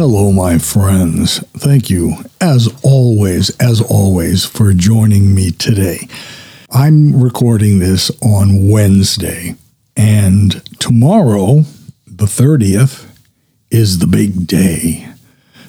Hello, 0.00 0.32
my 0.32 0.56
friends. 0.56 1.40
Thank 1.58 1.90
you, 1.90 2.14
as 2.40 2.70
always, 2.82 3.54
as 3.58 3.82
always, 3.82 4.46
for 4.46 4.72
joining 4.72 5.34
me 5.34 5.50
today. 5.50 6.08
I'm 6.70 7.22
recording 7.22 7.80
this 7.80 8.10
on 8.22 8.70
Wednesday, 8.70 9.56
and 9.98 10.64
tomorrow, 10.80 11.66
the 12.06 12.24
30th, 12.24 13.14
is 13.70 13.98
the 13.98 14.06
big 14.06 14.46
day. 14.46 15.06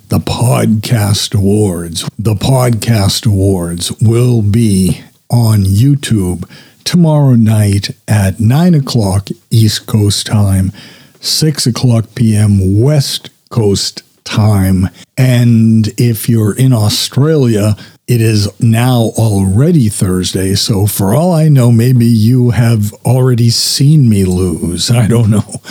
The 0.07 0.19
Podcast 0.19 1.35
Awards. 1.37 2.09
The 2.17 2.35
Podcast 2.35 3.27
Awards 3.27 3.91
will 3.99 4.41
be 4.41 5.01
on 5.29 5.63
YouTube 5.63 6.49
tomorrow 6.85 7.35
night 7.35 7.89
at 8.07 8.39
9 8.39 8.75
o'clock 8.75 9.27
East 9.49 9.87
Coast 9.87 10.25
time, 10.25 10.71
6 11.19 11.67
o'clock 11.67 12.05
p.m. 12.15 12.79
West 12.79 13.29
Coast 13.49 14.03
time. 14.23 14.89
And 15.17 15.87
if 15.97 16.29
you're 16.29 16.55
in 16.55 16.73
Australia, 16.73 17.75
it 18.07 18.21
is 18.21 18.49
now 18.59 19.11
already 19.17 19.87
Thursday. 19.89 20.55
So, 20.55 20.85
for 20.85 21.13
all 21.13 21.31
I 21.33 21.47
know, 21.47 21.71
maybe 21.71 22.05
you 22.05 22.49
have 22.49 22.93
already 23.05 23.49
seen 23.49 24.09
me 24.09 24.25
lose. 24.25 24.91
I 24.91 25.07
don't 25.07 25.29
know. 25.29 25.61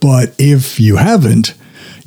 But 0.00 0.34
if 0.38 0.78
you 0.78 0.96
haven't, 0.96 1.54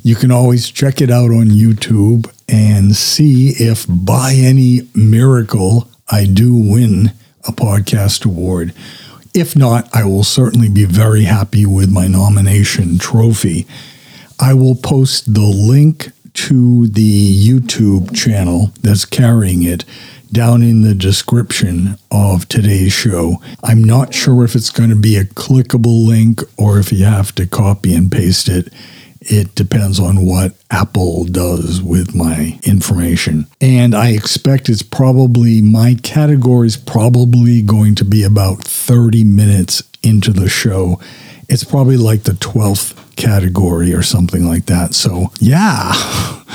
you 0.02 0.14
can 0.14 0.30
always 0.30 0.70
check 0.70 1.00
it 1.00 1.10
out 1.10 1.30
on 1.30 1.46
YouTube 1.46 2.32
and 2.48 2.94
see 2.94 3.50
if 3.50 3.86
by 3.88 4.34
any 4.34 4.88
miracle 4.94 5.88
I 6.08 6.26
do 6.26 6.54
win 6.54 7.12
a 7.46 7.52
podcast 7.52 8.24
award. 8.24 8.74
If 9.34 9.56
not, 9.56 9.88
I 9.94 10.04
will 10.04 10.24
certainly 10.24 10.68
be 10.68 10.84
very 10.84 11.24
happy 11.24 11.64
with 11.64 11.90
my 11.90 12.06
nomination 12.06 12.98
trophy. 12.98 13.66
I 14.42 14.54
will 14.54 14.74
post 14.74 15.34
the 15.34 15.40
link 15.46 16.10
to 16.34 16.88
the 16.88 17.48
YouTube 17.48 18.12
channel 18.12 18.72
that's 18.80 19.04
carrying 19.04 19.62
it 19.62 19.84
down 20.32 20.64
in 20.64 20.80
the 20.80 20.96
description 20.96 21.96
of 22.10 22.48
today's 22.48 22.92
show. 22.92 23.36
I'm 23.62 23.84
not 23.84 24.12
sure 24.12 24.42
if 24.42 24.56
it's 24.56 24.70
going 24.70 24.90
to 24.90 24.96
be 24.96 25.16
a 25.16 25.26
clickable 25.26 26.08
link 26.08 26.40
or 26.56 26.80
if 26.80 26.90
you 26.90 27.04
have 27.04 27.32
to 27.36 27.46
copy 27.46 27.94
and 27.94 28.10
paste 28.10 28.48
it. 28.48 28.72
It 29.20 29.54
depends 29.54 30.00
on 30.00 30.26
what 30.26 30.54
Apple 30.72 31.24
does 31.26 31.80
with 31.80 32.12
my 32.12 32.58
information. 32.64 33.46
And 33.60 33.94
I 33.94 34.08
expect 34.08 34.68
it's 34.68 34.82
probably, 34.82 35.60
my 35.60 35.94
category 36.02 36.66
is 36.66 36.76
probably 36.76 37.62
going 37.62 37.94
to 37.94 38.04
be 38.04 38.24
about 38.24 38.64
30 38.64 39.22
minutes 39.22 39.84
into 40.02 40.32
the 40.32 40.48
show. 40.48 40.98
It's 41.52 41.64
probably 41.64 41.98
like 41.98 42.22
the 42.22 42.32
12th 42.32 43.14
category 43.16 43.92
or 43.92 44.02
something 44.02 44.46
like 44.46 44.64
that. 44.66 44.94
So, 44.94 45.26
yeah, 45.38 45.92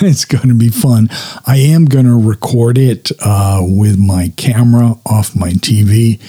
it's 0.00 0.24
going 0.24 0.48
to 0.48 0.54
be 0.54 0.70
fun. 0.70 1.10
I 1.46 1.58
am 1.58 1.84
going 1.84 2.06
to 2.06 2.16
record 2.16 2.78
it 2.78 3.12
uh, 3.20 3.60
with 3.62 3.98
my 3.98 4.32
camera 4.38 4.94
off 5.04 5.36
my 5.36 5.50
TV. 5.50 6.22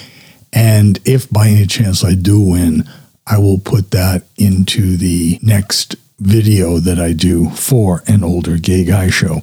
And 0.52 1.00
if 1.06 1.30
by 1.30 1.48
any 1.48 1.66
chance 1.68 2.04
I 2.04 2.16
do 2.16 2.42
win, 2.42 2.84
I 3.26 3.38
will 3.38 3.60
put 3.60 3.92
that 3.92 4.24
into 4.36 4.98
the 4.98 5.40
next 5.42 5.96
video 6.20 6.80
that 6.80 7.00
I 7.00 7.14
do 7.14 7.50
for 7.52 8.04
an 8.08 8.26
older 8.26 8.58
gay 8.58 8.84
guy 8.84 9.10
show. 9.10 9.42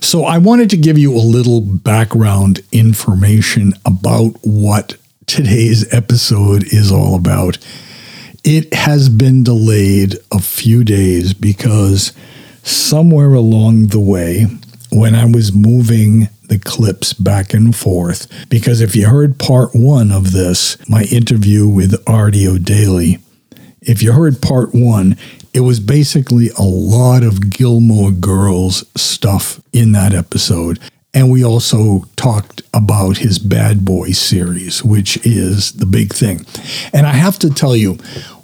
So 0.00 0.24
I 0.24 0.38
wanted 0.38 0.70
to 0.70 0.78
give 0.78 0.96
you 0.96 1.12
a 1.12 1.20
little 1.20 1.60
background 1.60 2.60
information 2.72 3.74
about 3.84 4.38
what 4.40 4.96
today's 5.26 5.92
episode 5.92 6.64
is 6.72 6.90
all 6.90 7.16
about. 7.16 7.58
It 8.44 8.74
has 8.74 9.08
been 9.08 9.42
delayed 9.42 10.16
a 10.30 10.38
few 10.38 10.84
days 10.84 11.32
because 11.32 12.12
somewhere 12.62 13.32
along 13.32 13.86
the 13.86 14.00
way, 14.00 14.46
when 14.92 15.14
I 15.14 15.24
was 15.24 15.54
moving 15.54 16.28
the 16.48 16.58
clips 16.58 17.14
back 17.14 17.54
and 17.54 17.74
forth, 17.74 18.30
because 18.50 18.82
if 18.82 18.94
you 18.94 19.08
heard 19.08 19.38
part 19.38 19.70
one 19.72 20.12
of 20.12 20.32
this, 20.32 20.76
my 20.86 21.04
interview 21.04 21.66
with 21.66 21.94
Artie 22.06 22.46
O'Daly, 22.46 23.18
if 23.80 24.02
you 24.02 24.12
heard 24.12 24.42
part 24.42 24.74
one, 24.74 25.16
it 25.54 25.60
was 25.60 25.80
basically 25.80 26.50
a 26.58 26.62
lot 26.62 27.22
of 27.22 27.48
Gilmore 27.48 28.10
Girls 28.10 28.84
stuff 28.94 29.58
in 29.72 29.92
that 29.92 30.12
episode. 30.12 30.78
And 31.14 31.30
we 31.30 31.44
also 31.44 32.04
talked 32.16 32.62
about 32.74 33.18
his 33.18 33.38
Bad 33.38 33.84
Boy 33.84 34.10
series, 34.10 34.82
which 34.82 35.24
is 35.24 35.72
the 35.72 35.86
big 35.86 36.12
thing. 36.12 36.44
And 36.92 37.06
I 37.06 37.12
have 37.12 37.38
to 37.38 37.50
tell 37.50 37.76
you, 37.76 37.94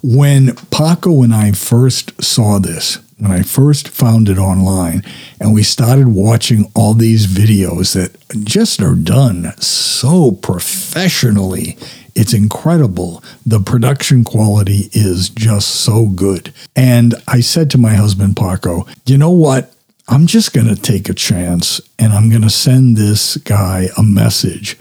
when 0.03 0.55
Paco 0.71 1.23
and 1.23 1.35
I 1.35 1.53
first 1.53 2.23
saw 2.23 2.59
this, 2.59 3.01
when 3.19 3.33
I 3.33 3.43
first 3.43 3.89
found 3.89 4.29
it 4.29 4.39
online, 4.39 5.03
and 5.41 5.53
we 5.53 5.63
started 5.63 6.09
watching 6.09 6.71
all 6.75 6.95
these 6.95 7.27
videos 7.27 7.95
that 7.95 8.17
just 8.45 8.81
are 8.81 8.95
done 8.95 9.53
so 9.59 10.31
professionally 10.31 11.77
it's 12.15 12.35
incredible. 12.35 13.23
The 13.47 13.61
production 13.61 14.25
quality 14.25 14.91
is 14.93 15.29
just 15.29 15.69
so 15.69 16.07
good. 16.07 16.53
And 16.77 17.15
I 17.29 17.41
said 17.41 17.71
to 17.71 17.79
my 17.79 17.95
husband, 17.95 18.37
Paco, 18.37 18.87
you 19.07 19.17
know 19.17 19.31
what? 19.31 19.73
I'm 20.11 20.27
just 20.27 20.53
going 20.53 20.67
to 20.67 20.75
take 20.75 21.09
a 21.09 21.15
chance 21.15 21.81
and 21.97 22.13
I'm 22.13 22.31
going 22.31 22.43
to 22.43 22.51
send 22.51 22.97
this 22.97 23.37
guy 23.37 23.91
a 23.97 24.03
message 24.03 24.77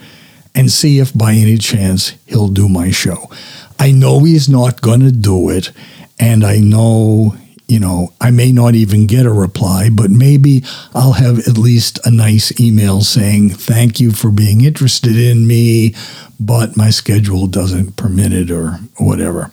and 0.56 0.72
see 0.72 0.98
if 0.98 1.16
by 1.16 1.34
any 1.34 1.56
chance 1.56 2.14
he'll 2.26 2.48
do 2.48 2.68
my 2.68 2.90
show. 2.90 3.30
I 3.78 3.92
know 3.92 4.24
he's 4.24 4.48
not 4.48 4.80
going 4.80 5.00
to 5.00 5.12
do 5.12 5.48
it. 5.48 5.70
And 6.18 6.44
I 6.44 6.58
know 6.58 7.36
you 7.68 7.78
know, 7.78 8.12
I 8.20 8.32
may 8.32 8.50
not 8.50 8.74
even 8.74 9.06
get 9.06 9.26
a 9.26 9.32
reply, 9.32 9.90
but 9.92 10.10
maybe 10.10 10.64
I'll 10.92 11.12
have 11.12 11.38
at 11.46 11.56
least 11.56 12.04
a 12.04 12.10
nice 12.10 12.58
email 12.60 13.02
saying, 13.02 13.50
Thank 13.50 14.00
you 14.00 14.10
for 14.10 14.32
being 14.32 14.64
interested 14.64 15.16
in 15.16 15.46
me, 15.46 15.94
but 16.40 16.76
my 16.76 16.90
schedule 16.90 17.46
doesn't 17.46 17.94
permit 17.94 18.32
it 18.32 18.50
or 18.50 18.72
whatever. 18.98 19.52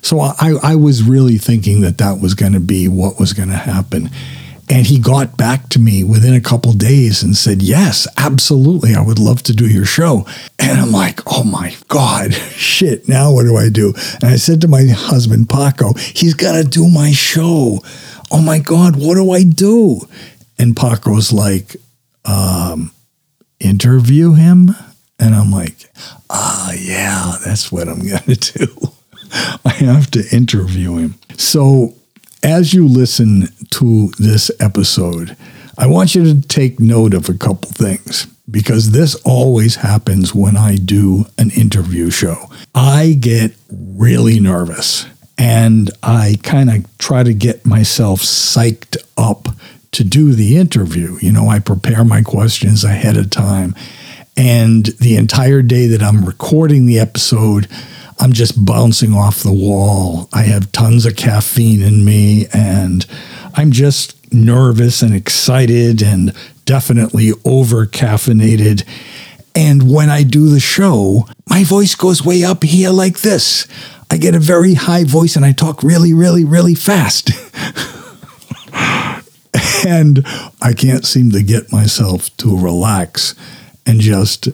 So 0.00 0.20
I, 0.20 0.52
I 0.62 0.76
was 0.76 1.02
really 1.02 1.38
thinking 1.38 1.80
that 1.80 1.98
that 1.98 2.20
was 2.20 2.34
going 2.34 2.52
to 2.52 2.60
be 2.60 2.86
what 2.86 3.18
was 3.18 3.32
going 3.32 3.48
to 3.48 3.56
happen. 3.56 4.10
And 4.68 4.86
he 4.86 4.98
got 4.98 5.36
back 5.36 5.68
to 5.70 5.78
me 5.78 6.02
within 6.02 6.34
a 6.34 6.40
couple 6.40 6.72
days 6.72 7.22
and 7.22 7.36
said, 7.36 7.62
Yes, 7.62 8.08
absolutely. 8.16 8.94
I 8.94 9.00
would 9.00 9.18
love 9.18 9.42
to 9.44 9.52
do 9.54 9.68
your 9.68 9.84
show. 9.84 10.26
And 10.58 10.80
I'm 10.80 10.90
like, 10.90 11.20
Oh 11.26 11.44
my 11.44 11.74
God, 11.88 12.34
shit. 12.56 13.08
Now 13.08 13.32
what 13.32 13.44
do 13.44 13.56
I 13.56 13.68
do? 13.68 13.94
And 14.14 14.24
I 14.24 14.36
said 14.36 14.60
to 14.62 14.68
my 14.68 14.84
husband, 14.86 15.48
Paco, 15.48 15.94
he's 15.94 16.34
going 16.34 16.62
to 16.62 16.68
do 16.68 16.88
my 16.88 17.12
show. 17.12 17.78
Oh 18.30 18.42
my 18.42 18.58
God, 18.58 18.96
what 18.96 19.14
do 19.14 19.30
I 19.30 19.44
do? 19.44 20.00
And 20.58 20.76
Paco's 20.76 21.32
like, 21.32 21.76
um, 22.24 22.92
Interview 23.60 24.34
him? 24.34 24.70
And 25.18 25.34
I'm 25.34 25.50
like, 25.50 25.90
Ah, 26.28 26.72
yeah, 26.72 27.36
that's 27.44 27.70
what 27.70 27.88
I'm 27.88 28.06
going 28.06 28.20
to 28.34 28.66
do. 28.66 28.92
I 29.64 29.70
have 29.70 30.10
to 30.12 30.24
interview 30.34 30.96
him. 30.96 31.14
So 31.36 31.94
as 32.42 32.74
you 32.74 32.86
listen 32.86 33.48
to 33.70 34.08
this 34.18 34.50
episode, 34.60 35.36
I 35.78 35.86
want 35.86 36.14
you 36.14 36.24
to 36.24 36.40
take 36.48 36.80
note 36.80 37.14
of 37.14 37.28
a 37.28 37.34
couple 37.34 37.70
things 37.70 38.26
because 38.50 38.92
this 38.92 39.14
always 39.24 39.76
happens 39.76 40.34
when 40.34 40.56
I 40.56 40.76
do 40.76 41.26
an 41.38 41.50
interview 41.50 42.10
show. 42.10 42.50
I 42.74 43.16
get 43.18 43.52
really 43.70 44.40
nervous 44.40 45.06
and 45.36 45.90
I 46.02 46.38
kind 46.42 46.70
of 46.70 46.98
try 46.98 47.22
to 47.22 47.34
get 47.34 47.66
myself 47.66 48.20
psyched 48.20 48.96
up 49.18 49.48
to 49.92 50.04
do 50.04 50.32
the 50.32 50.56
interview. 50.56 51.18
You 51.20 51.32
know, 51.32 51.48
I 51.48 51.58
prepare 51.58 52.04
my 52.04 52.22
questions 52.22 52.84
ahead 52.84 53.16
of 53.16 53.30
time. 53.30 53.74
And 54.36 54.86
the 55.00 55.16
entire 55.16 55.62
day 55.62 55.86
that 55.88 56.02
I'm 56.02 56.24
recording 56.24 56.86
the 56.86 56.98
episode, 56.98 57.68
I'm 58.18 58.32
just 58.32 58.64
bouncing 58.64 59.12
off 59.12 59.42
the 59.42 59.52
wall. 59.52 60.28
I 60.32 60.42
have 60.42 60.72
tons 60.72 61.06
of 61.06 61.16
caffeine 61.16 61.82
in 61.82 62.04
me 62.04 62.46
and 62.52 63.06
I'm 63.54 63.72
just 63.72 64.32
nervous 64.32 65.02
and 65.02 65.14
excited 65.14 66.02
and 66.02 66.32
definitely 66.64 67.32
over 67.44 67.86
caffeinated. 67.86 68.84
And 69.54 69.90
when 69.90 70.10
I 70.10 70.22
do 70.22 70.48
the 70.48 70.60
show, 70.60 71.26
my 71.48 71.64
voice 71.64 71.94
goes 71.94 72.24
way 72.24 72.44
up 72.44 72.62
here 72.62 72.90
like 72.90 73.20
this. 73.20 73.66
I 74.10 74.18
get 74.18 74.34
a 74.34 74.40
very 74.40 74.74
high 74.74 75.04
voice 75.04 75.36
and 75.36 75.44
I 75.44 75.52
talk 75.52 75.82
really, 75.82 76.12
really, 76.12 76.44
really 76.44 76.74
fast. 76.74 77.30
and 79.86 80.24
I 80.60 80.72
can't 80.76 81.04
seem 81.04 81.30
to 81.32 81.42
get 81.42 81.72
myself 81.72 82.34
to 82.38 82.56
relax 82.56 83.34
and 83.86 84.00
just 84.00 84.48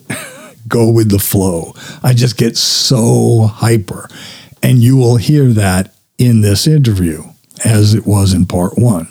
go 0.68 0.90
with 0.90 1.10
the 1.10 1.18
flow. 1.18 1.74
I 2.02 2.14
just 2.14 2.36
get 2.36 2.56
so 2.56 3.46
hyper. 3.46 4.08
And 4.62 4.78
you 4.78 4.96
will 4.96 5.16
hear 5.16 5.48
that 5.48 5.94
in 6.18 6.40
this 6.40 6.66
interview, 6.66 7.24
as 7.64 7.94
it 7.94 8.06
was 8.06 8.32
in 8.32 8.46
part 8.46 8.78
one. 8.78 9.08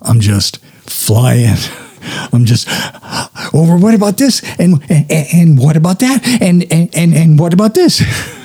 I'm 0.00 0.20
just 0.20 0.58
flying. 0.82 1.56
I'm 2.32 2.44
just 2.44 2.66
oh, 2.70 3.50
over. 3.54 3.76
What 3.76 3.94
about 3.94 4.18
this? 4.18 4.42
And 4.58 4.82
and, 4.90 5.06
and 5.10 5.58
what 5.58 5.76
about 5.76 6.00
that? 6.00 6.20
And 6.40 6.70
and 6.70 6.94
and, 6.94 7.14
and 7.14 7.38
what 7.38 7.54
about 7.54 7.74
this? 7.74 8.02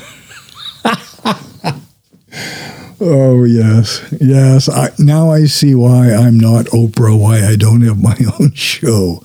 Oh 3.01 3.45
yes, 3.45 4.05
yes. 4.19 4.67
I, 4.67 4.89
now 4.99 5.31
I 5.31 5.45
see 5.45 5.73
why 5.73 6.11
I'm 6.13 6.37
not 6.37 6.65
Oprah. 6.67 7.17
Why 7.17 7.45
I 7.45 7.55
don't 7.55 7.81
have 7.81 8.01
my 8.01 8.17
own 8.39 8.51
show. 8.53 9.23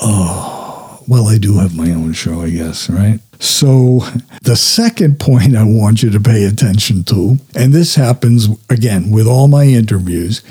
Oh, 0.00 0.57
well, 1.08 1.26
I 1.26 1.38
do 1.38 1.58
have 1.58 1.74
my 1.74 1.90
own 1.90 2.12
show, 2.12 2.42
I 2.42 2.50
guess, 2.50 2.90
right? 2.90 3.20
So, 3.40 4.00
the 4.42 4.56
second 4.56 5.18
point 5.18 5.56
I 5.56 5.62
want 5.62 6.02
you 6.02 6.10
to 6.10 6.20
pay 6.20 6.44
attention 6.44 7.04
to, 7.04 7.38
and 7.54 7.72
this 7.72 7.94
happens 7.94 8.48
again 8.68 9.10
with 9.10 9.26
all 9.26 9.48
my 9.48 9.64
interviews, 9.64 10.42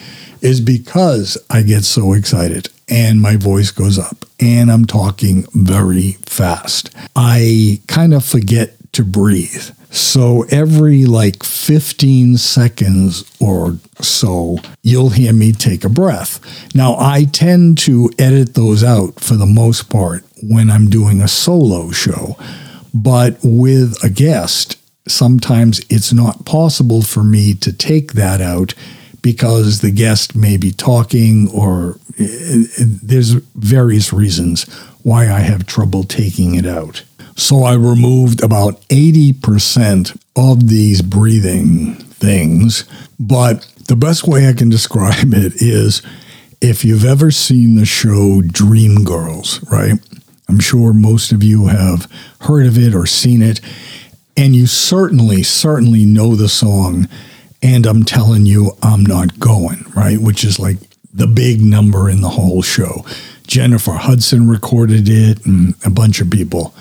is 0.42 0.59
because 0.62 1.38
I 1.50 1.62
get 1.62 1.83
so 1.83 2.13
excited 2.13 2.69
and 2.89 3.21
my 3.21 3.36
voice 3.36 3.71
goes 3.71 4.00
up 4.00 4.25
and 4.39 4.71
I'm 4.71 4.86
talking 4.86 5.45
very 5.54 6.13
fast. 6.25 6.89
I 7.15 7.81
kind 7.88 8.13
of 8.13 8.24
forget 8.24 8.74
to 8.94 9.04
breathe. 9.04 9.71
So 9.89 10.44
every 10.50 11.06
like 11.06 11.44
15 11.44 12.38
seconds 12.38 13.24
or 13.39 13.78
so, 14.00 14.57
you'll 14.84 15.12
hear 15.12 15.34
me 15.34 15.51
take 15.54 15.84
a 15.84 15.89
breath. 15.89 16.39
Now, 16.75 16.95
I 17.00 17.25
tend 17.25 17.78
to 17.80 18.12
edit 18.19 18.54
those 18.54 18.84
out 18.84 19.19
for 19.19 19.36
the 19.36 19.45
most 19.45 19.89
part 19.89 20.24
when 20.44 20.69
I'm 20.69 20.89
doing 20.89 21.22
a 21.22 21.28
solo 21.28 21.92
show, 21.92 22.38
but 22.94 23.38
with 23.44 23.95
a 24.04 24.10
guest, 24.10 24.78
sometimes 25.07 25.80
it's 25.90 26.13
not 26.13 26.45
possible 26.45 27.01
for 27.01 27.24
me 27.24 27.54
to 27.56 27.72
take 27.72 28.13
that 28.13 28.42
out 28.42 28.74
because 29.22 29.81
the 29.81 29.92
guest 29.92 30.36
may 30.36 30.57
be 30.57 30.72
talking 30.72 31.50
or 31.51 32.00
eh, 32.19 32.63
eh, 32.78 32.86
there's 33.04 33.31
various 33.56 34.13
reasons 34.13 34.63
why 35.04 35.24
I 35.24 35.40
have 35.40 35.66
trouble 35.66 36.04
taking 36.04 36.56
it 36.56 36.66
out. 36.66 37.04
So 37.38 37.63
I 37.63 37.75
removed 37.75 38.44
about 38.44 38.81
80% 38.89 40.19
of 40.36 40.68
these 40.69 41.04
breathing 41.04 41.94
things. 41.94 42.84
But 43.19 43.62
the 43.88 43.95
best 43.95 44.28
way 44.28 44.50
I 44.50 44.54
can 44.54 44.69
describe 44.78 45.34
it 45.34 45.62
is 45.62 46.01
if 46.62 46.84
you've 46.84 47.06
ever 47.06 47.30
seen 47.30 47.75
the 47.75 47.86
show 47.86 48.42
Dreamgirls, 48.42 49.69
right? 49.72 49.94
I'm 50.50 50.60
sure 50.60 50.94
most 50.94 51.31
of 51.31 51.44
you 51.44 51.68
have 51.68 52.12
heard 52.42 52.66
of 52.66 52.78
it 52.78 52.95
or 52.95 53.06
seen 53.06 53.44
it. 53.44 53.62
And 54.36 54.56
you 54.56 54.66
certainly, 54.66 55.44
certainly 55.44 56.06
know 56.06 56.36
the 56.36 56.50
song. 56.50 57.07
And 57.62 57.86
I'm 57.86 58.04
telling 58.04 58.48
you, 58.48 58.72
I'm 58.81 59.06
not 59.06 59.40
going, 59.40 59.86
right? 59.95 60.19
Which 60.19 60.44
is 60.44 60.57
like 60.57 60.78
the 61.13 61.28
big 61.28 61.62
number 61.62 62.10
in 62.10 62.22
the 62.22 62.30
whole 62.30 62.63
show. 62.63 63.06
Jennifer 63.45 63.94
Hudson 63.94 64.48
recorded 64.48 65.07
it 65.07 65.45
and 65.45 65.75
a 65.86 65.92
bunch 65.92 66.19
of 66.19 66.31
people. 66.31 66.74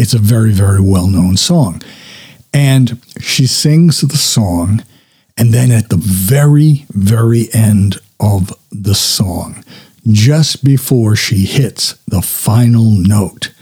It's 0.00 0.14
a 0.14 0.18
very, 0.18 0.50
very 0.50 0.80
well 0.80 1.08
known 1.08 1.36
song. 1.36 1.82
And 2.54 3.02
she 3.20 3.46
sings 3.46 4.00
the 4.00 4.16
song. 4.16 4.82
And 5.36 5.52
then 5.52 5.70
at 5.70 5.90
the 5.90 5.98
very, 5.98 6.86
very 6.90 7.48
end 7.52 7.98
of 8.18 8.52
the 8.72 8.94
song, 8.94 9.62
just 10.06 10.64
before 10.64 11.16
she 11.16 11.44
hits 11.44 11.94
the 12.08 12.22
final 12.22 12.90
note, 12.90 13.52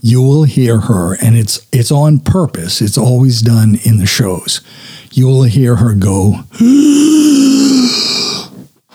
you 0.00 0.22
will 0.22 0.44
hear 0.44 0.80
her, 0.80 1.14
and 1.14 1.36
it's 1.36 1.64
it's 1.72 1.92
on 1.92 2.18
purpose. 2.18 2.80
It's 2.80 2.98
always 2.98 3.40
done 3.40 3.78
in 3.84 3.98
the 3.98 4.06
shows. 4.06 4.60
You 5.12 5.26
will 5.28 5.44
hear 5.44 5.76
her 5.76 5.94
go, 5.94 6.40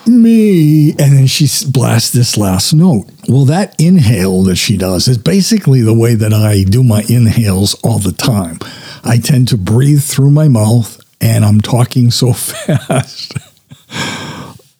me. 0.08 0.90
And 0.90 1.16
then 1.16 1.26
she 1.26 1.46
blasts 1.70 2.10
this 2.10 2.36
last 2.36 2.72
note. 2.72 3.06
Well, 3.28 3.44
that 3.46 3.74
inhale 3.80 4.42
that 4.44 4.56
she 4.56 4.76
does 4.76 5.08
is 5.08 5.18
basically 5.18 5.82
the 5.82 5.94
way 5.94 6.14
that 6.14 6.32
I 6.32 6.64
do 6.64 6.82
my 6.82 7.04
inhales 7.08 7.74
all 7.82 7.98
the 7.98 8.12
time. 8.12 8.58
I 9.04 9.18
tend 9.18 9.48
to 9.48 9.56
breathe 9.56 10.02
through 10.02 10.30
my 10.30 10.48
mouth 10.48 11.00
and 11.20 11.44
I'm 11.44 11.60
talking 11.60 12.10
so 12.10 12.32
fast. 12.34 13.36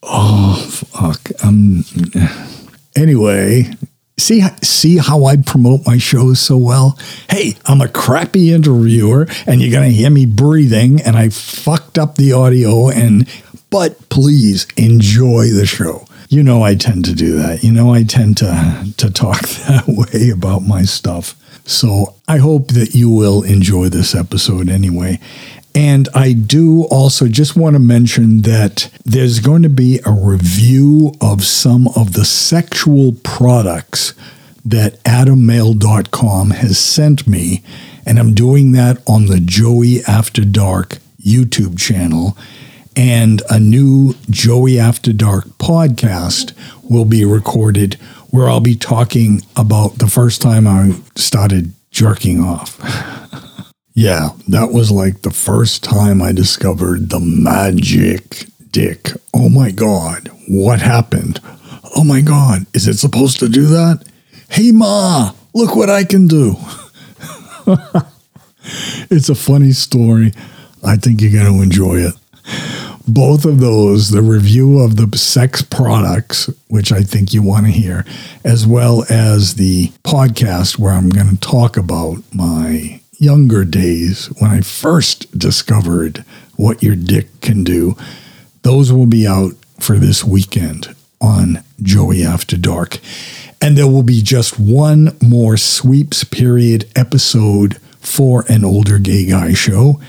oh, 0.03 0.57
fuck. 0.71 1.31
Um, 1.45 1.85
anyway, 2.97 3.71
see 4.19 4.43
see 4.63 4.99
how 4.99 5.25
I 5.25 5.37
promote 5.37 5.87
my 5.87 5.99
shows 5.99 6.41
so 6.41 6.57
well? 6.57 6.99
Hey, 7.31 7.55
I'm 7.67 7.81
a 7.81 7.89
crappy 7.89 8.53
interviewer 8.53 9.27
and 9.47 9.61
you're 9.61 9.73
going 9.73 9.89
to 9.89 9.97
hear 9.97 10.11
me 10.11 10.27
breathing 10.27 11.01
and 11.01 11.17
I 11.17 11.31
fucked 11.31 11.99
up 11.99 12.17
the 12.17 12.33
audio 12.33 12.89
and 12.89 13.29
but 13.71 14.09
please 14.09 14.67
enjoy 14.77 15.49
the 15.49 15.67
show. 15.67 16.07
You 16.29 16.43
know 16.43 16.63
I 16.63 16.75
tend 16.75 17.05
to 17.07 17.15
do 17.15 17.37
that. 17.37 17.63
You 17.63 17.73
know 17.73 17.93
I 17.93 18.03
tend 18.03 18.37
to 18.39 18.93
to 18.99 19.11
talk 19.11 19.41
that 19.67 19.85
way 19.87 20.31
about 20.31 20.63
my 20.63 20.83
stuff. 20.83 21.35
So 21.67 22.15
I 22.27 22.39
hope 22.39 22.69
that 22.69 22.95
you 22.95 23.11
will 23.11 23.43
enjoy 23.43 23.89
this 23.89 24.15
episode 24.15 24.69
anyway. 24.69 25.21
And 25.75 26.09
I 26.15 26.33
do 26.33 26.85
also 26.85 27.29
just 27.29 27.57
want 27.57 27.75
to 27.75 27.81
mention 27.81 28.43
that 28.43 28.91
there's 29.05 29.39
going 29.39 29.63
to 29.63 29.69
be 29.69 30.01
a 30.05 30.11
review 30.11 31.13
of 31.21 31.45
some 31.45 31.89
of 31.89 32.15
the 32.15 32.25
sexual 32.25 33.13
products 33.23 34.15
that 34.65 35.03
AdamMale.com 35.05 36.51
has 36.51 36.79
sent 36.79 37.27
me. 37.29 37.63
And 38.05 38.19
I'm 38.19 38.35
doing 38.35 38.73
that 38.73 39.03
on 39.07 39.27
the 39.27 39.39
Joey 39.39 40.03
After 40.05 40.45
Dark 40.45 40.99
YouTube 41.23 41.79
channel 41.79 42.37
and 42.99 43.43
a 43.49 43.61
new 43.61 44.17
Joey 44.29 44.77
After 44.77 45.13
Dark 45.13 45.45
podcast 45.59 46.53
will 46.83 47.05
be 47.05 47.25
recorded 47.25 47.95
where 48.31 48.49
I'll 48.49 48.59
be 48.59 48.75
talking 48.75 49.43
about 49.55 49.99
the 49.99 50.09
first 50.09 50.43
time 50.43 50.67
I 50.67 50.97
started 51.15 51.75
jerking 51.93 52.41
off. 52.41 52.77
yeah, 53.95 54.31
that 54.49 54.73
was 54.73 54.91
like 54.91 55.23
the 55.23 55.31
first 55.31 55.85
time 55.85 56.21
I 56.21 56.33
discovered 56.33 57.11
the 57.11 57.21
magic 57.21 58.47
dick. 58.73 59.13
Oh 59.33 59.49
my 59.49 59.71
God, 59.71 60.29
what 60.49 60.81
happened? 60.81 61.41
Oh 61.95 62.03
my 62.03 62.21
God, 62.21 62.67
is 62.75 62.89
it 62.89 62.99
supposed 62.99 63.39
to 63.39 63.49
do 63.49 63.67
that? 63.67 64.05
Hey, 64.49 64.73
Ma, 64.73 65.35
look 65.55 65.77
what 65.77 65.89
I 65.89 66.03
can 66.03 66.27
do. 66.27 66.57
it's 69.09 69.29
a 69.29 69.37
funny 69.37 69.71
story. 69.71 70.33
I 70.85 70.97
think 70.97 71.21
you're 71.21 71.31
going 71.31 71.57
to 71.57 71.63
enjoy 71.63 71.99
it 71.99 72.15
both 73.09 73.45
of 73.45 73.61
those, 73.61 74.11
the 74.11 74.23
review 74.23 74.79
of 74.81 74.97
the 74.97 75.17
sex 75.17 75.63
products, 75.63 76.51
which 76.69 76.93
I 76.93 77.01
think 77.01 77.33
you 77.33 77.43
want 77.43 77.67
to 77.67 77.73
hear, 77.73 78.05
as 78.45 78.67
well 78.67 79.05
as 79.11 79.55
the 79.55 79.89
podcast 80.05 80.79
where 80.79 80.93
I'm 80.93 81.09
going 81.09 81.31
to 81.31 81.41
talk 81.41 81.77
about 81.77 82.23
my 82.33 83.01
younger 83.19 83.65
days 83.65 84.27
when 84.39 84.51
I 84.51 84.61
first 84.61 85.37
discovered 85.37 86.25
what 86.57 86.83
your 86.83 86.95
dick 86.95 87.41
can 87.41 87.65
do. 87.65 87.97
Those 88.63 88.93
will 88.93 89.07
be 89.07 89.27
out 89.27 89.55
for 89.81 89.97
this 89.97 90.23
weekend 90.25 90.95
on 91.21 91.65
Joey 91.83 92.23
After 92.23 92.57
Dark. 92.57 92.99
And 93.61 93.77
there 93.77 93.89
will 93.89 94.05
be 94.05 94.23
just 94.23 94.59
one 94.59 95.17
more 95.21 95.57
sweeps 95.57 96.23
period 96.25 96.89
episode 96.95 97.79
for 98.01 98.45
an 98.49 98.65
older 98.65 98.99
gay 98.99 99.27
guy 99.27 99.53
show. 99.53 100.01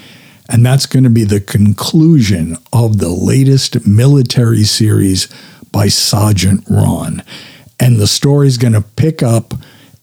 And 0.50 0.66
that's 0.66 0.88
going 0.88 1.04
to 1.04 1.12
be 1.12 1.24
the 1.24 1.40
conclusion 1.40 2.58
of 2.74 2.98
the 2.98 3.10
latest 3.10 3.86
military 3.86 4.64
series 4.64 5.28
by 5.72 5.88
Sergeant 5.90 6.66
Ron. 6.68 7.22
And 7.80 7.98
the 7.98 8.08
story 8.08 8.48
is 8.48 8.58
going 8.58 8.74
to 8.74 8.82
pick 8.82 9.22
up 9.22 9.54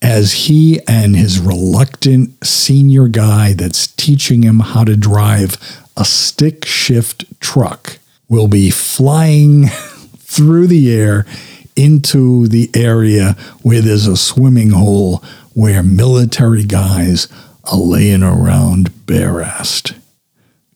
as 0.00 0.32
he 0.32 0.78
and 0.86 1.16
his 1.16 1.40
reluctant 1.40 2.46
senior 2.46 3.08
guy 3.08 3.54
that's 3.54 3.88
teaching 3.88 4.44
him 4.44 4.60
how 4.60 4.84
to 4.84 4.96
drive 4.96 5.56
a 5.96 6.04
stick 6.04 6.64
shift 6.64 7.24
truck 7.40 7.98
will 8.28 8.46
be 8.46 8.70
flying 8.70 9.66
through 10.16 10.68
the 10.68 10.94
air 10.94 11.26
into 11.74 12.46
the 12.46 12.70
area 12.72 13.32
where 13.62 13.80
there's 13.80 14.06
a 14.06 14.16
swimming 14.16 14.70
hole 14.70 15.24
where 15.54 15.82
military 15.82 16.64
guys 16.64 17.26
are 17.64 17.78
laying 17.78 18.22
around 18.22 19.06
bare 19.06 19.42
assed. 19.42 19.94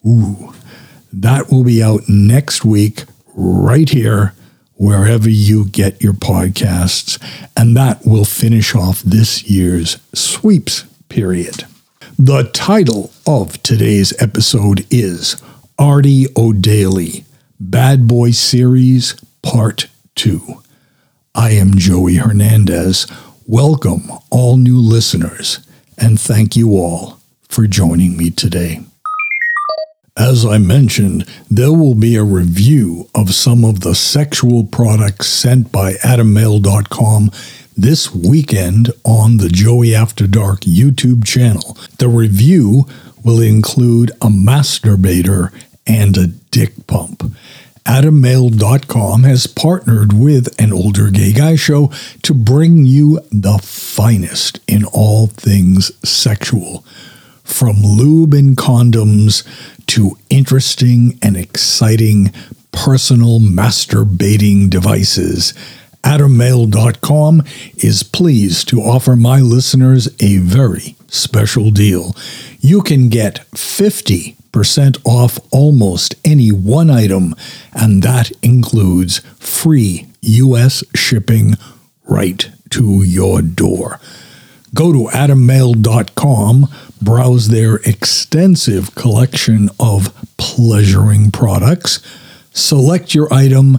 Ooh, 0.07 0.55
that 1.13 1.51
will 1.51 1.65
be 1.65 1.83
out 1.83 2.09
next 2.09 2.65
week, 2.65 3.05
right 3.35 3.89
here, 3.89 4.35
wherever 4.75 5.29
you 5.29 5.67
get 5.67 6.03
your 6.03 6.15
podcasts. 6.15 7.21
And 7.57 7.77
that 7.77 8.07
will 8.07 8.25
finish 8.25 8.75
off 8.75 9.03
this 9.03 9.45
year's 9.45 9.99
sweeps 10.15 10.85
period. 11.09 11.65
The 12.19 12.45
title 12.45 13.13
of 13.27 13.63
today's 13.63 14.15
episode 14.23 14.87
is 14.91 15.37
Artie 15.79 16.27
O'Daly, 16.37 17.25
Bad 17.59 18.07
Boy 18.07 18.31
Series 18.31 19.15
Part 19.43 19.89
2. 20.15 20.63
I 21.35 21.51
am 21.51 21.75
Joey 21.75 22.17
Hernandez. 22.17 23.07
Welcome, 23.47 24.11
all 24.31 24.57
new 24.57 24.79
listeners, 24.79 25.61
and 25.99 26.19
thank 26.19 26.57
you 26.57 26.73
all 26.73 27.21
for 27.49 27.67
joining 27.67 28.17
me 28.17 28.31
today. 28.31 28.81
As 30.21 30.45
I 30.45 30.59
mentioned, 30.59 31.25
there 31.51 31.73
will 31.73 31.95
be 31.95 32.15
a 32.15 32.23
review 32.23 33.09
of 33.15 33.35
some 33.35 33.65
of 33.65 33.81
the 33.81 33.95
sexual 33.95 34.65
products 34.65 35.29
sent 35.29 35.73
by 35.73 35.95
AdamMale.com 35.95 37.31
this 37.75 38.15
weekend 38.15 38.93
on 39.03 39.39
the 39.39 39.49
Joey 39.49 39.95
After 39.95 40.27
Dark 40.27 40.61
YouTube 40.61 41.25
channel. 41.25 41.75
The 41.97 42.11
review 42.11 42.85
will 43.25 43.41
include 43.41 44.11
a 44.21 44.27
masturbator 44.27 45.55
and 45.87 46.19
a 46.19 46.27
dick 46.27 46.87
pump. 46.87 47.23
AdamMale.com 47.87 49.23
has 49.23 49.47
partnered 49.47 50.13
with 50.13 50.55
an 50.61 50.71
older 50.71 51.09
gay 51.09 51.33
guy 51.33 51.57
show 51.57 51.91
to 52.25 52.35
bring 52.35 52.85
you 52.85 53.21
the 53.33 53.59
finest 53.63 54.61
in 54.69 54.85
all 54.85 55.29
things 55.29 55.91
sexual. 56.07 56.85
From 57.51 57.83
lube 57.83 58.33
and 58.33 58.57
condoms 58.57 59.45
to 59.89 60.17
interesting 60.31 61.19
and 61.21 61.37
exciting 61.37 62.33
personal 62.73 63.41
masturbating 63.41 64.71
devices. 64.71 65.53
AdamMale.com 66.03 67.43
is 67.77 68.03
pleased 68.03 68.69
to 68.69 68.81
offer 68.81 69.17
my 69.17 69.41
listeners 69.41 70.09
a 70.21 70.39
very 70.39 70.97
special 71.09 71.71
deal. 71.71 72.17
You 72.61 72.81
can 72.81 73.09
get 73.11 73.45
50% 73.51 74.99
off 75.05 75.39
almost 75.51 76.15
any 76.25 76.51
one 76.51 76.89
item, 76.89 77.35
and 77.75 78.03
that 78.03 78.33
includes 78.43 79.19
free 79.39 80.07
U.S. 80.23 80.83
shipping 80.95 81.57
right 82.05 82.51
to 82.71 83.03
your 83.03 83.43
door. 83.43 84.01
Go 84.73 84.93
to 84.93 85.11
adammale.com, 85.11 86.69
browse 87.01 87.49
their 87.49 87.77
extensive 87.77 88.95
collection 88.95 89.71
of 89.79 90.15
pleasuring 90.37 91.31
products, 91.31 92.01
select 92.53 93.15
your 93.15 93.33
item, 93.33 93.79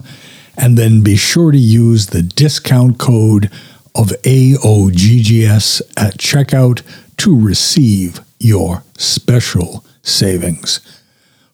and 0.56 0.76
then 0.76 1.02
be 1.02 1.16
sure 1.16 1.52
to 1.52 1.58
use 1.58 2.06
the 2.06 2.22
discount 2.22 2.98
code 2.98 3.50
of 3.94 4.08
AOGGS 4.22 5.82
at 5.96 6.18
checkout 6.18 6.82
to 7.18 7.38
receive 7.38 8.20
your 8.38 8.82
special 8.96 9.84
savings. 10.02 10.80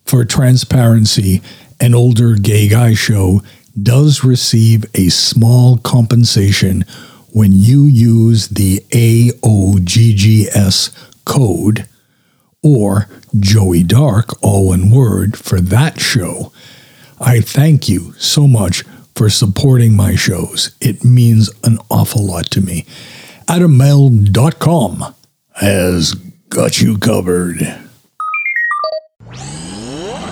For 0.04 0.24
transparency, 0.24 1.42
an 1.80 1.94
older 1.94 2.34
gay 2.34 2.68
guy 2.68 2.94
show 2.94 3.42
does 3.80 4.24
receive 4.24 4.84
a 4.94 5.10
small 5.10 5.78
compensation 5.78 6.84
when 7.30 7.52
you 7.52 7.84
use 7.84 8.48
the 8.48 8.78
AOGGS 8.90 9.38
code 11.28 11.86
or 12.62 13.06
Joey 13.38 13.84
Dark, 13.84 14.42
all 14.42 14.68
one 14.68 14.90
word, 14.90 15.38
for 15.38 15.60
that 15.60 16.00
show. 16.00 16.52
I 17.20 17.40
thank 17.40 17.88
you 17.88 18.14
so 18.14 18.48
much 18.48 18.82
for 19.14 19.30
supporting 19.30 19.94
my 19.94 20.16
shows. 20.16 20.74
It 20.80 21.04
means 21.04 21.50
an 21.64 21.78
awful 21.90 22.26
lot 22.26 22.50
to 22.52 22.60
me. 22.60 22.84
AdamMale.com 23.48 25.14
has 25.54 26.14
got 26.48 26.80
you 26.80 26.98
covered. 26.98 27.58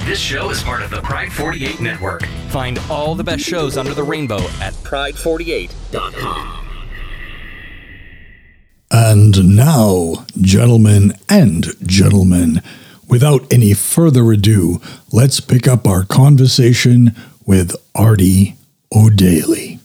This 0.04 0.20
show 0.20 0.50
is 0.50 0.62
part 0.62 0.82
of 0.82 0.90
the 0.90 1.00
Pride 1.02 1.32
48 1.32 1.80
network. 1.80 2.24
Find 2.48 2.78
all 2.88 3.16
the 3.16 3.24
best 3.24 3.42
shows 3.42 3.76
under 3.76 3.92
the 3.92 4.04
rainbow 4.04 4.38
at 4.60 4.72
pride48.com. 4.84 6.65
And 8.90 9.56
now, 9.56 10.24
gentlemen 10.40 11.12
and 11.28 11.66
gentlemen, 11.86 12.62
without 13.08 13.52
any 13.52 13.74
further 13.74 14.30
ado, 14.32 14.80
let's 15.12 15.40
pick 15.40 15.66
up 15.66 15.86
our 15.86 16.04
conversation 16.04 17.14
with 17.44 17.74
Artie 17.94 18.56
O'Daly. 18.94 19.80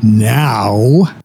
Now, 0.00 1.18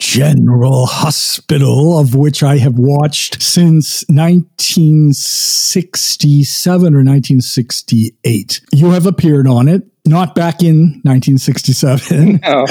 General 0.00 0.86
Hospital, 0.86 1.98
of 1.98 2.14
which 2.14 2.42
I 2.42 2.56
have 2.58 2.78
watched 2.78 3.42
since 3.42 4.04
1967 4.08 6.82
or 6.82 7.04
1968. 7.04 8.60
You 8.72 8.90
have 8.90 9.06
appeared 9.06 9.46
on 9.46 9.68
it, 9.68 9.82
not 10.06 10.34
back 10.34 10.62
in 10.62 11.00
1967. 11.04 12.40
No. 12.42 12.64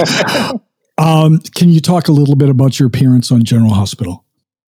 um, 0.98 1.40
can 1.56 1.70
you 1.70 1.80
talk 1.80 2.08
a 2.08 2.12
little 2.12 2.36
bit 2.36 2.50
about 2.50 2.80
your 2.80 2.88
appearance 2.88 3.32
on 3.32 3.44
General 3.44 3.74
Hospital? 3.74 4.26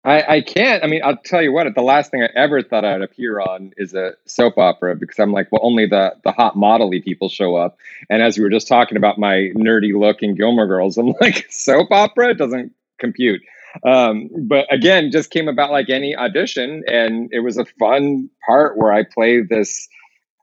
I, 0.03 0.37
I 0.37 0.41
can't. 0.41 0.83
I 0.83 0.87
mean, 0.87 1.01
I'll 1.03 1.17
tell 1.17 1.43
you 1.43 1.51
what. 1.51 1.67
The 1.75 1.81
last 1.81 2.09
thing 2.09 2.23
I 2.23 2.29
ever 2.35 2.63
thought 2.63 2.83
I'd 2.83 3.03
appear 3.03 3.39
on 3.39 3.71
is 3.77 3.93
a 3.93 4.13
soap 4.25 4.57
opera 4.57 4.95
because 4.95 5.19
I'm 5.19 5.31
like, 5.31 5.51
well, 5.51 5.61
only 5.63 5.85
the 5.85 6.15
the 6.23 6.31
hot 6.31 6.55
modelly 6.55 7.03
people 7.03 7.29
show 7.29 7.55
up. 7.55 7.77
And 8.09 8.23
as 8.23 8.37
we 8.37 8.43
were 8.43 8.49
just 8.49 8.67
talking 8.67 8.97
about 8.97 9.19
my 9.19 9.51
nerdy 9.55 9.97
look 9.97 10.23
in 10.23 10.35
Gilmore 10.35 10.65
Girls, 10.65 10.97
I'm 10.99 11.13
like, 11.21 11.45
soap 11.51 11.91
opera 11.91 12.33
doesn't 12.33 12.73
compute. 12.99 13.41
Um, 13.85 14.29
but 14.47 14.71
again, 14.73 15.11
just 15.11 15.29
came 15.29 15.47
about 15.47 15.71
like 15.71 15.89
any 15.89 16.15
audition, 16.15 16.83
and 16.87 17.29
it 17.31 17.41
was 17.41 17.57
a 17.57 17.65
fun 17.79 18.29
part 18.45 18.77
where 18.77 18.91
I 18.91 19.03
play 19.03 19.41
this 19.41 19.87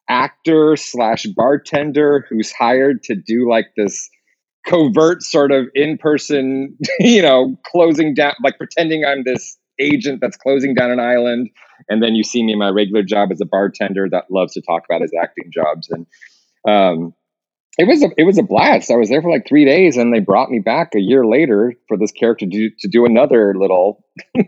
actor 0.08 0.76
slash 0.76 1.26
bartender 1.26 2.26
who's 2.30 2.52
hired 2.52 3.02
to 3.04 3.14
do 3.14 3.48
like 3.50 3.66
this 3.76 4.08
covert 4.68 5.22
sort 5.22 5.50
of 5.50 5.66
in-person, 5.74 6.76
you 7.00 7.22
know, 7.22 7.56
closing 7.66 8.14
down, 8.14 8.34
like 8.42 8.58
pretending 8.58 9.04
I'm 9.04 9.24
this 9.24 9.56
agent 9.80 10.20
that's 10.20 10.36
closing 10.36 10.74
down 10.74 10.90
an 10.90 11.00
island, 11.00 11.50
and 11.88 12.02
then 12.02 12.14
you 12.14 12.24
see 12.24 12.42
me 12.42 12.52
in 12.52 12.58
my 12.58 12.68
regular 12.68 13.02
job 13.02 13.30
as 13.32 13.40
a 13.40 13.46
bartender 13.46 14.08
that 14.10 14.30
loves 14.30 14.54
to 14.54 14.62
talk 14.62 14.82
about 14.88 15.02
his 15.02 15.12
acting 15.20 15.50
jobs, 15.52 15.88
and 15.90 16.06
um, 16.68 17.14
it 17.78 17.86
was 17.86 18.02
a 18.02 18.08
it 18.16 18.24
was 18.24 18.38
a 18.38 18.42
blast. 18.42 18.90
I 18.90 18.96
was 18.96 19.08
there 19.08 19.22
for 19.22 19.30
like 19.30 19.46
three 19.48 19.64
days, 19.64 19.96
and 19.96 20.12
they 20.12 20.20
brought 20.20 20.50
me 20.50 20.58
back 20.58 20.94
a 20.94 21.00
year 21.00 21.24
later 21.24 21.74
for 21.86 21.96
this 21.96 22.12
character 22.12 22.46
to 22.46 22.70
to 22.80 22.88
do 22.88 23.04
another 23.04 23.54
little. 23.56 24.04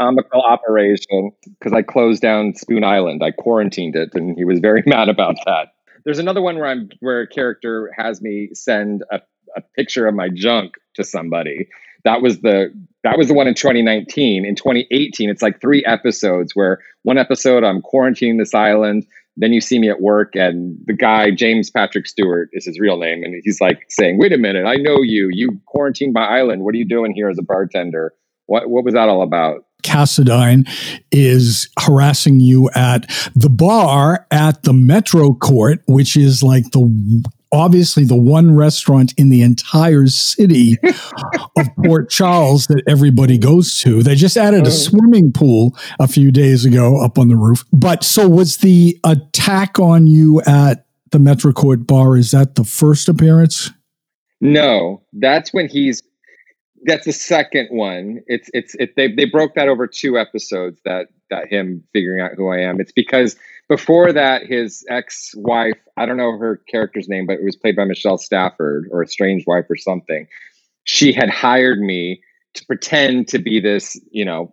comical 0.00 0.40
operation 0.40 1.32
because 1.58 1.74
I 1.74 1.82
closed 1.82 2.22
down 2.22 2.54
Spoon 2.54 2.82
Island. 2.82 3.22
I 3.22 3.30
quarantined 3.30 3.94
it, 3.94 4.14
and 4.14 4.36
he 4.38 4.44
was 4.44 4.58
very 4.58 4.82
mad 4.86 5.10
about 5.10 5.36
that. 5.44 5.68
There's 6.04 6.18
another 6.18 6.40
one 6.40 6.56
where 6.56 6.66
I'm 6.66 6.88
where 7.00 7.20
a 7.20 7.28
character 7.28 7.92
has 7.96 8.22
me 8.22 8.50
send 8.54 9.04
a 9.12 9.20
a 9.56 9.62
picture 9.76 10.06
of 10.06 10.14
my 10.14 10.28
junk 10.28 10.74
to 10.94 11.04
somebody. 11.04 11.68
That 12.04 12.22
was 12.22 12.40
the 12.40 12.72
that 13.04 13.18
was 13.18 13.28
the 13.28 13.34
one 13.34 13.48
in 13.48 13.54
2019. 13.54 14.44
In 14.44 14.54
2018, 14.54 15.28
it's 15.28 15.42
like 15.42 15.60
three 15.60 15.84
episodes 15.84 16.52
where 16.54 16.78
one 17.02 17.18
episode 17.18 17.64
I'm 17.64 17.82
quarantining 17.82 18.38
this 18.38 18.54
island. 18.54 19.06
Then 19.36 19.52
you 19.52 19.60
see 19.60 19.78
me 19.78 19.88
at 19.88 20.00
work, 20.02 20.34
and 20.34 20.76
the 20.84 20.92
guy 20.92 21.30
James 21.30 21.70
Patrick 21.70 22.06
Stuart 22.06 22.50
is 22.52 22.66
his 22.66 22.78
real 22.78 22.98
name, 22.98 23.22
and 23.22 23.40
he's 23.42 23.60
like 23.60 23.80
saying, 23.88 24.18
"Wait 24.18 24.32
a 24.32 24.38
minute, 24.38 24.66
I 24.66 24.74
know 24.76 24.98
you. 25.00 25.28
You 25.32 25.58
quarantined 25.66 26.12
my 26.12 26.26
island. 26.26 26.64
What 26.64 26.74
are 26.74 26.78
you 26.78 26.86
doing 26.86 27.14
here 27.14 27.30
as 27.30 27.38
a 27.38 27.42
bartender? 27.42 28.12
What 28.46 28.68
what 28.68 28.84
was 28.84 28.94
that 28.94 29.08
all 29.08 29.22
about?" 29.22 29.64
Cassadine 29.82 30.68
is 31.10 31.68
harassing 31.78 32.40
you 32.40 32.70
at 32.74 33.10
the 33.34 33.50
bar 33.50 34.26
at 34.30 34.62
the 34.62 34.72
Metro 34.72 35.34
Court, 35.34 35.82
which 35.86 36.16
is 36.16 36.42
like 36.42 36.70
the 36.70 37.24
obviously 37.52 38.04
the 38.04 38.16
one 38.16 38.56
restaurant 38.56 39.12
in 39.16 39.28
the 39.28 39.42
entire 39.42 40.06
city 40.06 40.78
of 41.56 41.68
Port 41.84 42.10
Charles 42.10 42.66
that 42.66 42.82
everybody 42.88 43.38
goes 43.38 43.78
to. 43.80 44.02
They 44.02 44.14
just 44.14 44.36
added 44.36 44.64
a 44.64 44.68
oh. 44.68 44.70
swimming 44.70 45.32
pool 45.32 45.76
a 46.00 46.08
few 46.08 46.32
days 46.32 46.64
ago 46.64 47.02
up 47.02 47.18
on 47.18 47.28
the 47.28 47.36
roof. 47.36 47.64
But 47.72 48.02
so 48.02 48.28
was 48.28 48.58
the 48.58 48.98
attack 49.04 49.78
on 49.78 50.06
you 50.06 50.40
at 50.46 50.86
the 51.10 51.18
Metro 51.18 51.52
Court 51.52 51.86
bar? 51.86 52.16
Is 52.16 52.30
that 52.30 52.54
the 52.54 52.64
first 52.64 53.08
appearance? 53.08 53.70
No, 54.40 55.02
that's 55.12 55.52
when 55.52 55.68
he's. 55.68 56.02
That's 56.84 57.04
the 57.04 57.12
second 57.12 57.68
one. 57.70 58.22
It's 58.26 58.50
it's 58.52 58.74
it, 58.74 58.96
they 58.96 59.12
they 59.12 59.24
broke 59.24 59.54
that 59.54 59.68
over 59.68 59.86
two 59.86 60.18
episodes. 60.18 60.80
That 60.84 61.06
that 61.30 61.46
him 61.46 61.84
figuring 61.92 62.20
out 62.20 62.32
who 62.36 62.48
I 62.48 62.58
am. 62.58 62.80
It's 62.80 62.90
because 62.90 63.36
before 63.72 64.12
that, 64.12 64.42
his 64.46 64.84
ex 64.90 65.32
wife, 65.34 65.78
I 65.96 66.04
don't 66.04 66.18
know 66.18 66.36
her 66.36 66.60
character's 66.70 67.08
name, 67.08 67.26
but 67.26 67.38
it 67.38 67.44
was 67.44 67.56
played 67.56 67.74
by 67.74 67.84
Michelle 67.84 68.18
Stafford 68.18 68.86
or 68.90 69.00
a 69.00 69.08
strange 69.08 69.44
wife 69.46 69.64
or 69.70 69.76
something. 69.76 70.26
She 70.84 71.10
had 71.10 71.30
hired 71.30 71.80
me 71.80 72.20
to 72.52 72.66
pretend 72.66 73.28
to 73.28 73.38
be 73.38 73.60
this, 73.60 73.98
you 74.10 74.26
know, 74.26 74.52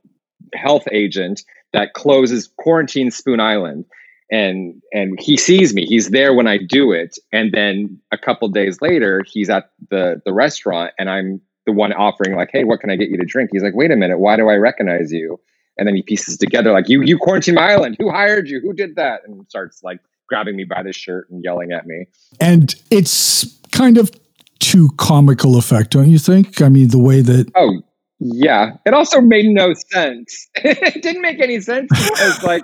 health 0.54 0.88
agent 0.94 1.44
that 1.74 1.94
closes 1.96 2.50
quarantine 2.58 3.12
Spoon 3.12 3.42
Island. 3.42 3.84
And 4.32 4.82
and 4.94 5.20
he 5.20 5.36
sees 5.36 5.74
me. 5.74 5.86
He's 5.86 6.12
there 6.12 6.34
when 6.34 6.48
I 6.48 6.58
do 6.58 6.94
it. 6.94 7.18
And 7.34 7.52
then 7.52 8.00
a 8.14 8.18
couple 8.18 8.48
days 8.48 8.82
later, 8.82 9.26
he's 9.28 9.50
at 9.50 9.70
the 9.90 10.22
the 10.24 10.32
restaurant 10.32 10.94
and 10.98 11.10
I'm 11.10 11.42
the 11.66 11.74
one 11.74 11.92
offering 11.92 12.38
like, 12.38 12.52
hey, 12.54 12.64
what 12.64 12.80
can 12.80 12.90
I 12.90 12.96
get 12.96 13.10
you 13.10 13.18
to 13.18 13.26
drink? 13.26 13.50
He's 13.52 13.64
like, 13.64 13.76
wait 13.76 13.92
a 13.92 13.98
minute, 13.98 14.20
why 14.20 14.38
do 14.38 14.48
I 14.48 14.56
recognize 14.56 15.12
you? 15.12 15.42
And 15.79 15.88
then 15.88 15.95
he 15.95 16.01
pieces 16.01 16.38
together 16.38 16.71
like 16.71 16.89
you 16.89 17.01
you 17.01 17.17
quarantine 17.17 17.55
my 17.55 17.71
island. 17.71 17.95
Who 18.00 18.12
hired 18.12 18.50
you? 18.50 18.59
Who 18.59 18.74
did 18.74 18.98
that? 18.98 19.21
And 19.25 19.48
starts 19.48 19.81
like 19.81 20.00
grabbing 20.27 20.55
me 20.55 20.65
by 20.65 20.83
the 20.83 20.93
shirt 20.93 21.29
and 21.29 21.43
yelling 21.43 21.71
at 21.71 21.88
me. 21.88 22.05
And 22.39 22.75
it's 22.91 23.59
kind 23.71 23.98
of 23.98 24.12
too 24.59 24.89
comical 24.98 25.57
effect 25.57 25.91
don't 25.91 26.09
you 26.09 26.19
think? 26.19 26.62
I 26.62 26.69
mean 26.69 26.89
the 26.89 27.00
way 27.00 27.21
that 27.21 27.50
oh 27.55 27.81
yeah. 28.21 28.74
It 28.86 28.93
also 28.93 29.21
made 29.21 29.45
no 29.45 29.74
sense. 29.74 30.50
It 30.55 31.01
didn't 31.01 31.21
make 31.21 31.39
any 31.39 31.62
sense 31.62 31.88
because 31.89 32.43
like 32.43 32.63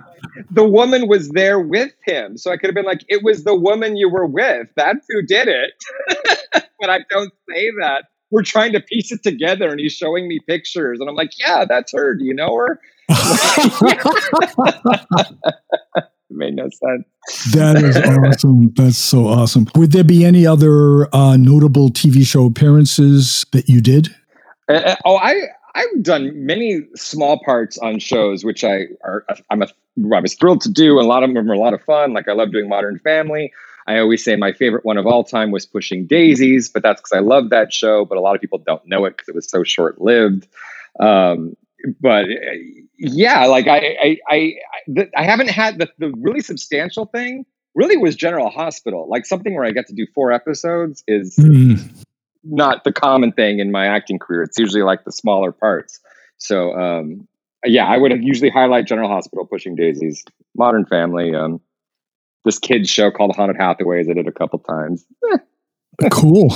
the 0.52 0.68
woman 0.68 1.08
was 1.08 1.30
there 1.30 1.62
with 1.62 1.94
him. 2.04 2.38
So 2.38 2.52
i 2.52 2.58
could 2.58 2.68
have 2.68 2.76
been 2.76 2.86
like 2.86 3.06
it 3.08 3.24
was 3.24 3.46
the 3.46 3.56
woman 3.56 3.96
you 3.96 4.10
were 4.10 4.26
with. 4.26 4.68
That's 4.76 5.06
who 5.10 5.22
did 5.26 5.48
it. 5.48 5.72
But 6.78 6.90
i 6.90 7.00
don't 7.10 7.32
say 7.50 7.72
that. 7.80 8.04
We're 8.32 8.44
trying 8.44 8.74
to 8.74 8.82
piece 8.82 9.10
it 9.14 9.24
together 9.24 9.70
and 9.70 9.80
he's 9.80 9.94
showing 9.94 10.28
me 10.28 10.40
pictures. 10.46 11.00
And 11.00 11.08
I'm 11.10 11.16
like, 11.16 11.32
yeah, 11.40 11.64
that's 11.64 11.94
her. 11.94 12.16
Do 12.16 12.26
you 12.26 12.34
know 12.34 12.54
her? 12.56 12.82
It 13.10 14.04
made 16.30 16.56
no 16.56 16.70
sense. 16.70 17.06
That 17.54 17.78
is 17.78 17.98
awesome. 17.98 18.74
That's 18.76 18.98
so 18.98 19.28
awesome. 19.28 19.68
Would 19.76 19.92
there 19.92 20.04
be 20.04 20.26
any 20.26 20.46
other 20.46 21.14
uh, 21.16 21.38
notable 21.38 21.90
TV 21.90 22.26
show 22.26 22.46
appearances 22.46 23.46
that 23.52 23.70
you 23.70 23.82
did? 23.82 24.10
Uh, 24.70 24.74
uh, 24.74 24.96
oh, 25.06 25.18
I 25.18 25.36
I've 25.76 26.04
done 26.04 26.46
many 26.46 26.82
small 26.96 27.40
parts 27.44 27.78
on 27.78 28.00
shows, 28.00 28.44
which 28.44 28.64
I 28.64 28.86
are 29.04 29.26
I'm 29.50 29.62
a 29.62 29.68
I 30.14 30.20
was 30.20 30.34
thrilled 30.34 30.62
to 30.62 30.72
do. 30.72 30.98
And 30.98 31.06
a 31.06 31.10
lot 31.10 31.24
of 31.24 31.34
them 31.34 31.50
are 31.50 31.54
a 31.54 31.60
lot 31.60 31.74
of 31.74 31.82
fun. 31.84 32.14
Like 32.14 32.28
I 32.28 32.34
love 32.34 32.52
doing 32.52 32.68
Modern 32.68 33.00
Family. 33.00 33.52
I 33.88 34.00
always 34.00 34.24
say 34.24 34.36
my 34.36 34.52
favorite 34.52 34.84
one 34.84 34.98
of 34.98 35.06
all 35.06 35.24
time 35.24 35.52
was 35.52 35.66
Pushing 35.66 36.08
Daisies, 36.08 36.70
but 36.70 36.82
that's 36.82 37.02
because 37.02 37.16
I 37.16 37.20
love 37.20 37.50
that 37.52 37.72
show. 37.72 38.04
But 38.06 38.18
a 38.18 38.22
lot 38.22 38.36
of 38.36 38.42
people 38.42 38.58
don't 38.58 38.86
know 38.88 39.06
it 39.06 39.12
because 39.12 39.28
it 39.28 39.36
was 39.36 39.50
so 39.50 39.64
short 39.64 40.02
lived. 40.02 40.48
Um, 41.00 41.56
but 42.00 42.26
yeah, 42.98 43.46
like 43.46 43.68
I, 43.68 43.78
I, 43.78 44.18
I, 44.30 44.54
I, 44.98 45.08
I 45.18 45.24
haven't 45.24 45.50
had 45.50 45.80
the, 45.80 45.90
the 45.98 46.12
really 46.18 46.42
substantial 46.42 47.06
thing. 47.06 47.46
Really 47.74 47.98
was 47.98 48.16
General 48.16 48.50
Hospital, 48.50 49.08
like 49.10 49.26
something 49.26 49.54
where 49.54 49.66
I 49.66 49.72
get 49.72 49.88
to 49.88 49.94
do 49.94 50.08
four 50.14 50.32
episodes 50.32 51.04
is 51.08 51.36
mm. 51.36 52.04
not 52.44 52.86
the 52.86 52.94
common 52.94 53.34
thing 53.34 53.60
in 53.60 53.70
my 53.70 53.88
acting 53.88 54.18
career. 54.18 54.44
It's 54.44 54.58
usually 54.58 54.84
like 54.84 55.04
the 55.04 55.12
smaller 55.12 55.52
parts. 55.52 56.00
So 56.38 56.72
um, 56.74 57.28
yeah, 57.66 57.86
I 57.86 57.98
would 57.98 58.24
usually 58.24 58.50
highlight 58.50 58.88
General 58.88 59.10
Hospital, 59.10 59.46
Pushing 59.46 59.76
Daisies, 59.76 60.24
Modern 60.56 60.86
Family, 60.86 61.36
um, 61.36 61.60
this 62.46 62.60
kids 62.60 62.90
show 62.90 63.12
called 63.12 63.36
Haunted 63.36 63.58
Hathaways. 63.58 64.10
I 64.10 64.14
did 64.14 64.28
a 64.28 64.32
couple 64.32 64.60
times. 64.60 65.06
cool. 66.12 66.56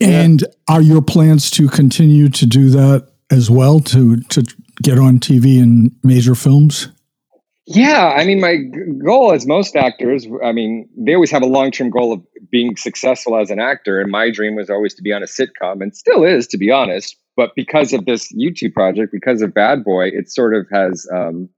And 0.00 0.44
are 0.68 0.80
your 0.80 1.02
plans 1.02 1.50
to 1.52 1.68
continue 1.68 2.30
to 2.30 2.46
do 2.46 2.70
that 2.70 3.08
as 3.30 3.50
well 3.50 3.78
to 3.80 4.16
to 4.16 4.42
get 4.82 4.98
on 4.98 5.18
TV 5.18 5.58
in 5.58 5.94
major 6.02 6.34
films? 6.34 6.88
Yeah, 7.66 8.14
I 8.16 8.24
mean, 8.24 8.40
my 8.40 8.56
goal, 9.04 9.32
as 9.32 9.46
most 9.46 9.76
actors, 9.76 10.26
I 10.44 10.50
mean, 10.50 10.88
they 10.96 11.14
always 11.14 11.30
have 11.30 11.42
a 11.42 11.46
long 11.46 11.70
term 11.70 11.90
goal 11.90 12.12
of 12.12 12.22
being 12.50 12.76
successful 12.76 13.36
as 13.36 13.50
an 13.50 13.60
actor, 13.60 14.00
and 14.00 14.10
my 14.10 14.30
dream 14.30 14.56
was 14.56 14.68
always 14.68 14.94
to 14.94 15.02
be 15.02 15.12
on 15.12 15.22
a 15.22 15.26
sitcom, 15.26 15.80
and 15.80 15.94
still 15.94 16.24
is, 16.24 16.48
to 16.48 16.58
be 16.58 16.70
honest. 16.70 17.16
But 17.36 17.54
because 17.54 17.92
of 17.92 18.06
this 18.06 18.32
YouTube 18.32 18.74
project, 18.74 19.12
because 19.12 19.40
of 19.40 19.54
Bad 19.54 19.84
Boy, 19.84 20.08
it 20.08 20.30
sort 20.32 20.54
of 20.54 20.66
has 20.72 21.06
um, 21.14 21.48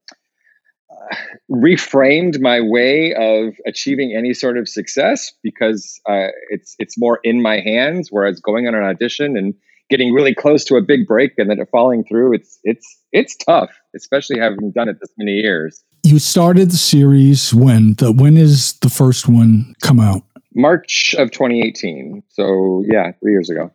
reframed 1.50 2.40
my 2.40 2.60
way 2.60 3.14
of 3.14 3.54
achieving 3.66 4.14
any 4.16 4.34
sort 4.34 4.58
of 4.58 4.68
success 4.68 5.32
because 5.42 6.00
uh, 6.08 6.28
it's 6.50 6.76
it's 6.78 6.98
more 6.98 7.20
in 7.24 7.42
my 7.42 7.60
hands. 7.60 8.08
Whereas 8.10 8.40
going 8.40 8.68
on 8.68 8.74
an 8.74 8.84
audition 8.84 9.36
and 9.36 9.54
getting 9.92 10.14
really 10.14 10.34
close 10.34 10.64
to 10.64 10.76
a 10.76 10.80
big 10.80 11.06
break 11.06 11.34
and 11.36 11.50
then 11.50 11.60
it 11.60 11.68
falling 11.70 12.02
through, 12.02 12.32
it's 12.32 12.58
it's 12.64 12.98
it's 13.12 13.36
tough, 13.36 13.70
especially 13.94 14.38
having 14.38 14.72
done 14.72 14.88
it 14.88 14.96
this 15.00 15.10
many 15.18 15.32
years. 15.32 15.84
You 16.02 16.18
started 16.18 16.70
the 16.70 16.78
series 16.78 17.52
when? 17.52 17.94
The 17.94 18.10
when 18.10 18.38
is 18.38 18.72
the 18.80 18.88
first 18.88 19.28
one 19.28 19.74
come 19.82 20.00
out? 20.00 20.22
March 20.54 21.14
of 21.18 21.30
2018. 21.30 22.22
So 22.30 22.82
yeah, 22.88 23.12
three 23.20 23.32
years 23.32 23.50
ago. 23.50 23.70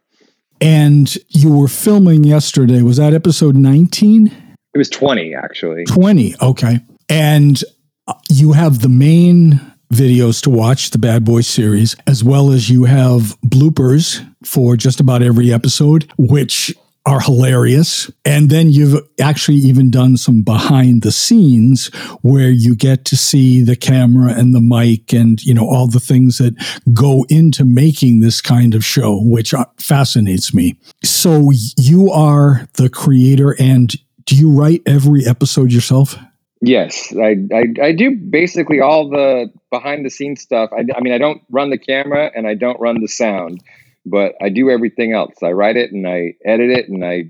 And 0.60 1.16
you 1.30 1.56
were 1.56 1.68
filming 1.68 2.24
yesterday. 2.24 2.82
Was 2.82 2.98
that 2.98 3.14
episode 3.14 3.56
19? 3.56 4.28
It 4.74 4.78
was 4.78 4.90
20, 4.90 5.36
actually. 5.36 5.86
20. 5.86 6.34
Okay. 6.42 6.80
And 7.10 7.64
you 8.28 8.54
have 8.54 8.80
the 8.80 8.90
main 8.90 9.62
videos 9.92 10.42
to 10.44 10.50
watch, 10.50 10.92
the 10.92 10.98
Bad 10.98 11.24
Boy 11.24 11.42
series, 11.42 11.96
as 12.06 12.24
well 12.24 12.52
as 12.52 12.70
you 12.70 12.86
have 12.86 13.40
bloopers 13.42 14.26
for 14.44 14.76
just 14.76 15.00
about 15.00 15.22
every 15.22 15.52
episode, 15.52 16.12
which 16.18 16.76
are 17.06 17.22
hilarious. 17.22 18.12
And 18.26 18.50
then 18.50 18.70
you've 18.70 19.02
actually 19.22 19.58
even 19.60 19.90
done 19.90 20.18
some 20.18 20.42
behind 20.42 21.04
the 21.04 21.12
scenes 21.14 21.88
where 22.22 22.50
you 22.50 22.76
get 22.76 23.06
to 23.06 23.16
see 23.16 23.64
the 23.64 23.78
camera 23.78 24.34
and 24.34 24.54
the 24.54 24.60
mic 24.60 25.14
and, 25.14 25.42
you 25.42 25.54
know, 25.54 25.66
all 25.66 25.88
the 25.88 26.02
things 26.02 26.38
that 26.40 26.54
go 26.94 27.26
into 27.30 27.64
making 27.64 28.20
this 28.20 28.42
kind 28.42 28.76
of 28.76 28.84
show, 28.84 29.22
which 29.24 29.54
fascinates 29.80 30.54
me. 30.54 30.78
So 31.02 31.52
you 31.78 32.12
are 32.12 32.68
the 32.74 32.90
creator 32.90 33.56
and 33.58 33.96
do 34.26 34.36
you 34.36 34.52
write 34.52 34.82
every 34.86 35.26
episode 35.26 35.72
yourself? 35.72 36.18
Yes, 36.62 37.14
I, 37.16 37.36
I, 37.54 37.66
I 37.82 37.92
do 37.92 38.16
basically 38.16 38.80
all 38.82 39.10
the 39.10 39.52
behind 39.70 40.06
the 40.06 40.10
scenes 40.10 40.42
stuff. 40.42 40.72
I, 40.74 40.86
I 40.96 41.02
mean, 41.02 41.14
I 41.14 41.18
don't 41.20 41.42
run 41.52 41.70
the 41.70 41.78
camera 41.78 42.32
and 42.36 42.48
I 42.48 42.56
don't 42.56 42.80
run 42.80 43.00
the 43.02 43.08
sound, 43.08 43.62
but 44.06 44.34
I 44.42 44.50
do 44.50 44.70
everything 44.70 45.14
else. 45.14 45.36
I 45.44 45.52
write 45.52 45.78
it 45.78 45.92
and 45.92 46.08
I 46.08 46.34
edit 46.46 46.72
it 46.72 46.90
and 46.90 47.06
I 47.06 47.26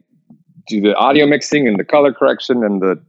do 0.68 0.82
the 0.82 0.96
audio 0.96 1.26
mixing 1.26 1.68
and 1.68 1.78
the 1.78 1.84
color 1.84 2.14
correction 2.14 2.64
and 2.64 2.82
the 2.82 3.02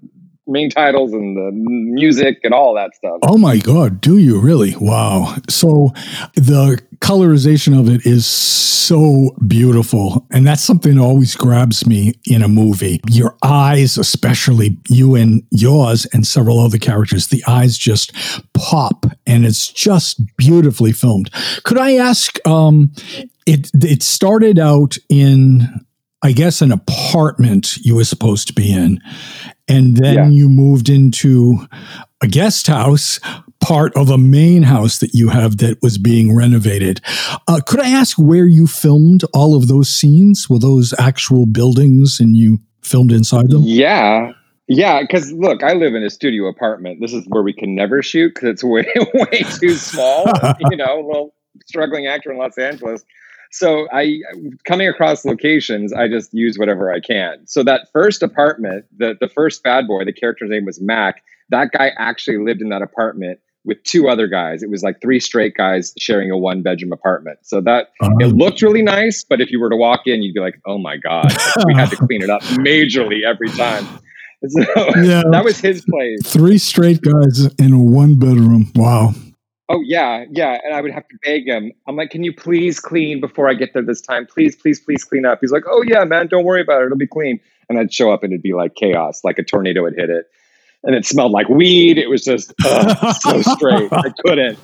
main 0.49 0.71
titles 0.71 1.13
and 1.13 1.37
the 1.37 1.51
music 1.53 2.39
and 2.43 2.55
all 2.55 2.75
that 2.75 2.95
stuff. 2.95 3.19
Oh 3.23 3.39
my 3.39 3.59
God, 3.59 4.01
do 4.01 4.19
you 4.19 4.41
really? 4.41 4.75
Wow. 4.81 5.37
So 5.49 5.93
the 6.35 6.81
colorization 7.01 7.79
of 7.79 7.89
it 7.89 8.05
is 8.07 8.27
so 8.27 9.37
beautiful. 9.47 10.27
And 10.31 10.47
that's 10.47 10.63
something 10.63 10.97
that 10.97 11.03
always 11.03 11.37
grabs 11.37 11.87
me 11.87 12.15
in 12.25 12.43
a 12.43 12.49
movie. 12.49 13.01
Your 13.11 13.37
eyes, 13.43 13.99
especially 13.99 14.79
you 14.89 15.15
and 15.15 15.43
yours 15.51 16.07
and 16.13 16.27
several 16.27 16.59
other 16.59 16.79
characters, 16.79 17.29
the 17.29 17.45
eyes 17.47 17.77
just 17.77 18.13
pop 18.55 19.05
and 19.27 19.45
it's 19.45 19.71
just 19.71 20.21
beautifully 20.37 20.93
filmed. 20.93 21.31
Could 21.65 21.79
I 21.79 21.97
ask, 21.97 22.39
um, 22.47 22.93
it, 23.47 23.71
it 23.75 24.03
started 24.03 24.59
out 24.59 24.97
in 25.09 25.85
I 26.23 26.33
guess 26.33 26.61
an 26.61 26.73
apartment 26.73 27.77
you 27.79 27.95
were 27.95 28.05
supposed 28.05 28.49
to 28.49 28.53
be 28.53 28.73
in 28.73 29.01
and 29.69 29.97
then 29.97 30.15
yeah. 30.15 30.29
you 30.29 30.49
moved 30.49 30.89
into 30.89 31.67
a 32.21 32.27
guest 32.27 32.67
house 32.67 33.21
part 33.61 33.95
of 33.97 34.09
a 34.09 34.19
main 34.19 34.63
house 34.63 34.99
that 34.99 35.15
you 35.15 35.29
have 35.29 35.59
that 35.59 35.79
was 35.83 35.99
being 35.99 36.35
renovated. 36.35 37.01
Uh, 37.47 37.61
could 37.67 37.81
I 37.81 37.91
ask 37.91 38.17
where 38.17 38.47
you 38.47 38.67
filmed 38.67 39.25
all 39.35 39.57
of 39.57 39.69
those 39.69 39.89
scenes? 39.89 40.49
Were 40.49 40.59
those 40.59 40.95
actual 40.99 41.47
buildings 41.47 42.19
and 42.21 42.37
you 42.37 42.59
filmed 42.83 43.13
inside 43.13 43.51
them? 43.51 43.63
Yeah. 43.65 44.33
Yeah, 44.69 45.01
because 45.01 45.33
look, 45.33 45.63
I 45.63 45.73
live 45.73 45.95
in 45.95 46.03
a 46.03 46.11
studio 46.11 46.47
apartment. 46.47 47.01
This 47.01 47.13
is 47.13 47.25
where 47.29 47.43
we 47.43 47.55
can 47.55 47.75
never 47.75 48.03
shoot 48.03 48.35
because 48.35 48.51
it's 48.51 48.65
way, 48.65 48.87
way 49.15 49.43
too 49.61 49.75
small. 49.75 50.27
you 50.71 50.77
know, 50.77 51.03
well, 51.05 51.35
struggling 51.67 52.07
actor 52.07 52.31
in 52.31 52.39
Los 52.39 52.57
Angeles. 52.59 53.05
So 53.51 53.89
I 53.93 54.21
coming 54.65 54.89
across 54.89 55.25
locations, 55.25 55.93
I 55.93 56.09
just 56.09 56.33
use 56.33 56.59
whatever 56.59 56.93
I 56.93 57.01
can. 57.01 57.47
So 57.47 57.63
that 57.65 57.89
first 57.93 58.23
apartment, 58.23 58.85
the 58.97 59.17
the 59.21 59.29
first 59.29 59.63
bad 59.63 59.87
boy, 59.87 60.05
the 60.05 60.13
character's 60.13 60.51
name 60.51 60.65
was 60.65 60.81
Mac. 60.81 61.23
That 61.51 61.73
guy 61.73 61.93
actually 61.99 62.39
lived 62.39 62.61
in 62.61 62.69
that 62.69 62.83
apartment 62.83 63.41
with 63.65 63.83
two 63.85 64.09
other 64.09 64.27
guys. 64.27 64.63
It 64.63 64.71
was 64.71 64.83
like 64.83 65.01
three 65.01 65.21
straight 65.21 65.55
guys 65.55 65.93
sharing 65.99 66.31
a 66.31 66.39
one 66.39 66.63
bedroom 66.63 66.93
apartment. 66.93 67.39
So 67.43 67.61
that 67.63 67.89
uh-huh. 68.01 68.17
it 68.21 68.27
looked 68.29 68.63
really 68.63 68.83
nice, 68.83 69.25
but 69.25 69.41
if 69.41 69.51
you 69.51 69.61
were 69.61 69.71
to 69.71 69.77
walk 69.77 70.07
in, 70.07 70.23
you'd 70.23 70.35
be 70.35 70.41
like, 70.41 70.61
"Oh 70.67 70.79
my 70.79 70.97
god!" 70.97 71.33
we 71.67 71.75
had 71.75 71.91
to 71.91 71.97
clean 71.97 72.23
it 72.23 72.31
up 72.31 72.43
majorly 72.43 73.25
every 73.27 73.51
time. 73.51 73.87
So 74.51 74.61
yeah, 75.03 75.25
that 75.33 75.43
was 75.43 75.59
his 75.59 75.85
place. 75.85 76.21
Three 76.23 76.59
straight 76.59 77.01
guys 77.03 77.53
in 77.59 77.73
a 77.73 77.83
one 77.83 78.21
bedroom. 78.21 78.71
Wow. 78.77 79.13
Oh 79.71 79.83
yeah, 79.85 80.25
yeah. 80.31 80.59
And 80.65 80.75
I 80.75 80.81
would 80.81 80.93
have 80.93 81.07
to 81.09 81.17
beg 81.23 81.47
him. 81.47 81.73
I'm 81.87 81.97
like, 81.97 82.11
can 82.11 82.25
you 82.25 82.33
please 82.33 82.81
clean 82.81 83.21
before 83.21 83.51
I 83.51 83.55
get 83.55 83.75
there 83.75 83.83
this 83.83 84.01
time? 84.01 84.27
Please, 84.27 84.57
please, 84.57 84.81
please 84.81 85.05
clean 85.05 85.27
up. 85.27 85.39
He's 85.41 85.53
like, 85.53 85.65
oh 85.69 85.83
yeah, 85.87 86.05
man, 86.05 86.27
don't 86.27 86.45
worry 86.45 86.63
about 86.63 86.81
it. 86.81 86.87
It'll 86.87 86.97
be 86.97 87.07
clean. 87.07 87.39
And 87.69 87.79
I'd 87.79 87.93
show 87.93 88.11
up 88.11 88.23
and 88.23 88.33
it'd 88.33 88.43
be 88.43 88.55
like 88.55 88.77
chaos, 88.77 89.23
like 89.25 89.39
a 89.39 89.43
tornado 89.43 89.85
had 89.85 89.95
hit 89.95 90.09
it. 90.09 90.27
And 90.85 90.95
it 90.95 91.05
smelled 91.05 91.33
like 91.33 91.49
weed. 91.51 91.99
It 91.99 92.09
was 92.09 92.25
just 92.25 92.55
uh, 92.65 93.13
so 93.13 93.43
straight. 93.43 93.93
I 93.93 94.11
couldn't. 94.25 94.59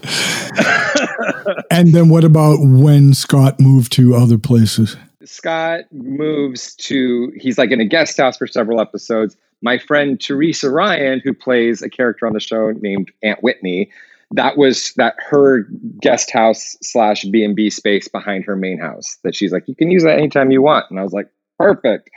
and 1.70 1.92
then 1.92 2.08
what 2.08 2.24
about 2.24 2.58
when 2.60 3.12
Scott 3.12 3.60
moved 3.60 3.92
to 3.92 4.14
other 4.14 4.38
places? 4.38 4.96
Scott 5.24 5.80
moves 5.92 6.74
to, 6.76 7.32
he's 7.36 7.58
like 7.58 7.72
in 7.72 7.80
a 7.80 7.84
guest 7.84 8.16
house 8.16 8.38
for 8.38 8.46
several 8.46 8.80
episodes. 8.80 9.36
My 9.60 9.76
friend 9.76 10.20
Teresa 10.20 10.70
Ryan, 10.70 11.20
who 11.22 11.34
plays 11.34 11.82
a 11.82 11.90
character 11.90 12.26
on 12.26 12.32
the 12.32 12.40
show 12.40 12.70
named 12.70 13.10
Aunt 13.22 13.42
Whitney, 13.42 13.90
that 14.32 14.56
was 14.56 14.92
that 14.96 15.14
her 15.18 15.66
guest 16.00 16.30
house 16.30 16.76
slash 16.82 17.24
B 17.24 17.44
and 17.44 17.54
B 17.54 17.70
space 17.70 18.08
behind 18.08 18.44
her 18.44 18.56
main 18.56 18.78
house. 18.78 19.18
That 19.24 19.34
she's 19.34 19.52
like, 19.52 19.68
you 19.68 19.74
can 19.74 19.90
use 19.90 20.02
that 20.04 20.18
anytime 20.18 20.50
you 20.50 20.62
want, 20.62 20.87
and 20.90 20.98
I 20.98 21.02
was 21.02 21.12
like, 21.12 21.28
perfect. 21.58 22.10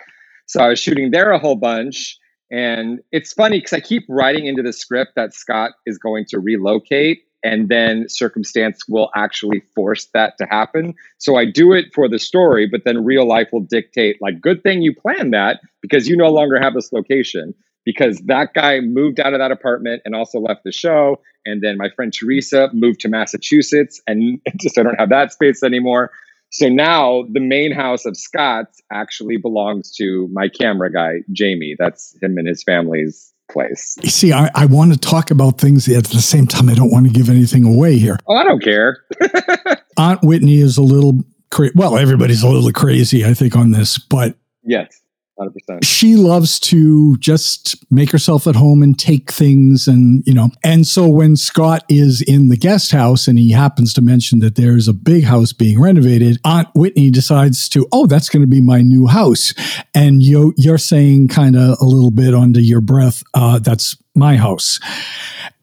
So 0.47 0.61
I 0.61 0.69
was 0.69 0.79
shooting 0.79 1.11
there 1.11 1.31
a 1.31 1.39
whole 1.39 1.57
bunch, 1.57 2.17
and 2.49 2.99
it's 3.11 3.33
funny 3.33 3.59
because 3.59 3.73
I 3.73 3.79
keep 3.81 4.05
writing 4.07 4.45
into 4.45 4.63
the 4.63 4.73
script 4.73 5.11
that 5.15 5.33
Scott 5.33 5.71
is 5.85 5.97
going 5.97 6.25
to 6.29 6.39
relocate, 6.39 7.23
and 7.43 7.69
then 7.69 8.07
circumstance 8.07 8.87
will 8.87 9.11
actually 9.15 9.61
force 9.75 10.05
that 10.13 10.37
to 10.37 10.45
happen. 10.45 10.95
So 11.17 11.35
I 11.35 11.45
do 11.45 11.73
it 11.73 11.93
for 11.93 12.07
the 12.09 12.19
story, 12.19 12.67
but 12.67 12.81
then 12.85 13.05
real 13.05 13.27
life 13.27 13.49
will 13.51 13.61
dictate. 13.61 14.17
Like, 14.21 14.41
good 14.41 14.63
thing 14.63 14.81
you 14.81 14.95
planned 14.95 15.33
that 15.33 15.59
because 15.81 16.07
you 16.07 16.17
no 16.17 16.29
longer 16.29 16.59
have 16.59 16.73
this 16.73 16.91
location 16.91 17.53
because 17.87 18.19
that 18.25 18.53
guy 18.53 18.81
moved 18.81 19.17
out 19.17 19.31
of 19.31 19.39
that 19.39 19.49
apartment 19.49 20.01
and 20.03 20.13
also 20.13 20.39
left 20.41 20.65
the 20.65 20.73
show. 20.73 21.21
And 21.45 21.61
then 21.61 21.77
my 21.77 21.89
friend 21.95 22.11
Teresa 22.11 22.69
moved 22.73 22.99
to 22.99 23.07
Massachusetts 23.07 24.01
and 24.05 24.41
just 24.57 24.77
I 24.77 24.83
don't 24.83 24.99
have 24.99 25.07
that 25.07 25.31
space 25.31 25.63
anymore. 25.63 26.11
So 26.51 26.67
now 26.67 27.23
the 27.31 27.39
main 27.39 27.71
house 27.71 28.05
of 28.05 28.17
Scott's 28.17 28.81
actually 28.91 29.37
belongs 29.37 29.95
to 29.95 30.27
my 30.33 30.49
camera 30.49 30.91
guy, 30.91 31.19
Jamie. 31.31 31.77
That's 31.79 32.13
him 32.21 32.37
and 32.37 32.45
his 32.45 32.61
family's 32.61 33.33
place. 33.49 33.95
You 34.03 34.09
see, 34.09 34.33
I, 34.33 34.51
I 34.53 34.65
want 34.65 34.91
to 34.91 34.99
talk 34.99 35.31
about 35.31 35.57
things 35.57 35.87
at 35.87 36.03
the 36.07 36.21
same 36.21 36.45
time. 36.45 36.67
I 36.67 36.73
don't 36.73 36.91
want 36.91 37.07
to 37.07 37.13
give 37.13 37.29
anything 37.29 37.63
away 37.65 37.97
here. 37.97 38.17
Oh, 38.27 38.35
I 38.35 38.43
don't 38.43 38.61
care. 38.61 38.97
Aunt 39.97 40.21
Whitney 40.23 40.57
is 40.57 40.77
a 40.77 40.81
little 40.81 41.23
crazy. 41.51 41.71
well, 41.73 41.97
everybody's 41.97 42.43
a 42.43 42.49
little 42.49 42.73
crazy, 42.73 43.23
I 43.23 43.33
think, 43.33 43.55
on 43.55 43.71
this, 43.71 43.97
but 43.97 44.35
yes. 44.63 45.01
100%. 45.39 45.83
She 45.83 46.15
loves 46.15 46.59
to 46.61 47.17
just 47.17 47.75
make 47.91 48.11
herself 48.11 48.47
at 48.47 48.55
home 48.55 48.81
and 48.81 48.97
take 48.97 49.31
things 49.31 49.87
and, 49.87 50.23
you 50.25 50.33
know. 50.33 50.49
And 50.63 50.87
so 50.87 51.07
when 51.07 51.35
Scott 51.35 51.83
is 51.89 52.21
in 52.21 52.49
the 52.49 52.57
guest 52.57 52.91
house 52.91 53.27
and 53.27 53.37
he 53.37 53.51
happens 53.51 53.93
to 53.95 54.01
mention 54.01 54.39
that 54.39 54.55
there's 54.55 54.87
a 54.87 54.93
big 54.93 55.23
house 55.23 55.53
being 55.53 55.79
renovated, 55.79 56.37
Aunt 56.43 56.67
Whitney 56.73 57.11
decides 57.11 57.69
to, 57.69 57.87
oh, 57.91 58.07
that's 58.07 58.29
going 58.29 58.41
to 58.41 58.47
be 58.47 58.61
my 58.61 58.81
new 58.81 59.07
house. 59.07 59.53
And 59.93 60.23
you, 60.23 60.53
you're 60.57 60.77
saying 60.77 61.27
kind 61.29 61.55
of 61.55 61.77
a 61.79 61.85
little 61.85 62.11
bit 62.11 62.33
under 62.33 62.59
your 62.59 62.81
breath, 62.81 63.23
uh, 63.33 63.59
that's 63.59 63.95
my 64.15 64.35
house. 64.35 64.79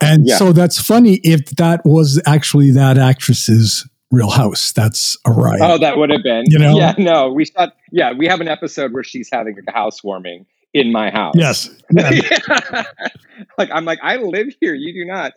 And 0.00 0.28
yeah. 0.28 0.36
so 0.36 0.52
that's 0.52 0.80
funny 0.80 1.14
if 1.24 1.46
that 1.56 1.84
was 1.84 2.20
actually 2.26 2.70
that 2.72 2.98
actress's 2.98 3.88
Real 4.10 4.30
House. 4.30 4.72
That's 4.72 5.16
a 5.24 5.32
riot. 5.32 5.60
Oh, 5.62 5.78
that 5.78 5.98
would 5.98 6.10
have 6.10 6.22
been. 6.22 6.44
You 6.46 6.58
know? 6.58 6.76
Yeah, 6.76 6.94
no, 6.98 7.32
we 7.32 7.46
shot. 7.46 7.74
Yeah, 7.90 8.12
we 8.12 8.26
have 8.26 8.40
an 8.40 8.48
episode 8.48 8.92
where 8.92 9.04
she's 9.04 9.28
having 9.32 9.56
a 9.66 9.72
housewarming 9.72 10.46
in 10.72 10.92
my 10.92 11.10
house. 11.10 11.34
Yes. 11.36 11.70
Yeah. 11.90 12.82
like 13.58 13.70
I'm 13.72 13.84
like 13.84 14.00
I 14.02 14.16
live 14.16 14.48
here. 14.60 14.74
You 14.74 14.92
do 14.92 15.04
not. 15.04 15.32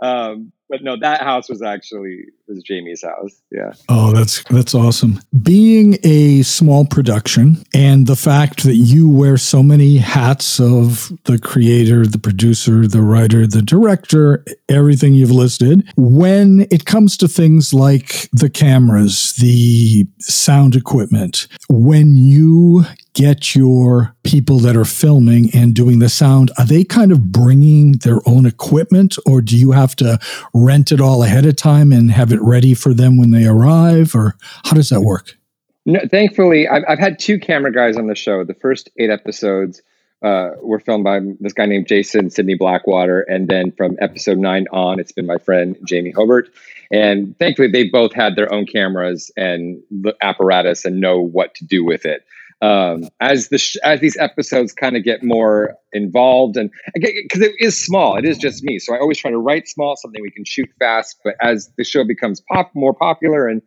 Um, 0.00 0.52
but 0.72 0.82
no, 0.82 0.96
that 0.96 1.20
house 1.20 1.50
was 1.50 1.60
actually 1.60 2.24
was 2.48 2.62
Jamie's 2.62 3.04
house. 3.04 3.42
Yeah. 3.50 3.74
Oh, 3.90 4.10
that's 4.12 4.42
that's 4.44 4.74
awesome. 4.74 5.20
Being 5.42 5.98
a 6.02 6.40
small 6.42 6.86
production 6.86 7.62
and 7.74 8.06
the 8.06 8.16
fact 8.16 8.62
that 8.62 8.76
you 8.76 9.06
wear 9.06 9.36
so 9.36 9.62
many 9.62 9.98
hats 9.98 10.58
of 10.58 11.12
the 11.24 11.38
creator, 11.38 12.06
the 12.06 12.18
producer, 12.18 12.86
the 12.86 13.02
writer, 13.02 13.46
the 13.46 13.60
director, 13.60 14.46
everything 14.70 15.12
you've 15.12 15.30
listed, 15.30 15.86
when 15.98 16.66
it 16.70 16.86
comes 16.86 17.18
to 17.18 17.28
things 17.28 17.74
like 17.74 18.30
the 18.32 18.48
cameras, 18.48 19.34
the 19.34 20.06
sound 20.20 20.74
equipment, 20.74 21.48
when 21.68 22.16
you 22.16 22.86
get 23.14 23.54
your 23.54 24.14
people 24.22 24.58
that 24.58 24.76
are 24.76 24.86
filming 24.86 25.50
and 25.54 25.74
doing 25.74 25.98
the 25.98 26.08
sound, 26.08 26.50
are 26.58 26.64
they 26.64 26.84
kind 26.84 27.12
of 27.12 27.30
bringing 27.30 27.92
their 27.98 28.20
own 28.26 28.46
equipment 28.46 29.16
or 29.26 29.42
do 29.42 29.58
you 29.58 29.72
have 29.72 29.94
to 29.94 30.18
rent 30.64 30.92
it 30.92 31.00
all 31.00 31.22
ahead 31.22 31.46
of 31.46 31.56
time 31.56 31.92
and 31.92 32.10
have 32.10 32.32
it 32.32 32.40
ready 32.40 32.74
for 32.74 32.94
them 32.94 33.18
when 33.18 33.30
they 33.30 33.46
arrive 33.46 34.14
or 34.14 34.36
how 34.64 34.74
does 34.74 34.88
that 34.90 35.02
work? 35.02 35.36
No, 35.84 36.00
thankfully, 36.10 36.68
I've, 36.68 36.84
I've 36.88 36.98
had 36.98 37.18
two 37.18 37.38
camera 37.38 37.72
guys 37.72 37.96
on 37.96 38.06
the 38.06 38.14
show. 38.14 38.44
The 38.44 38.54
first 38.54 38.90
eight 38.98 39.10
episodes 39.10 39.82
uh, 40.22 40.50
were 40.62 40.78
filmed 40.78 41.02
by 41.02 41.20
this 41.40 41.52
guy 41.52 41.66
named 41.66 41.88
Jason 41.88 42.30
Sidney 42.30 42.54
Blackwater. 42.54 43.22
And 43.22 43.48
then 43.48 43.72
from 43.72 43.96
episode 44.00 44.38
nine 44.38 44.68
on, 44.72 45.00
it's 45.00 45.10
been 45.10 45.26
my 45.26 45.38
friend 45.38 45.76
Jamie 45.84 46.12
Hobart. 46.12 46.48
And 46.92 47.36
thankfully, 47.38 47.68
they 47.68 47.88
both 47.88 48.12
had 48.12 48.36
their 48.36 48.52
own 48.52 48.66
cameras 48.66 49.32
and 49.36 49.82
the 49.90 50.14
apparatus 50.20 50.84
and 50.84 51.00
know 51.00 51.20
what 51.20 51.54
to 51.56 51.64
do 51.64 51.84
with 51.84 52.04
it 52.04 52.24
um, 52.62 53.08
as 53.20 53.48
the 53.48 53.58
sh- 53.58 53.76
as 53.84 54.00
these 54.00 54.16
episodes 54.18 54.72
kind 54.72 54.96
of 54.96 55.04
get 55.04 55.22
more 55.22 55.74
involved 55.92 56.56
and 56.56 56.70
because 56.94 57.42
it 57.42 57.52
is 57.58 57.78
small 57.84 58.16
it 58.16 58.24
is 58.24 58.38
just 58.38 58.62
me 58.62 58.78
so 58.78 58.94
i 58.94 58.98
always 58.98 59.18
try 59.18 59.30
to 59.30 59.38
write 59.38 59.68
small 59.68 59.96
something 59.96 60.22
we 60.22 60.30
can 60.30 60.44
shoot 60.44 60.68
fast 60.78 61.18
but 61.24 61.34
as 61.42 61.70
the 61.76 61.84
show 61.84 62.04
becomes 62.04 62.40
pop 62.52 62.70
more 62.74 62.94
popular 62.94 63.48
and 63.48 63.60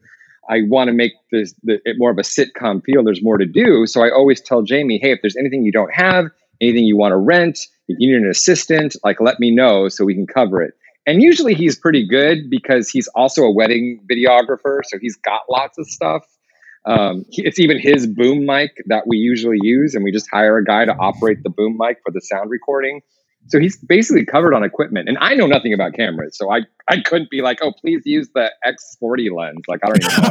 i 0.50 0.62
want 0.68 0.88
to 0.88 0.94
make 0.94 1.12
this 1.32 1.54
the, 1.64 1.80
it 1.86 1.98
more 2.00 2.10
of 2.10 2.18
a 2.18 2.22
sitcom 2.22 2.82
feel 2.84 3.04
there's 3.04 3.24
more 3.24 3.38
to 3.38 3.46
do 3.46 3.86
so 3.86 4.02
i 4.02 4.10
always 4.10 4.42
tell 4.42 4.64
jamie 4.64 4.98
hey 5.00 5.12
if 5.12 5.20
there's 5.22 5.36
anything 5.36 5.64
you 5.64 5.72
don't 5.72 5.94
have 5.94 6.26
anything 6.62 6.86
you 6.86 6.98
want 6.98 7.12
to 7.12 7.18
rent 7.18 7.60
if 7.88 7.98
you 8.00 8.12
need 8.12 8.24
an 8.24 8.30
assistant 8.30 8.96
like 9.04 9.20
let 9.22 9.40
me 9.40 9.52
know 9.52 9.90
so 9.90 10.06
we 10.06 10.14
can 10.14 10.28
cover 10.28 10.62
it. 10.62 10.74
And 11.08 11.22
usually 11.22 11.54
he's 11.54 11.78
pretty 11.78 12.08
good 12.08 12.50
because 12.50 12.90
he's 12.90 13.08
also 13.10 13.44
a 13.44 13.52
wedding 13.52 14.00
videographer 14.10 14.80
so 14.84 14.98
he's 15.00 15.16
got 15.18 15.42
lots 15.50 15.78
of 15.78 15.88
stuff 15.88 16.24
um, 16.86 17.26
it's 17.30 17.60
even 17.60 17.80
his 17.80 18.06
boom 18.08 18.46
mic 18.46 18.72
that 18.88 19.08
we 19.08 19.18
usually 19.18 19.60
use, 19.62 19.96
and 19.96 20.04
we 20.04 20.12
just 20.12 20.28
hire 20.32 20.58
a 20.58 20.64
guy 20.64 20.86
to 20.86 20.94
operate 20.94 21.44
the 21.44 21.50
boom 21.50 21.78
mic 21.80 21.98
for 22.06 22.12
the 22.12 22.22
sound 22.22 22.50
recording. 22.50 23.02
So 23.48 23.60
he's 23.60 23.78
basically 23.78 24.26
covered 24.26 24.54
on 24.54 24.64
equipment, 24.64 25.08
and 25.08 25.18
I 25.20 25.36
know 25.36 25.46
nothing 25.46 25.74
about 25.74 25.94
cameras, 25.94 26.38
so 26.38 26.52
I 26.52 26.62
I 26.90 27.02
couldn't 27.02 27.30
be 27.30 27.42
like, 27.42 27.60
oh, 27.62 27.74
please 27.80 28.02
use 28.06 28.30
the 28.34 28.52
X40 28.66 29.36
lens. 29.36 29.62
Like 29.68 29.82
I 29.84 29.88
don't 29.88 30.04
even 30.04 30.24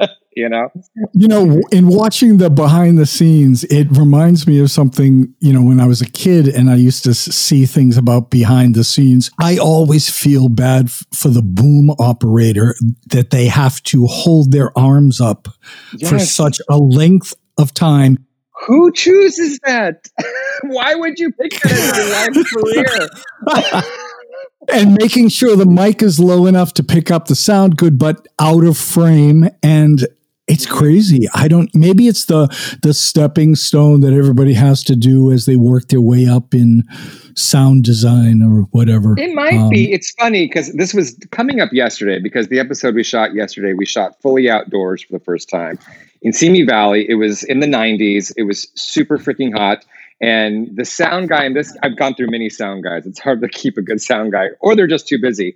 know. 0.00 0.06
you 0.36 0.48
know? 0.48 0.70
You 1.12 1.26
know 1.26 1.62
in 1.72 1.88
watching 1.88 2.36
the 2.36 2.50
behind 2.50 2.98
the 2.98 3.06
scenes 3.06 3.64
it 3.64 3.88
reminds 3.90 4.46
me 4.46 4.60
of 4.60 4.70
something 4.70 5.34
you 5.40 5.52
know 5.52 5.62
when 5.62 5.80
i 5.80 5.86
was 5.86 6.00
a 6.00 6.10
kid 6.10 6.46
and 6.46 6.70
i 6.70 6.74
used 6.74 7.02
to 7.04 7.14
see 7.14 7.66
things 7.66 7.96
about 7.96 8.30
behind 8.30 8.74
the 8.74 8.84
scenes 8.84 9.30
i 9.40 9.56
always 9.56 10.10
feel 10.10 10.48
bad 10.48 10.90
for 10.90 11.28
the 11.28 11.42
boom 11.42 11.90
operator 11.98 12.74
that 13.08 13.30
they 13.30 13.46
have 13.46 13.82
to 13.84 14.06
hold 14.06 14.52
their 14.52 14.76
arms 14.78 15.20
up 15.20 15.48
yes. 15.96 16.10
for 16.10 16.18
such 16.18 16.60
a 16.68 16.76
length 16.76 17.34
of 17.58 17.72
time. 17.72 18.18
Who 18.66 18.92
chooses 18.92 19.58
that? 19.64 20.08
Why 20.62 20.94
would 20.94 21.18
you 21.18 21.32
pick 21.32 21.52
that 21.60 21.72
as 21.72 22.52
your 22.52 22.62
life 22.62 22.84
career? 23.74 23.82
And 24.68 24.94
making 24.94 25.28
sure 25.28 25.54
the 25.54 25.64
mic 25.64 26.02
is 26.02 26.18
low 26.18 26.46
enough 26.46 26.74
to 26.74 26.82
pick 26.82 27.08
up 27.08 27.26
the 27.26 27.36
sound 27.36 27.76
good 27.76 28.00
but 28.00 28.26
out 28.40 28.64
of 28.64 28.76
frame 28.76 29.48
and 29.62 30.08
it's 30.56 30.64
crazy. 30.64 31.28
I 31.34 31.48
don't. 31.48 31.72
Maybe 31.74 32.08
it's 32.08 32.24
the 32.24 32.48
the 32.82 32.94
stepping 32.94 33.56
stone 33.56 34.00
that 34.00 34.14
everybody 34.14 34.54
has 34.54 34.82
to 34.84 34.96
do 34.96 35.30
as 35.30 35.44
they 35.44 35.56
work 35.56 35.88
their 35.88 36.00
way 36.00 36.26
up 36.26 36.54
in 36.54 36.82
sound 37.34 37.84
design 37.84 38.40
or 38.42 38.62
whatever. 38.70 39.14
It 39.18 39.34
might 39.34 39.58
um, 39.58 39.68
be. 39.68 39.92
It's 39.92 40.12
funny 40.12 40.46
because 40.46 40.72
this 40.72 40.94
was 40.94 41.18
coming 41.30 41.60
up 41.60 41.74
yesterday 41.74 42.18
because 42.18 42.48
the 42.48 42.58
episode 42.58 42.94
we 42.94 43.04
shot 43.04 43.34
yesterday 43.34 43.74
we 43.74 43.84
shot 43.84 44.18
fully 44.22 44.48
outdoors 44.48 45.02
for 45.02 45.12
the 45.12 45.22
first 45.22 45.50
time 45.50 45.78
in 46.22 46.32
Simi 46.32 46.62
Valley. 46.62 47.04
It 47.06 47.16
was 47.16 47.42
in 47.42 47.60
the 47.60 47.66
'90s. 47.66 48.32
It 48.38 48.44
was 48.44 48.68
super 48.74 49.18
freaking 49.18 49.52
hot. 49.52 49.84
And 50.22 50.74
the 50.74 50.86
sound 50.86 51.28
guy, 51.28 51.44
and 51.44 51.54
this, 51.54 51.76
I've 51.82 51.98
gone 51.98 52.14
through 52.14 52.30
many 52.30 52.48
sound 52.48 52.82
guys. 52.82 53.04
It's 53.04 53.18
hard 53.18 53.42
to 53.42 53.48
keep 53.48 53.76
a 53.76 53.82
good 53.82 54.00
sound 54.00 54.32
guy, 54.32 54.46
or 54.60 54.74
they're 54.74 54.86
just 54.86 55.06
too 55.06 55.20
busy 55.20 55.54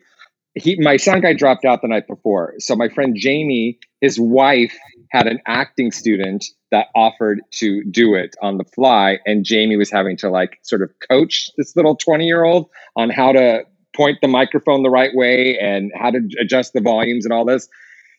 he 0.54 0.76
my 0.80 0.96
sound 0.96 1.22
guy 1.22 1.32
dropped 1.32 1.64
out 1.64 1.82
the 1.82 1.88
night 1.88 2.06
before. 2.06 2.54
So 2.58 2.74
my 2.74 2.88
friend 2.88 3.16
Jamie, 3.16 3.78
his 4.00 4.18
wife 4.18 4.76
had 5.10 5.26
an 5.26 5.40
acting 5.46 5.90
student 5.90 6.44
that 6.70 6.86
offered 6.94 7.40
to 7.50 7.82
do 7.84 8.14
it 8.14 8.36
on 8.42 8.58
the 8.58 8.64
fly. 8.64 9.18
And 9.26 9.44
Jamie 9.44 9.76
was 9.76 9.90
having 9.90 10.16
to 10.18 10.30
like 10.30 10.58
sort 10.62 10.82
of 10.82 10.90
coach 11.08 11.50
this 11.56 11.74
little 11.74 11.96
20-year-old 11.96 12.68
on 12.94 13.10
how 13.10 13.32
to 13.32 13.64
point 13.96 14.18
the 14.22 14.28
microphone 14.28 14.84
the 14.84 14.90
right 14.90 15.10
way 15.14 15.58
and 15.58 15.90
how 15.96 16.10
to 16.10 16.20
adjust 16.40 16.72
the 16.72 16.80
volumes 16.80 17.24
and 17.24 17.32
all 17.32 17.44
this. 17.44 17.68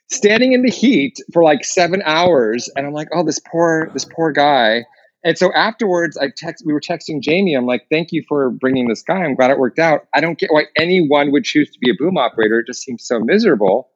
Standing 0.10 0.52
in 0.52 0.64
the 0.64 0.72
heat 0.72 1.18
for 1.32 1.44
like 1.44 1.64
7 1.64 2.02
hours. 2.06 2.70
And 2.76 2.86
I'm 2.86 2.94
like 2.94 3.08
oh 3.14 3.24
this 3.24 3.40
poor 3.40 3.90
this 3.94 4.06
poor 4.06 4.32
guy 4.32 4.86
and 5.24 5.38
so 5.38 5.54
afterwards, 5.54 6.18
I 6.18 6.30
text. 6.36 6.66
We 6.66 6.74
were 6.74 6.82
texting 6.82 7.22
Jamie. 7.22 7.54
I'm 7.54 7.66
like, 7.66 7.88
"Thank 7.90 8.12
you 8.12 8.24
for 8.28 8.50
bringing 8.50 8.88
this 8.88 9.04
guy. 9.04 9.24
I'm 9.24 9.36
glad 9.36 9.52
it 9.52 9.60
worked 9.60 9.80
out. 9.80 10.08
I 10.14 10.20
don't 10.20 10.38
get 10.38 10.52
why 10.52 10.66
anyone 10.78 11.32
would 11.32 11.44
choose 11.44 11.70
to 11.72 11.80
be 11.80 11.92
a 11.92 11.94
boom 11.94 12.18
operator. 12.18 12.60
It 12.60 12.68
just 12.68 12.82
seems 12.82 13.06
so 13.06 13.20
miserable." 13.20 13.90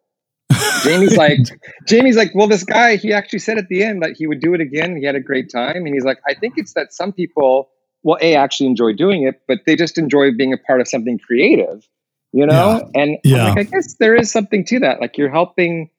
Jamie's 0.83 1.17
like, 1.17 1.39
Jamie's 1.87 2.15
like, 2.15 2.31
well, 2.35 2.47
this 2.47 2.63
guy, 2.63 2.97
he 2.97 3.11
actually 3.11 3.39
said 3.39 3.57
at 3.57 3.67
the 3.67 3.83
end 3.83 4.03
that 4.03 4.11
he 4.15 4.27
would 4.27 4.39
do 4.39 4.53
it 4.53 4.61
again. 4.61 4.95
He 4.95 5.03
had 5.03 5.15
a 5.15 5.19
great 5.19 5.51
time, 5.51 5.77
and 5.77 5.87
he's 5.87 6.05
like, 6.05 6.19
I 6.27 6.35
think 6.35 6.53
it's 6.57 6.73
that 6.73 6.93
some 6.93 7.11
people, 7.11 7.69
well, 8.03 8.17
a 8.21 8.35
actually 8.35 8.67
enjoy 8.67 8.93
doing 8.93 9.23
it, 9.23 9.41
but 9.47 9.59
they 9.65 9.75
just 9.75 9.97
enjoy 9.97 10.31
being 10.31 10.53
a 10.53 10.57
part 10.57 10.81
of 10.81 10.87
something 10.87 11.17
creative, 11.17 11.87
you 12.31 12.45
know. 12.45 12.89
Yeah. 12.93 13.01
And 13.01 13.17
yeah. 13.23 13.49
Like, 13.49 13.57
I 13.57 13.63
guess 13.63 13.95
there 13.95 14.15
is 14.15 14.31
something 14.31 14.63
to 14.65 14.79
that. 14.81 15.01
Like 15.01 15.17
you're 15.17 15.31
helping 15.31 15.89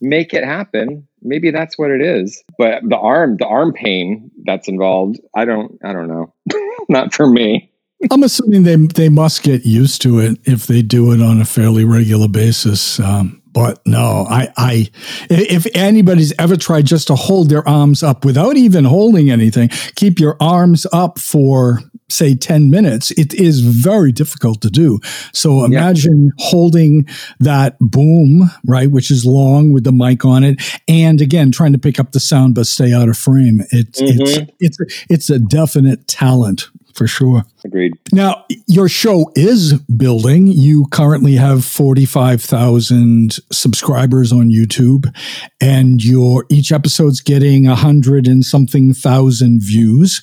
make 0.00 0.32
it 0.32 0.44
happen 0.44 1.07
maybe 1.22 1.50
that's 1.50 1.78
what 1.78 1.90
it 1.90 2.00
is. 2.00 2.42
But 2.58 2.82
the 2.88 2.96
arm 2.96 3.36
the 3.38 3.46
arm 3.46 3.72
pain 3.72 4.30
that's 4.44 4.68
involved 4.68 5.20
i 5.34 5.44
don't 5.44 5.78
i 5.84 5.92
don't 5.92 6.08
know. 6.08 6.32
Not 6.88 7.12
for 7.12 7.28
me. 7.28 7.70
I'm 8.10 8.22
assuming 8.22 8.62
they 8.62 8.76
they 8.76 9.08
must 9.08 9.42
get 9.42 9.66
used 9.66 10.02
to 10.02 10.20
it 10.20 10.38
if 10.44 10.66
they 10.66 10.82
do 10.82 11.12
it 11.12 11.20
on 11.20 11.40
a 11.40 11.44
fairly 11.44 11.84
regular 11.84 12.28
basis 12.28 13.00
um, 13.00 13.42
but 13.58 13.84
no 13.86 14.26
i 14.28 14.48
i 14.56 14.90
if 15.30 15.66
anybody's 15.74 16.32
ever 16.38 16.56
tried 16.56 16.86
just 16.86 17.08
to 17.08 17.14
hold 17.14 17.48
their 17.48 17.66
arms 17.68 18.02
up 18.02 18.24
without 18.24 18.56
even 18.56 18.84
holding 18.84 19.30
anything 19.30 19.68
keep 19.96 20.18
your 20.18 20.36
arms 20.40 20.86
up 20.92 21.18
for 21.18 21.80
say 22.10 22.34
10 22.34 22.70
minutes, 22.70 23.10
it 23.12 23.34
is 23.34 23.60
very 23.60 24.12
difficult 24.12 24.62
to 24.62 24.70
do. 24.70 24.98
So 25.32 25.64
imagine 25.64 26.30
yeah. 26.38 26.46
holding 26.48 27.06
that 27.40 27.76
boom, 27.80 28.50
right, 28.66 28.90
which 28.90 29.10
is 29.10 29.24
long 29.24 29.72
with 29.72 29.84
the 29.84 29.92
mic 29.92 30.24
on 30.24 30.42
it, 30.44 30.60
and 30.88 31.20
again 31.20 31.52
trying 31.52 31.72
to 31.72 31.78
pick 31.78 32.00
up 32.00 32.12
the 32.12 32.20
sound 32.20 32.54
but 32.54 32.66
stay 32.66 32.92
out 32.92 33.08
of 33.08 33.18
frame. 33.18 33.60
It's 33.70 34.00
mm-hmm. 34.00 34.50
it's 34.60 34.78
it's 34.78 35.06
it's 35.08 35.30
a 35.30 35.38
definite 35.38 36.06
talent 36.06 36.68
for 36.94 37.06
sure. 37.06 37.44
Agreed. 37.64 37.94
Now, 38.12 38.44
your 38.66 38.88
show 38.88 39.30
is 39.34 39.74
building. 39.74 40.46
You 40.46 40.86
currently 40.90 41.34
have 41.34 41.64
45,000 41.64 43.38
subscribers 43.52 44.32
on 44.32 44.50
YouTube, 44.50 45.12
and 45.60 46.02
your 46.04 46.44
each 46.48 46.72
episode's 46.72 47.20
getting 47.20 47.66
a 47.66 47.74
hundred 47.74 48.26
and 48.26 48.44
something 48.44 48.94
thousand 48.94 49.60
views. 49.62 50.22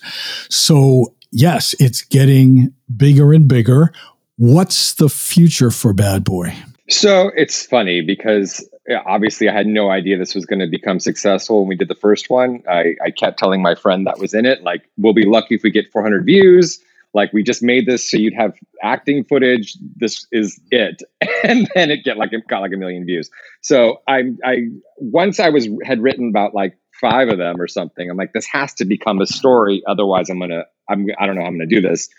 So, 0.50 1.14
yes, 1.32 1.76
it's 1.80 2.02
getting 2.02 2.74
bigger 2.96 3.34
and 3.34 3.48
bigger. 3.48 3.92
What's 4.38 4.94
the 4.94 5.10
future 5.10 5.72
for 5.72 5.94
Bad 5.94 6.24
Boy? 6.24 6.56
So 6.90 7.32
it's 7.36 7.66
funny 7.66 8.02
because 8.02 8.68
obviously 9.06 9.50
I 9.50 9.54
had 9.54 9.68
no 9.68 9.90
idea 9.90 10.18
this 10.18 10.36
was 10.36 10.46
going 10.46 10.60
to 10.60 10.68
become 10.68 11.00
successful 11.00 11.62
when 11.62 11.70
we 11.70 11.76
did 11.76 11.88
the 11.88 11.96
first 11.96 12.30
one. 12.30 12.64
I, 12.70 12.96
I 13.04 13.12
kept 13.12 13.40
telling 13.40 13.62
my 13.62 13.76
friend 13.76 14.06
that 14.08 14.20
was 14.20 14.34
in 14.34 14.46
it, 14.46 14.64
like, 14.64 14.90
we'll 14.98 15.14
be 15.14 15.26
lucky 15.26 15.56
if 15.56 15.64
we 15.64 15.72
get 15.72 15.92
400 15.92 16.26
views. 16.26 16.80
Like, 17.14 17.32
we 17.32 17.44
just 17.44 17.64
made 17.64 17.86
this 17.86 18.10
so 18.10 18.18
you'd 18.18 18.34
have 18.34 18.54
acting 18.84 19.24
footage. 19.24 19.78
This 19.96 20.28
is 20.32 20.60
it. 20.72 21.02
And 21.44 21.70
then 21.76 21.92
it 21.92 22.04
get 22.04 22.18
like 22.18 22.34
it 22.34 22.48
got 22.48 22.62
like 22.62 22.74
a 22.74 22.78
million 22.78 23.06
views. 23.06 23.30
So 23.62 24.02
I 24.08 24.24
I 24.44 24.70
once 24.98 25.40
I 25.40 25.50
was 25.50 25.70
had 25.84 26.02
written 26.02 26.30
about 26.30 26.56
like 26.56 26.76
five 27.00 27.30
of 27.30 27.38
them 27.38 27.62
or 27.62 27.68
something. 27.68 28.10
I'm 28.10 28.18
like, 28.18 28.34
this 28.34 28.48
has 28.48 28.74
to 28.76 28.86
become 28.86 29.22
a 29.22 29.28
story. 29.28 29.84
Otherwise, 29.88 30.30
I'm 30.32 30.40
gonna 30.40 30.64
I'm 30.90 31.06
I 31.20 31.28
don't 31.28 31.36
know 31.36 31.42
how 31.42 31.48
I'm 31.48 31.54
gonna 31.54 31.68
do 31.68 31.82
this. 31.82 32.10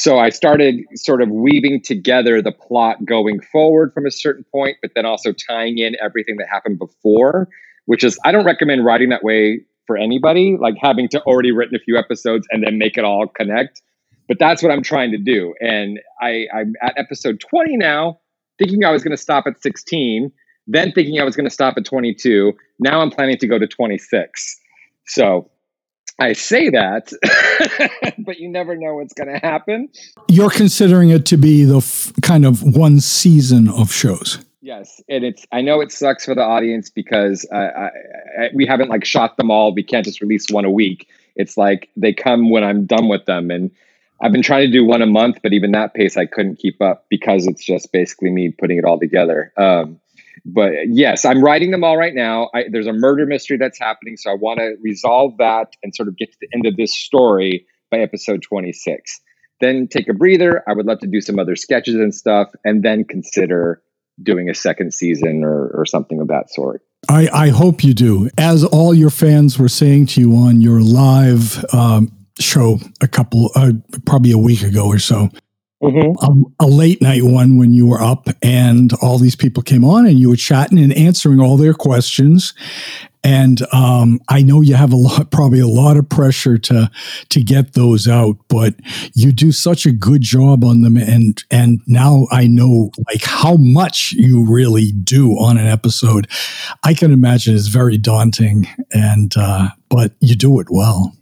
So 0.00 0.18
I 0.18 0.30
started 0.30 0.82
sort 0.94 1.20
of 1.20 1.28
weaving 1.28 1.82
together 1.82 2.40
the 2.40 2.52
plot 2.52 3.04
going 3.04 3.38
forward 3.38 3.92
from 3.92 4.06
a 4.06 4.10
certain 4.10 4.46
point, 4.50 4.78
but 4.80 4.92
then 4.94 5.04
also 5.04 5.34
tying 5.34 5.76
in 5.76 5.94
everything 6.02 6.38
that 6.38 6.48
happened 6.48 6.78
before, 6.78 7.50
which 7.84 8.02
is, 8.02 8.18
I 8.24 8.32
don't 8.32 8.46
recommend 8.46 8.82
writing 8.82 9.10
that 9.10 9.22
way 9.22 9.60
for 9.86 9.98
anybody, 9.98 10.56
like 10.58 10.76
having 10.80 11.06
to 11.10 11.20
already 11.24 11.52
written 11.52 11.76
a 11.76 11.78
few 11.80 11.98
episodes 11.98 12.46
and 12.50 12.64
then 12.64 12.78
make 12.78 12.96
it 12.96 13.04
all 13.04 13.26
connect. 13.26 13.82
But 14.26 14.38
that's 14.38 14.62
what 14.62 14.72
I'm 14.72 14.82
trying 14.82 15.10
to 15.10 15.18
do. 15.18 15.52
And 15.60 16.00
I, 16.22 16.46
I'm 16.54 16.72
at 16.80 16.94
episode 16.96 17.38
20 17.38 17.76
now, 17.76 18.20
thinking 18.58 18.86
I 18.86 18.92
was 18.92 19.04
going 19.04 19.14
to 19.14 19.22
stop 19.22 19.46
at 19.46 19.60
16, 19.60 20.32
then 20.66 20.92
thinking 20.92 21.20
I 21.20 21.24
was 21.24 21.36
going 21.36 21.44
to 21.46 21.52
stop 21.52 21.74
at 21.76 21.84
22. 21.84 22.54
Now 22.78 23.02
I'm 23.02 23.10
planning 23.10 23.36
to 23.36 23.46
go 23.46 23.58
to 23.58 23.66
26. 23.66 24.60
So 25.08 25.50
I 26.20 26.34
say 26.34 26.68
that, 26.68 27.12
but 28.18 28.38
you 28.38 28.48
never 28.48 28.76
know 28.76 28.94
what's 28.94 29.14
going 29.14 29.28
to 29.28 29.38
happen. 29.38 29.88
You're 30.28 30.50
considering 30.50 31.10
it 31.10 31.24
to 31.26 31.36
be 31.36 31.64
the 31.64 31.78
f- 31.78 32.12
kind 32.22 32.44
of 32.44 32.62
one 32.62 33.00
season 33.00 33.68
of 33.68 33.90
shows. 33.90 34.38
Yes, 34.60 35.00
and 35.08 35.24
it's. 35.24 35.46
I 35.50 35.62
know 35.62 35.80
it 35.80 35.90
sucks 35.90 36.26
for 36.26 36.34
the 36.34 36.42
audience 36.42 36.90
because 36.90 37.48
uh, 37.50 37.56
I, 37.56 37.90
I, 38.38 38.50
we 38.54 38.66
haven't 38.66 38.90
like 38.90 39.06
shot 39.06 39.38
them 39.38 39.50
all. 39.50 39.74
We 39.74 39.82
can't 39.82 40.04
just 40.04 40.20
release 40.20 40.46
one 40.50 40.66
a 40.66 40.70
week. 40.70 41.08
It's 41.34 41.56
like 41.56 41.88
they 41.96 42.12
come 42.12 42.50
when 42.50 42.62
I'm 42.62 42.84
done 42.84 43.08
with 43.08 43.24
them, 43.24 43.50
and 43.50 43.70
I've 44.20 44.32
been 44.32 44.42
trying 44.42 44.70
to 44.70 44.72
do 44.72 44.84
one 44.84 45.00
a 45.00 45.06
month, 45.06 45.38
but 45.42 45.54
even 45.54 45.72
that 45.72 45.94
pace 45.94 46.18
I 46.18 46.26
couldn't 46.26 46.56
keep 46.56 46.82
up 46.82 47.06
because 47.08 47.46
it's 47.46 47.64
just 47.64 47.90
basically 47.90 48.30
me 48.30 48.50
putting 48.50 48.76
it 48.76 48.84
all 48.84 48.98
together. 48.98 49.50
Um, 49.56 49.98
but 50.44 50.72
yes, 50.88 51.24
I'm 51.24 51.42
writing 51.42 51.70
them 51.70 51.84
all 51.84 51.96
right 51.96 52.14
now. 52.14 52.50
I, 52.54 52.64
there's 52.70 52.86
a 52.86 52.92
murder 52.92 53.26
mystery 53.26 53.56
that's 53.56 53.78
happening, 53.78 54.16
so 54.16 54.30
I 54.30 54.34
want 54.34 54.58
to 54.58 54.76
resolve 54.82 55.36
that 55.38 55.74
and 55.82 55.94
sort 55.94 56.08
of 56.08 56.16
get 56.16 56.32
to 56.32 56.38
the 56.40 56.48
end 56.54 56.66
of 56.66 56.76
this 56.76 56.94
story 56.94 57.66
by 57.90 57.98
episode 57.98 58.42
26. 58.42 59.20
Then 59.60 59.88
take 59.88 60.08
a 60.08 60.14
breather. 60.14 60.62
I 60.68 60.72
would 60.72 60.86
love 60.86 61.00
to 61.00 61.06
do 61.06 61.20
some 61.20 61.38
other 61.38 61.56
sketches 61.56 61.94
and 61.94 62.14
stuff, 62.14 62.50
and 62.64 62.82
then 62.82 63.04
consider 63.04 63.82
doing 64.22 64.48
a 64.48 64.54
second 64.54 64.92
season 64.92 65.44
or, 65.44 65.68
or 65.68 65.84
something 65.86 66.20
of 66.20 66.28
that 66.28 66.50
sort. 66.50 66.82
I, 67.08 67.28
I 67.28 67.48
hope 67.48 67.82
you 67.82 67.94
do. 67.94 68.28
As 68.36 68.64
all 68.64 68.94
your 68.94 69.10
fans 69.10 69.58
were 69.58 69.68
saying 69.68 70.06
to 70.06 70.20
you 70.20 70.36
on 70.36 70.60
your 70.60 70.82
live 70.82 71.64
um, 71.72 72.12
show 72.38 72.78
a 73.00 73.08
couple, 73.08 73.50
uh, 73.54 73.72
probably 74.06 74.32
a 74.32 74.38
week 74.38 74.62
ago 74.62 74.86
or 74.86 74.98
so, 74.98 75.30
Mm-hmm. 75.82 76.42
a 76.60 76.66
late 76.66 77.00
night 77.00 77.22
one 77.22 77.56
when 77.56 77.72
you 77.72 77.86
were 77.86 78.02
up 78.02 78.28
and 78.42 78.92
all 79.00 79.16
these 79.16 79.34
people 79.34 79.62
came 79.62 79.82
on 79.82 80.06
and 80.06 80.18
you 80.18 80.28
were 80.28 80.36
chatting 80.36 80.78
and 80.78 80.92
answering 80.92 81.40
all 81.40 81.56
their 81.56 81.72
questions. 81.72 82.52
And 83.24 83.60
um, 83.72 84.20
I 84.28 84.42
know 84.42 84.60
you 84.60 84.74
have 84.74 84.92
a 84.92 84.96
lot, 84.96 85.30
probably 85.30 85.60
a 85.60 85.66
lot 85.66 85.96
of 85.96 86.08
pressure 86.08 86.58
to 86.58 86.90
to 87.30 87.42
get 87.42 87.72
those 87.72 88.08
out, 88.08 88.36
but 88.48 88.74
you 89.14 89.32
do 89.32 89.52
such 89.52 89.86
a 89.86 89.92
good 89.92 90.22
job 90.22 90.64
on 90.64 90.82
them. 90.82 90.96
And 90.96 91.42
and 91.50 91.80
now 91.86 92.26
I 92.30 92.46
know 92.46 92.90
like 93.06 93.24
how 93.24 93.56
much 93.56 94.12
you 94.12 94.44
really 94.46 94.92
do 94.92 95.32
on 95.32 95.58
an 95.58 95.66
episode. 95.66 96.28
I 96.84 96.94
can 96.94 97.12
imagine 97.12 97.54
it's 97.54 97.68
very 97.68 97.98
daunting, 97.98 98.66
and 98.92 99.34
uh, 99.36 99.68
but 99.88 100.12
you 100.20 100.34
do 100.34 100.60
it 100.60 100.68
well. 100.70 101.14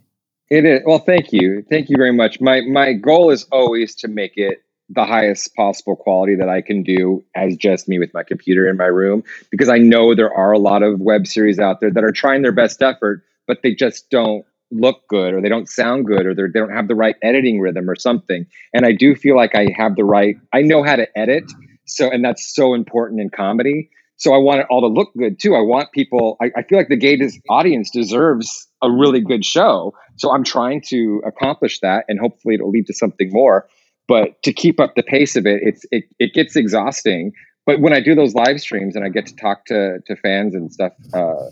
It 0.49 0.65
is. 0.65 0.81
Well, 0.85 0.99
thank 0.99 1.31
you. 1.31 1.63
Thank 1.69 1.89
you 1.89 1.95
very 1.97 2.13
much. 2.13 2.41
My 2.41 2.61
my 2.61 2.93
goal 2.93 3.29
is 3.29 3.43
always 3.51 3.95
to 3.97 4.07
make 4.07 4.33
it 4.35 4.63
the 4.89 5.05
highest 5.05 5.53
possible 5.55 5.95
quality 5.95 6.35
that 6.35 6.49
I 6.49 6.61
can 6.61 6.81
do 6.81 7.23
as 7.35 7.55
just 7.55 7.87
me 7.87 7.99
with 7.99 8.11
my 8.13 8.23
computer 8.23 8.67
in 8.67 8.75
my 8.75 8.85
room 8.85 9.23
because 9.51 9.69
I 9.69 9.77
know 9.77 10.15
there 10.15 10.33
are 10.33 10.51
a 10.51 10.57
lot 10.57 10.81
of 10.81 10.99
web 10.99 11.27
series 11.27 11.59
out 11.59 11.79
there 11.79 11.91
that 11.91 12.03
are 12.03 12.11
trying 12.11 12.41
their 12.41 12.51
best 12.51 12.81
effort, 12.81 13.23
but 13.45 13.61
they 13.61 13.75
just 13.75 14.09
don't 14.09 14.45
look 14.71 15.07
good 15.07 15.33
or 15.33 15.41
they 15.41 15.49
don't 15.49 15.69
sound 15.69 16.05
good 16.05 16.25
or 16.25 16.33
they 16.33 16.59
don't 16.59 16.71
have 16.71 16.87
the 16.87 16.95
right 16.95 17.15
editing 17.21 17.59
rhythm 17.59 17.87
or 17.87 17.95
something. 17.95 18.47
And 18.73 18.85
I 18.85 18.93
do 18.93 19.15
feel 19.15 19.35
like 19.35 19.53
I 19.53 19.67
have 19.77 19.95
the 19.95 20.03
right, 20.03 20.35
I 20.53 20.61
know 20.63 20.83
how 20.83 20.95
to 20.95 21.07
edit. 21.17 21.43
So, 21.85 22.09
and 22.09 22.23
that's 22.25 22.55
so 22.55 22.73
important 22.73 23.21
in 23.21 23.29
comedy. 23.29 23.89
So 24.19 24.33
I 24.33 24.37
want 24.37 24.59
it 24.59 24.67
all 24.69 24.81
to 24.81 24.87
look 24.87 25.11
good 25.17 25.39
too. 25.39 25.55
I 25.55 25.61
want 25.61 25.93
people, 25.93 26.35
I, 26.41 26.51
I 26.57 26.63
feel 26.63 26.77
like 26.77 26.89
the 26.89 26.97
gay 26.97 27.17
audience 27.49 27.89
deserves 27.89 28.67
a 28.83 28.91
really 28.91 29.21
good 29.21 29.45
show. 29.45 29.93
So 30.17 30.31
I'm 30.33 30.43
trying 30.43 30.81
to 30.89 31.21
accomplish 31.25 31.79
that, 31.79 32.03
and 32.09 32.19
hopefully 32.19 32.55
it'll 32.55 32.69
lead 32.69 32.85
to 32.87 32.93
something 32.93 33.29
more. 33.31 33.67
But 34.09 34.41
to 34.43 34.51
keep 34.51 34.79
up 34.79 34.95
the 34.95 35.03
pace 35.03 35.37
of 35.37 35.45
it, 35.45 35.61
it's 35.63 35.85
it, 35.91 36.03
it 36.19 36.33
gets 36.33 36.57
exhausting. 36.57 37.31
But 37.65 37.79
when 37.79 37.93
I 37.93 38.01
do 38.01 38.13
those 38.13 38.33
live 38.33 38.59
streams 38.59 38.95
and 38.95 39.05
I 39.05 39.09
get 39.09 39.25
to 39.27 39.35
talk 39.35 39.65
to 39.67 39.99
to 40.05 40.15
fans 40.17 40.53
and 40.53 40.73
stuff 40.73 40.93
uh, 41.13 41.51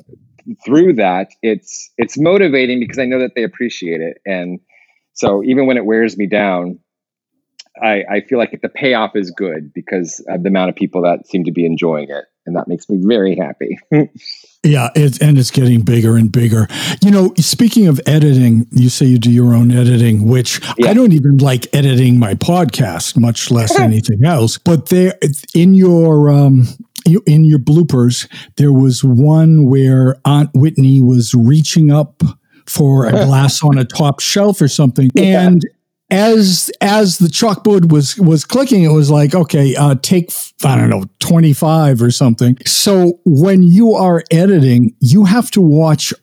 through 0.65 0.93
that, 0.93 1.29
it's 1.41 1.89
it's 1.97 2.17
motivating 2.17 2.79
because 2.81 2.99
I 2.99 3.05
know 3.05 3.19
that 3.19 3.31
they 3.35 3.43
appreciate 3.43 4.01
it. 4.01 4.17
And 4.25 4.59
so 5.13 5.41
even 5.43 5.67
when 5.67 5.77
it 5.77 5.85
wears 5.85 6.17
me 6.17 6.27
down, 6.27 6.79
I, 7.81 8.03
I 8.09 8.21
feel 8.21 8.37
like 8.37 8.57
the 8.61 8.69
payoff 8.69 9.15
is 9.15 9.31
good 9.31 9.73
because 9.73 10.23
of 10.27 10.43
the 10.43 10.49
amount 10.49 10.69
of 10.69 10.75
people 10.75 11.01
that 11.03 11.27
seem 11.27 11.43
to 11.45 11.51
be 11.51 11.65
enjoying 11.65 12.09
it, 12.09 12.25
and 12.45 12.55
that 12.55 12.67
makes 12.67 12.89
me 12.89 12.99
very 13.01 13.35
happy. 13.35 13.77
Yeah, 14.63 14.89
it's, 14.95 15.19
and 15.19 15.37
it's 15.37 15.51
getting 15.51 15.81
bigger 15.81 16.17
and 16.17 16.31
bigger. 16.31 16.67
You 17.01 17.11
know, 17.11 17.33
speaking 17.37 17.87
of 17.87 18.01
editing, 18.05 18.67
you 18.71 18.89
say 18.89 19.05
you 19.05 19.17
do 19.17 19.31
your 19.31 19.53
own 19.53 19.71
editing, 19.71 20.27
which 20.27 20.59
yeah. 20.77 20.89
I 20.89 20.93
don't 20.93 21.13
even 21.13 21.37
like 21.37 21.73
editing 21.73 22.19
my 22.19 22.33
podcast, 22.33 23.17
much 23.17 23.49
less 23.49 23.79
anything 23.79 24.25
else. 24.25 24.57
But 24.57 24.87
there, 24.87 25.17
in 25.53 25.73
your 25.73 26.29
um, 26.29 26.67
in 27.25 27.45
your 27.45 27.59
bloopers, 27.59 28.27
there 28.57 28.73
was 28.73 29.03
one 29.03 29.65
where 29.69 30.17
Aunt 30.25 30.49
Whitney 30.53 30.99
was 31.01 31.33
reaching 31.33 31.91
up 31.91 32.21
for 32.65 33.05
a 33.05 33.11
glass 33.25 33.63
on 33.63 33.77
a 33.77 33.85
top 33.85 34.19
shelf 34.19 34.59
or 34.59 34.67
something, 34.67 35.09
yeah. 35.13 35.47
and 35.47 35.61
as 36.09 36.71
as 36.81 37.17
the 37.17 37.27
chalkboard 37.27 37.91
was 37.91 38.17
was 38.17 38.45
clicking, 38.45 38.83
it 38.83 38.91
was 38.91 39.11
like, 39.11 39.35
okay, 39.35 39.75
uh, 39.75 39.95
take 40.01 40.31
I 40.63 40.77
don't 40.77 40.89
know 40.89 41.05
twenty 41.19 41.53
five 41.53 42.01
or 42.01 42.11
something. 42.11 42.57
So 42.65 43.19
when 43.25 43.63
you 43.63 43.93
are 43.93 44.23
editing, 44.31 44.95
you 44.99 45.25
have 45.25 45.51
to 45.51 45.61
watch 45.61 46.13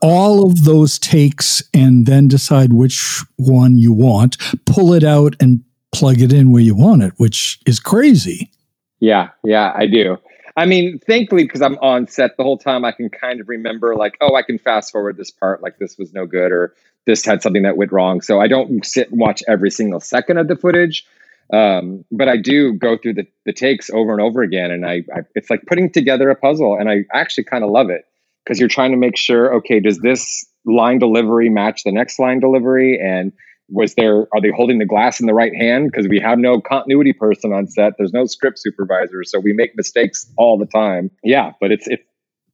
all 0.00 0.44
of 0.44 0.64
those 0.64 0.98
takes 0.98 1.62
and 1.72 2.06
then 2.06 2.28
decide 2.28 2.72
which 2.72 3.22
one 3.36 3.78
you 3.78 3.92
want, 3.92 4.36
pull 4.66 4.92
it 4.92 5.04
out 5.04 5.36
and 5.38 5.62
plug 5.92 6.20
it 6.20 6.32
in 6.32 6.50
where 6.50 6.62
you 6.62 6.74
want 6.74 7.02
it, 7.02 7.12
which 7.18 7.60
is 7.66 7.78
crazy. 7.78 8.50
Yeah, 8.98 9.30
yeah, 9.44 9.72
I 9.74 9.86
do. 9.86 10.18
I 10.56 10.66
mean, 10.66 10.98
thankfully, 10.98 11.44
because 11.44 11.62
I'm 11.62 11.78
on 11.78 12.08
set 12.08 12.36
the 12.36 12.42
whole 12.42 12.58
time, 12.58 12.84
I 12.84 12.92
can 12.92 13.08
kind 13.08 13.40
of 13.40 13.48
remember, 13.48 13.94
like, 13.96 14.18
oh, 14.20 14.34
I 14.34 14.42
can 14.42 14.58
fast 14.58 14.92
forward 14.92 15.16
this 15.16 15.30
part, 15.30 15.62
like 15.62 15.78
this 15.78 15.96
was 15.96 16.12
no 16.12 16.26
good, 16.26 16.52
or 16.52 16.74
this 17.06 17.24
had 17.24 17.42
something 17.42 17.62
that 17.62 17.76
went 17.76 17.92
wrong. 17.92 18.20
So 18.20 18.40
I 18.40 18.48
don't 18.48 18.84
sit 18.84 19.10
and 19.10 19.20
watch 19.20 19.42
every 19.48 19.70
single 19.70 20.00
second 20.00 20.38
of 20.38 20.48
the 20.48 20.56
footage. 20.56 21.04
Um, 21.52 22.04
but 22.10 22.28
I 22.28 22.36
do 22.36 22.72
go 22.72 22.96
through 22.96 23.14
the, 23.14 23.26
the 23.44 23.52
takes 23.52 23.90
over 23.90 24.12
and 24.12 24.20
over 24.20 24.42
again. 24.42 24.70
And 24.70 24.86
I, 24.86 25.02
I 25.14 25.20
it's 25.34 25.50
like 25.50 25.62
putting 25.66 25.90
together 25.90 26.30
a 26.30 26.36
puzzle. 26.36 26.76
And 26.78 26.88
I 26.88 27.04
actually 27.12 27.44
kind 27.44 27.64
of 27.64 27.70
love 27.70 27.90
it 27.90 28.04
because 28.44 28.58
you're 28.58 28.68
trying 28.68 28.92
to 28.92 28.96
make 28.96 29.16
sure, 29.16 29.54
okay, 29.56 29.80
does 29.80 29.98
this 29.98 30.46
line 30.64 30.98
delivery 30.98 31.48
match 31.48 31.82
the 31.84 31.92
next 31.92 32.18
line 32.18 32.40
delivery? 32.40 32.98
And 32.98 33.32
was 33.68 33.94
there, 33.94 34.26
are 34.32 34.40
they 34.40 34.50
holding 34.50 34.78
the 34.78 34.86
glass 34.86 35.20
in 35.20 35.26
the 35.26 35.34
right 35.34 35.54
hand? 35.54 35.90
Because 35.90 36.08
we 36.08 36.20
have 36.20 36.38
no 36.38 36.60
continuity 36.60 37.12
person 37.12 37.52
on 37.52 37.66
set. 37.66 37.94
There's 37.98 38.12
no 38.12 38.26
script 38.26 38.58
supervisor. 38.58 39.24
So 39.24 39.40
we 39.40 39.52
make 39.52 39.76
mistakes 39.76 40.30
all 40.36 40.58
the 40.58 40.66
time. 40.66 41.10
Yeah, 41.22 41.52
but 41.60 41.72
it's, 41.72 41.86
it's 41.88 42.02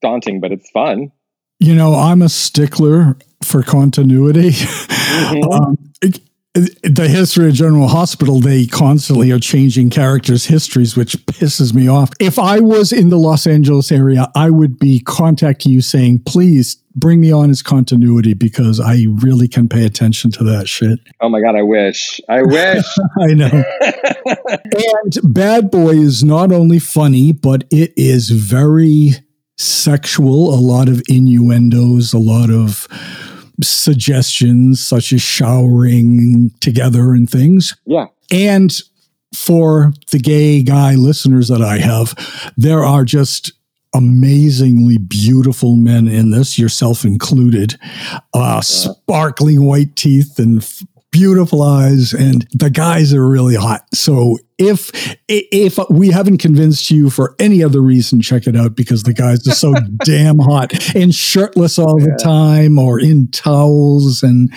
daunting, 0.00 0.40
but 0.40 0.52
it's 0.52 0.70
fun. 0.70 1.12
You 1.60 1.74
know, 1.74 1.94
I'm 1.94 2.22
a 2.22 2.28
stickler 2.28 3.16
for 3.42 3.62
continuity. 3.62 4.52
Mm-hmm. 5.08 5.50
um, 5.50 5.78
the 6.54 7.08
history 7.08 7.48
of 7.48 7.54
General 7.54 7.88
Hospital, 7.88 8.40
they 8.40 8.66
constantly 8.66 9.30
are 9.30 9.38
changing 9.38 9.90
characters' 9.90 10.46
histories, 10.46 10.96
which 10.96 11.16
pisses 11.26 11.74
me 11.74 11.88
off. 11.88 12.10
If 12.20 12.38
I 12.38 12.60
was 12.60 12.92
in 12.92 13.10
the 13.10 13.18
Los 13.18 13.46
Angeles 13.46 13.92
area, 13.92 14.30
I 14.34 14.50
would 14.50 14.78
be 14.78 15.00
contacting 15.00 15.72
you 15.72 15.80
saying, 15.80 16.22
please 16.26 16.76
bring 16.96 17.20
me 17.20 17.30
on 17.30 17.50
as 17.50 17.62
continuity 17.62 18.34
because 18.34 18.80
I 18.80 19.04
really 19.22 19.46
can 19.46 19.68
pay 19.68 19.84
attention 19.84 20.32
to 20.32 20.44
that 20.44 20.68
shit. 20.68 20.98
Oh 21.20 21.28
my 21.28 21.40
god, 21.40 21.54
I 21.54 21.62
wish. 21.62 22.20
I 22.28 22.42
wish. 22.42 22.84
I 23.20 23.34
know. 23.34 23.64
and 25.04 25.34
Bad 25.34 25.70
Boy 25.70 25.90
is 25.90 26.24
not 26.24 26.50
only 26.50 26.78
funny, 26.78 27.32
but 27.32 27.64
it 27.70 27.92
is 27.96 28.30
very 28.30 29.10
sexual, 29.58 30.54
a 30.54 30.60
lot 30.60 30.88
of 30.88 31.02
innuendos, 31.08 32.12
a 32.12 32.18
lot 32.18 32.50
of 32.50 32.86
suggestions 33.62 34.84
such 34.84 35.12
as 35.12 35.20
showering 35.20 36.50
together 36.60 37.12
and 37.12 37.28
things. 37.28 37.76
Yeah. 37.84 38.06
And 38.30 38.72
for 39.34 39.92
the 40.10 40.18
gay 40.18 40.62
guy 40.62 40.94
listeners 40.94 41.48
that 41.48 41.60
I 41.60 41.78
have, 41.78 42.14
there 42.56 42.84
are 42.84 43.04
just 43.04 43.52
amazingly 43.94 44.98
beautiful 44.98 45.76
men 45.76 46.08
in 46.08 46.30
this, 46.30 46.58
yourself 46.58 47.04
included, 47.04 47.78
uh, 48.34 48.60
sparkling 48.60 49.64
white 49.64 49.96
teeth 49.96 50.38
and 50.38 50.62
f- 50.62 50.82
beautiful 51.10 51.62
eyes, 51.62 52.12
and 52.12 52.46
the 52.52 52.70
guys 52.70 53.12
are 53.14 53.26
really 53.26 53.56
hot. 53.56 53.84
So 53.94 54.38
if 54.58 55.16
if 55.28 55.78
we 55.90 56.08
haven't 56.08 56.38
convinced 56.38 56.90
you 56.90 57.10
for 57.10 57.34
any 57.38 57.62
other 57.62 57.80
reason, 57.80 58.20
check 58.20 58.46
it 58.46 58.56
out 58.56 58.76
because 58.76 59.02
the 59.02 59.14
guys 59.14 59.46
are 59.46 59.54
so 59.54 59.74
damn 60.04 60.38
hot 60.38 60.72
and 60.94 61.14
shirtless 61.14 61.78
all 61.78 61.98
the 61.98 62.18
time 62.22 62.78
or 62.78 63.00
in 63.00 63.28
towels, 63.30 64.22
and 64.22 64.52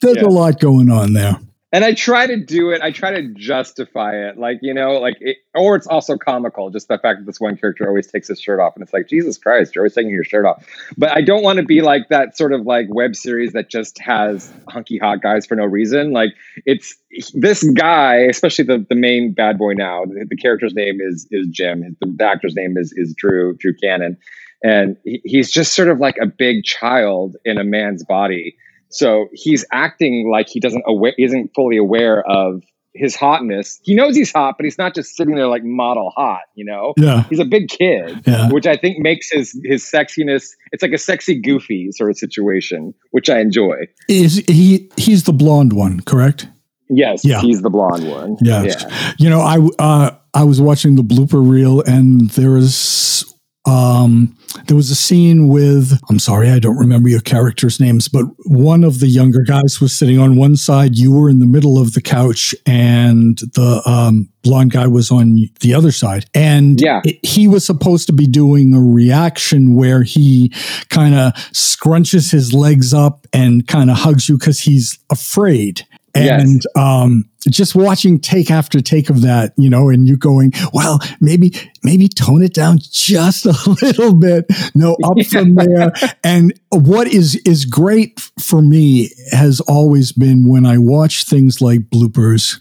there's 0.00 0.16
yeah. 0.16 0.24
a 0.24 0.28
lot 0.28 0.60
going 0.60 0.90
on 0.90 1.12
there 1.12 1.38
and 1.74 1.84
I 1.84 1.92
try 1.92 2.24
to 2.28 2.36
do 2.36 2.70
it. 2.70 2.82
I 2.82 2.92
try 2.92 3.10
to 3.20 3.34
justify 3.34 4.12
it, 4.28 4.38
like 4.38 4.60
you 4.62 4.72
know, 4.72 4.92
like 4.92 5.16
it, 5.20 5.38
or 5.56 5.74
it's 5.74 5.88
also 5.88 6.16
comical. 6.16 6.70
Just 6.70 6.86
the 6.86 6.98
fact 6.98 7.18
that 7.18 7.26
this 7.26 7.40
one 7.40 7.56
character 7.56 7.88
always 7.88 8.06
takes 8.06 8.28
his 8.28 8.40
shirt 8.40 8.60
off, 8.60 8.76
and 8.76 8.82
it's 8.84 8.92
like 8.92 9.08
Jesus 9.08 9.38
Christ, 9.38 9.74
you're 9.74 9.82
always 9.82 9.92
taking 9.92 10.12
your 10.12 10.22
shirt 10.22 10.46
off. 10.46 10.64
But 10.96 11.10
I 11.16 11.20
don't 11.20 11.42
want 11.42 11.58
to 11.58 11.64
be 11.64 11.82
like 11.82 12.10
that 12.10 12.36
sort 12.36 12.52
of 12.52 12.64
like 12.64 12.86
web 12.90 13.16
series 13.16 13.54
that 13.54 13.70
just 13.70 13.98
has 13.98 14.52
hunky 14.68 14.98
hot 14.98 15.20
guys 15.20 15.46
for 15.46 15.56
no 15.56 15.64
reason. 15.64 16.12
Like 16.12 16.30
it's 16.64 16.94
this 17.34 17.64
guy, 17.72 18.18
especially 18.18 18.66
the 18.66 18.86
the 18.88 18.94
main 18.94 19.32
bad 19.32 19.58
boy 19.58 19.72
now. 19.72 20.04
The, 20.04 20.26
the 20.30 20.36
character's 20.36 20.74
name 20.74 21.00
is 21.00 21.26
is 21.32 21.48
Jim. 21.48 21.96
The, 22.00 22.24
actor's 22.24 22.54
name 22.54 22.76
is 22.78 22.94
is 22.96 23.14
Drew 23.14 23.56
Drew 23.56 23.74
Cannon, 23.74 24.16
and 24.62 24.96
he, 25.02 25.20
he's 25.24 25.50
just 25.50 25.74
sort 25.74 25.88
of 25.88 25.98
like 25.98 26.18
a 26.22 26.26
big 26.26 26.62
child 26.62 27.34
in 27.44 27.58
a 27.58 27.64
man's 27.64 28.04
body 28.04 28.54
so 28.94 29.28
he's 29.32 29.64
acting 29.72 30.30
like 30.30 30.48
he 30.48 30.60
doesn't 30.60 30.84
aware, 30.86 31.14
isn't 31.18 31.52
fully 31.54 31.76
aware 31.76 32.22
of 32.30 32.62
his 32.94 33.16
hotness. 33.16 33.80
He 33.82 33.92
knows 33.96 34.14
he's 34.14 34.32
hot, 34.32 34.54
but 34.56 34.64
he's 34.64 34.78
not 34.78 34.94
just 34.94 35.16
sitting 35.16 35.34
there 35.34 35.48
like 35.48 35.64
model 35.64 36.12
hot, 36.16 36.42
you 36.54 36.64
know? 36.64 36.94
Yeah. 36.96 37.24
He's 37.24 37.40
a 37.40 37.44
big 37.44 37.68
kid, 37.68 38.22
yeah. 38.24 38.48
which 38.50 38.68
I 38.68 38.76
think 38.76 38.98
makes 39.00 39.32
his 39.32 39.60
his 39.64 39.82
sexiness, 39.82 40.50
it's 40.70 40.80
like 40.80 40.92
a 40.92 40.98
sexy 40.98 41.40
goofy 41.40 41.90
sort 41.90 42.10
of 42.10 42.16
situation, 42.16 42.94
which 43.10 43.28
I 43.28 43.40
enjoy. 43.40 43.88
Is 44.08 44.36
he 44.46 44.88
he's 44.96 45.24
the 45.24 45.32
blonde 45.32 45.72
one, 45.72 46.00
correct? 46.00 46.48
Yes, 46.88 47.24
yeah. 47.24 47.40
he's 47.40 47.62
the 47.62 47.70
blonde 47.70 48.08
one. 48.08 48.36
Yes. 48.40 48.84
Yeah. 48.88 49.12
You 49.18 49.28
know, 49.30 49.40
I 49.40 49.58
uh 49.80 50.10
I 50.32 50.44
was 50.44 50.60
watching 50.60 50.94
the 50.94 51.02
blooper 51.02 51.44
reel 51.44 51.80
and 51.80 52.30
there 52.30 52.50
was 52.50 53.33
um, 53.66 54.36
there 54.66 54.76
was 54.76 54.90
a 54.90 54.94
scene 54.94 55.48
with, 55.48 55.98
I'm 56.08 56.18
sorry, 56.18 56.50
I 56.50 56.58
don't 56.58 56.76
remember 56.76 57.08
your 57.08 57.20
characters' 57.20 57.80
names, 57.80 58.08
but 58.08 58.26
one 58.44 58.84
of 58.84 59.00
the 59.00 59.08
younger 59.08 59.42
guys 59.42 59.80
was 59.80 59.96
sitting 59.96 60.18
on 60.18 60.36
one 60.36 60.56
side. 60.56 60.96
You 60.96 61.12
were 61.12 61.30
in 61.30 61.38
the 61.38 61.46
middle 61.46 61.78
of 61.78 61.94
the 61.94 62.02
couch, 62.02 62.54
and 62.66 63.38
the 63.38 63.82
um, 63.86 64.28
blonde 64.42 64.72
guy 64.72 64.86
was 64.86 65.10
on 65.10 65.48
the 65.60 65.74
other 65.74 65.92
side. 65.92 66.26
And 66.34 66.80
yeah. 66.80 67.00
It, 67.04 67.24
he 67.24 67.48
was 67.48 67.64
supposed 67.64 68.06
to 68.06 68.12
be 68.12 68.26
doing 68.26 68.74
a 68.74 68.80
reaction 68.80 69.74
where 69.74 70.02
he 70.02 70.50
kind 70.90 71.14
of 71.14 71.32
scrunches 71.52 72.30
his 72.30 72.52
legs 72.52 72.92
up 72.92 73.26
and 73.32 73.66
kind 73.66 73.90
of 73.90 73.96
hugs 73.96 74.28
you 74.28 74.38
because 74.38 74.60
he's 74.60 74.98
afraid 75.10 75.86
and 76.14 76.62
yes. 76.64 76.66
um, 76.76 77.28
just 77.48 77.74
watching 77.74 78.20
take 78.20 78.50
after 78.50 78.80
take 78.80 79.10
of 79.10 79.22
that, 79.22 79.52
you 79.56 79.68
know, 79.68 79.88
and 79.88 80.06
you 80.06 80.16
going, 80.16 80.52
well, 80.72 81.00
maybe 81.20 81.52
maybe 81.82 82.08
tone 82.08 82.42
it 82.42 82.54
down 82.54 82.78
just 82.80 83.46
a 83.46 83.54
little 83.82 84.14
bit, 84.14 84.46
no, 84.74 84.96
up 85.04 85.20
from 85.30 85.54
there. 85.56 85.92
And 86.22 86.58
what 86.70 87.08
is 87.08 87.36
is 87.44 87.64
great 87.64 88.20
for 88.40 88.62
me 88.62 89.10
has 89.32 89.60
always 89.60 90.12
been 90.12 90.48
when 90.48 90.64
I 90.64 90.78
watch 90.78 91.24
things 91.24 91.60
like 91.60 91.90
bloopers, 91.90 92.60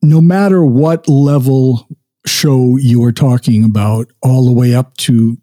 no 0.00 0.20
matter 0.20 0.64
what 0.64 1.08
level 1.08 1.88
show 2.24 2.76
you 2.76 3.02
are 3.02 3.12
talking 3.12 3.64
about, 3.64 4.06
all 4.22 4.44
the 4.44 4.52
way 4.52 4.74
up 4.74 4.96
to 4.98 5.36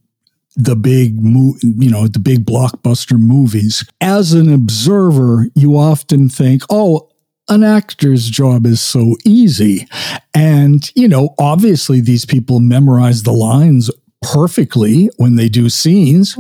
the 0.59 0.75
big, 0.75 1.23
mo- 1.23 1.55
you 1.61 1.89
know, 1.89 2.07
the 2.07 2.19
big 2.19 2.45
blockbuster 2.45 3.17
movies. 3.17 3.83
As 4.01 4.33
an 4.33 4.53
observer, 4.53 5.47
you 5.55 5.77
often 5.77 6.29
think, 6.29 6.63
oh, 6.69 7.09
an 7.47 7.63
actor's 7.63 8.29
job 8.29 8.65
is 8.65 8.81
so 8.81 9.15
easy. 9.25 9.87
And, 10.33 10.89
you 10.95 11.07
know, 11.07 11.33
obviously 11.39 12.01
these 12.01 12.25
people 12.25 12.59
memorize 12.59 13.23
the 13.23 13.31
lines 13.31 13.89
perfectly 14.21 15.09
when 15.17 15.35
they 15.35 15.49
do 15.49 15.69
scenes. 15.69 16.37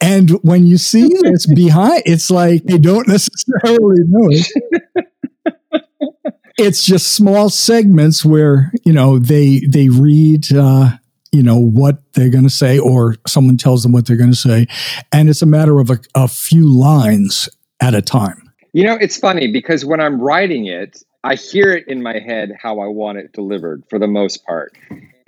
And 0.00 0.30
when 0.42 0.66
you 0.66 0.76
see 0.76 1.08
this 1.22 1.46
behind, 1.54 2.02
it's 2.06 2.30
like 2.30 2.64
they 2.64 2.78
don't 2.78 3.08
necessarily 3.08 4.02
know 4.06 4.28
it. 4.30 5.04
it's 6.58 6.84
just 6.84 7.12
small 7.12 7.48
segments 7.48 8.24
where, 8.24 8.72
you 8.84 8.92
know, 8.92 9.18
they 9.18 9.60
they 9.60 9.88
read 9.88 10.52
uh, 10.52 10.90
you 11.34 11.42
know 11.42 11.58
what 11.58 12.00
they're 12.14 12.30
going 12.30 12.44
to 12.44 12.50
say 12.50 12.78
or 12.78 13.16
someone 13.26 13.56
tells 13.56 13.82
them 13.82 13.92
what 13.92 14.06
they're 14.06 14.16
going 14.16 14.30
to 14.30 14.36
say 14.36 14.66
and 15.12 15.28
it's 15.28 15.42
a 15.42 15.46
matter 15.46 15.80
of 15.80 15.90
a, 15.90 15.98
a 16.14 16.28
few 16.28 16.66
lines 16.66 17.48
at 17.80 17.94
a 17.94 18.00
time 18.00 18.44
you 18.74 18.82
know, 18.82 18.98
it's 19.00 19.16
funny 19.16 19.46
because 19.46 19.84
when 19.84 20.00
I'm 20.00 20.20
writing 20.20 20.66
it, 20.66 21.00
I 21.22 21.36
hear 21.36 21.70
it 21.70 21.86
in 21.86 22.02
my 22.02 22.18
head 22.18 22.52
how 22.60 22.80
I 22.80 22.88
want 22.88 23.18
it 23.18 23.32
delivered 23.32 23.84
for 23.88 24.00
the 24.00 24.08
most 24.08 24.44
part. 24.44 24.76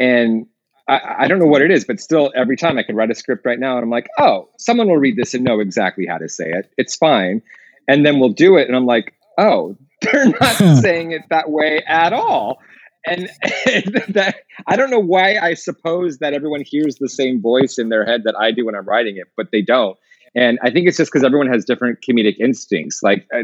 And 0.00 0.46
I, 0.88 1.00
I, 1.20 1.28
don't 1.28 1.38
know 1.38 1.46
what 1.46 1.62
it 1.62 1.70
is, 1.70 1.84
but 1.84 2.00
still, 2.00 2.32
every 2.34 2.56
time 2.56 2.76
I 2.76 2.82
can 2.82 2.96
write 2.96 3.12
a 3.12 3.14
script 3.14 3.46
right 3.46 3.58
now 3.58 3.76
and 3.76 3.84
I'm 3.84 3.90
like, 3.90 4.08
oh, 4.18 4.48
someone 4.58 4.88
will 4.88 4.96
read 4.96 5.16
this 5.16 5.32
and 5.32 5.44
know 5.44 5.60
exactly 5.60 6.06
how 6.06 6.18
to 6.18 6.28
say 6.28 6.50
it. 6.50 6.68
It's 6.76 6.96
fine. 6.96 7.40
And 7.86 8.04
then 8.04 8.18
we'll 8.18 8.30
do 8.30 8.56
it. 8.56 8.66
And 8.66 8.76
I'm 8.76 8.84
like, 8.84 9.14
oh, 9.38 9.76
they're 10.02 10.26
not 10.26 10.56
saying 10.80 11.12
it 11.12 11.22
that 11.30 11.48
way 11.48 11.84
at 11.86 12.12
all. 12.12 12.58
And, 13.06 13.30
and 13.66 14.04
that 14.14 14.36
I 14.66 14.76
don't 14.76 14.90
know 14.90 15.00
why 15.00 15.36
I 15.36 15.54
suppose 15.54 16.18
that 16.18 16.32
everyone 16.34 16.62
hears 16.64 16.96
the 16.96 17.08
same 17.08 17.40
voice 17.40 17.78
in 17.78 17.88
their 17.88 18.04
head 18.04 18.22
that 18.24 18.34
I 18.38 18.50
do 18.50 18.66
when 18.66 18.74
I'm 18.74 18.86
writing 18.86 19.16
it, 19.16 19.28
but 19.36 19.48
they 19.52 19.62
don't. 19.62 19.96
And 20.34 20.58
I 20.62 20.70
think 20.70 20.86
it's 20.86 20.98
just 20.98 21.10
because 21.10 21.24
everyone 21.24 21.48
has 21.48 21.64
different 21.64 22.00
comedic 22.06 22.34
instincts. 22.38 23.00
Like 23.02 23.26
uh, 23.34 23.42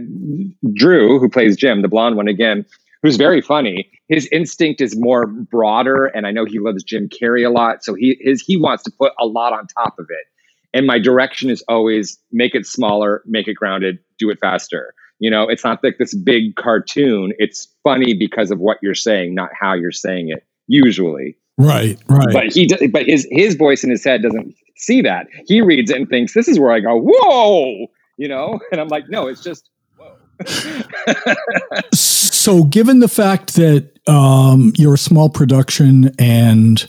Drew, 0.74 1.18
who 1.18 1.28
plays 1.28 1.56
Jim, 1.56 1.80
the 1.80 1.88
blonde 1.88 2.16
one 2.16 2.28
again, 2.28 2.66
who's 3.02 3.16
very 3.16 3.40
funny. 3.40 3.90
His 4.08 4.28
instinct 4.30 4.82
is 4.82 4.94
more 4.96 5.26
broader, 5.26 6.06
and 6.06 6.26
I 6.26 6.32
know 6.32 6.44
he 6.44 6.58
loves 6.58 6.84
Jim 6.84 7.08
Carrey 7.08 7.46
a 7.46 7.50
lot, 7.50 7.82
so 7.82 7.94
he 7.94 8.18
his 8.20 8.42
he 8.42 8.58
wants 8.58 8.82
to 8.84 8.92
put 8.98 9.12
a 9.18 9.26
lot 9.26 9.54
on 9.54 9.66
top 9.68 9.98
of 9.98 10.06
it. 10.10 10.26
And 10.74 10.86
my 10.86 10.98
direction 10.98 11.50
is 11.50 11.62
always 11.68 12.18
make 12.30 12.54
it 12.54 12.66
smaller, 12.66 13.22
make 13.26 13.48
it 13.48 13.54
grounded, 13.54 13.98
do 14.18 14.30
it 14.30 14.38
faster. 14.40 14.94
You 15.22 15.30
know, 15.30 15.48
it's 15.48 15.62
not 15.62 15.84
like 15.84 15.98
this 15.98 16.14
big 16.14 16.56
cartoon. 16.56 17.32
It's 17.38 17.68
funny 17.84 18.12
because 18.12 18.50
of 18.50 18.58
what 18.58 18.78
you're 18.82 18.92
saying, 18.96 19.36
not 19.36 19.50
how 19.58 19.74
you're 19.74 19.92
saying 19.92 20.30
it. 20.30 20.44
Usually, 20.66 21.36
right, 21.58 21.96
right. 22.08 22.32
But 22.32 22.52
he, 22.52 22.68
but 22.88 23.06
his 23.06 23.28
his 23.30 23.54
voice 23.54 23.84
in 23.84 23.90
his 23.90 24.04
head 24.04 24.22
doesn't 24.22 24.52
see 24.82 25.00
that. 25.02 25.28
He 25.46 25.60
reads 25.60 25.90
it 25.90 25.96
and 25.96 26.08
thinks, 26.08 26.34
this 26.34 26.48
is 26.48 26.58
where 26.58 26.72
I 26.72 26.80
go, 26.80 27.00
whoa, 27.00 27.86
you 28.16 28.28
know? 28.28 28.58
And 28.72 28.80
I'm 28.80 28.88
like, 28.88 29.08
no, 29.08 29.28
it's 29.28 29.42
just, 29.42 29.70
whoa. 29.96 30.16
so, 31.94 32.64
given 32.64 32.98
the 32.98 33.08
fact 33.08 33.54
that 33.54 33.90
um, 34.08 34.72
you're 34.76 34.94
a 34.94 34.98
small 34.98 35.28
production 35.28 36.10
and 36.18 36.84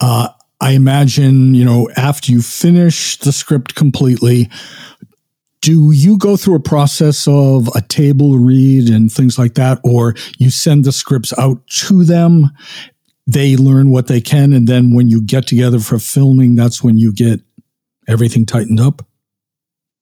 uh, 0.00 0.28
I 0.60 0.72
imagine, 0.72 1.54
you 1.54 1.64
know, 1.64 1.90
after 1.96 2.32
you 2.32 2.40
finish 2.40 3.18
the 3.18 3.32
script 3.32 3.74
completely, 3.74 4.48
do 5.64 5.92
you 5.92 6.18
go 6.18 6.36
through 6.36 6.56
a 6.56 6.60
process 6.60 7.26
of 7.26 7.70
a 7.74 7.80
table 7.80 8.36
read 8.36 8.90
and 8.90 9.10
things 9.10 9.38
like 9.38 9.54
that, 9.54 9.80
or 9.82 10.14
you 10.36 10.50
send 10.50 10.84
the 10.84 10.92
scripts 10.92 11.32
out 11.38 11.66
to 11.68 12.04
them? 12.04 12.50
They 13.26 13.56
learn 13.56 13.90
what 13.90 14.06
they 14.06 14.20
can 14.20 14.52
and 14.52 14.68
then 14.68 14.92
when 14.92 15.08
you 15.08 15.22
get 15.22 15.46
together 15.46 15.78
for 15.78 15.98
filming 15.98 16.54
that's 16.54 16.84
when 16.84 16.98
you 16.98 17.14
get 17.14 17.40
everything 18.06 18.44
tightened 18.44 18.78
up? 18.78 19.06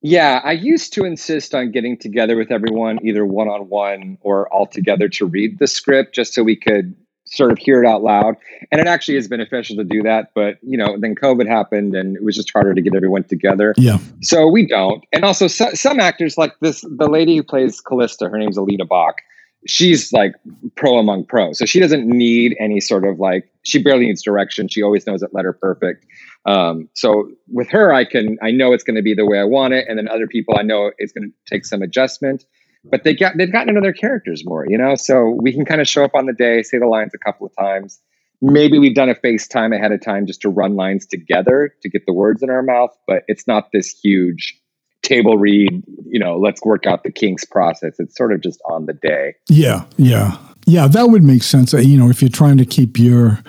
Yeah 0.01 0.41
i 0.43 0.51
used 0.51 0.93
to 0.95 1.05
insist 1.05 1.55
on 1.55 1.71
getting 1.71 1.97
together 1.97 2.37
with 2.37 2.51
everyone 2.51 2.99
either 3.07 3.25
one-on-one 3.25 4.19
or 4.23 4.53
all 4.53 4.67
together 4.67 5.09
to 5.11 5.27
read 5.27 5.61
the 5.61 5.69
script 5.69 6.13
just 6.13 6.35
so 6.35 6.43
we 6.43 6.57
could 6.57 6.97
sort 7.35 7.51
of 7.51 7.59
hear 7.59 7.83
it 7.83 7.87
out 7.87 8.03
loud 8.03 8.37
and 8.71 8.81
it 8.81 8.87
actually 8.87 9.17
is 9.17 9.29
beneficial 9.29 9.77
to 9.77 9.85
do 9.85 10.03
that 10.03 10.31
but 10.35 10.59
you 10.63 10.77
know 10.77 10.97
then 10.99 11.15
covid 11.15 11.49
happened 11.49 11.95
and 11.95 12.17
it 12.17 12.23
was 12.23 12.37
just 12.37 12.51
harder 12.53 12.75
to 12.75 12.83
get 12.83 12.95
everyone 12.95 13.25
together 13.25 13.75
yeah 13.77 13.99
so 14.21 14.47
we 14.47 14.67
don't 14.67 15.05
and 15.13 15.25
also 15.25 15.47
so, 15.47 15.71
some 15.73 15.99
actors 15.99 16.37
like 16.37 16.53
this 16.61 16.83
the 16.83 17.09
lady 17.09 17.37
who 17.37 17.43
plays 17.43 17.81
calista 17.81 18.29
her 18.29 18.39
name's 18.39 18.57
alina 18.57 18.85
bach 18.85 19.17
she's 19.67 20.13
like 20.13 20.35
pro 20.75 20.99
among 20.99 21.25
pros. 21.25 21.59
So 21.59 21.65
she 21.65 21.81
doesn't 21.81 22.07
need 22.07 22.57
any 22.59 22.81
sort 22.81 23.05
of 23.05 23.19
like 23.19 23.49
she 23.63 23.83
barely 23.83 24.07
needs 24.07 24.23
direction. 24.23 24.69
She 24.69 24.83
always 24.83 25.07
knows 25.07 25.23
it 25.23 25.33
letter 25.33 25.53
perfect. 25.53 26.05
Um, 26.47 26.89
so 26.95 27.31
with 27.49 27.69
her, 27.71 27.93
I 27.93 28.05
can 28.05 28.39
I 28.43 28.51
know 28.51 28.73
it's 28.73 28.85
going 28.85 28.97
to 28.97 29.03
be 29.03 29.15
the 29.15 29.27
way 29.27 29.39
I 29.39 29.45
want 29.45 29.75
it, 29.75 29.87
and 29.89 29.99
then 29.99 30.09
other 30.09 30.27
people 30.27 30.57
I 30.59 30.63
know 30.63 30.91
it's 30.99 31.13
going 31.13 31.31
to 31.31 31.55
take 31.55 31.65
some 31.65 31.83
adjustment. 31.83 32.45
But 32.85 33.05
they 33.05 33.15
got 33.15 33.37
they've 33.37 33.53
gotten 33.53 33.69
to 33.69 33.75
know 33.75 33.81
their 33.81 33.93
characters 33.93 34.43
more, 34.45 34.67
you 34.69 34.77
know. 34.77 34.95
So 34.97 35.39
we 35.41 35.53
can 35.53 35.65
kind 35.65 35.81
of 35.81 35.89
show 35.89 36.05
up 36.05 36.15
on 36.15 36.27
the 36.27 36.33
day, 36.33 36.63
say 36.63 36.79
the 36.79 36.87
lines 36.87 37.13
a 37.15 37.19
couple 37.19 37.47
of 37.47 37.53
times. 37.57 38.01
Maybe 38.41 38.79
we've 38.79 38.95
done 38.95 39.09
a 39.09 39.15
FaceTime 39.15 39.75
ahead 39.75 39.93
of 39.93 40.01
time 40.01 40.27
just 40.27 40.43
to 40.43 40.49
run 40.49 40.75
lines 40.75 41.07
together 41.07 41.73
to 41.83 41.89
get 41.89 42.07
the 42.07 42.13
words 42.13 42.43
in 42.43 42.51
our 42.51 42.63
mouth, 42.63 42.91
but 43.07 43.23
it's 43.29 43.47
not 43.47 43.69
this 43.73 43.91
huge 44.03 44.61
table 45.03 45.37
read, 45.37 45.85
you 46.07 46.19
know, 46.19 46.39
let's 46.39 46.61
work 46.65 46.87
out 46.87 47.05
the 47.05 47.13
kinks 47.13 47.45
process. 47.45 47.95
It's 47.99 48.17
sort 48.17 48.33
of 48.33 48.41
just 48.41 48.61
on 48.71 48.87
the 48.87 48.95
day. 48.95 49.35
Yeah, 49.49 49.85
yeah. 49.97 50.39
Yeah, 50.67 50.87
that 50.89 51.09
would 51.09 51.25
make 51.25 51.43
sense. 51.43 51.73
You 51.73 51.99
know, 51.99 52.09
if 52.09 52.23
you're 52.23 52.29
trying 52.29 52.57
to 52.59 52.65
keep 52.65 52.99
your 52.99 53.41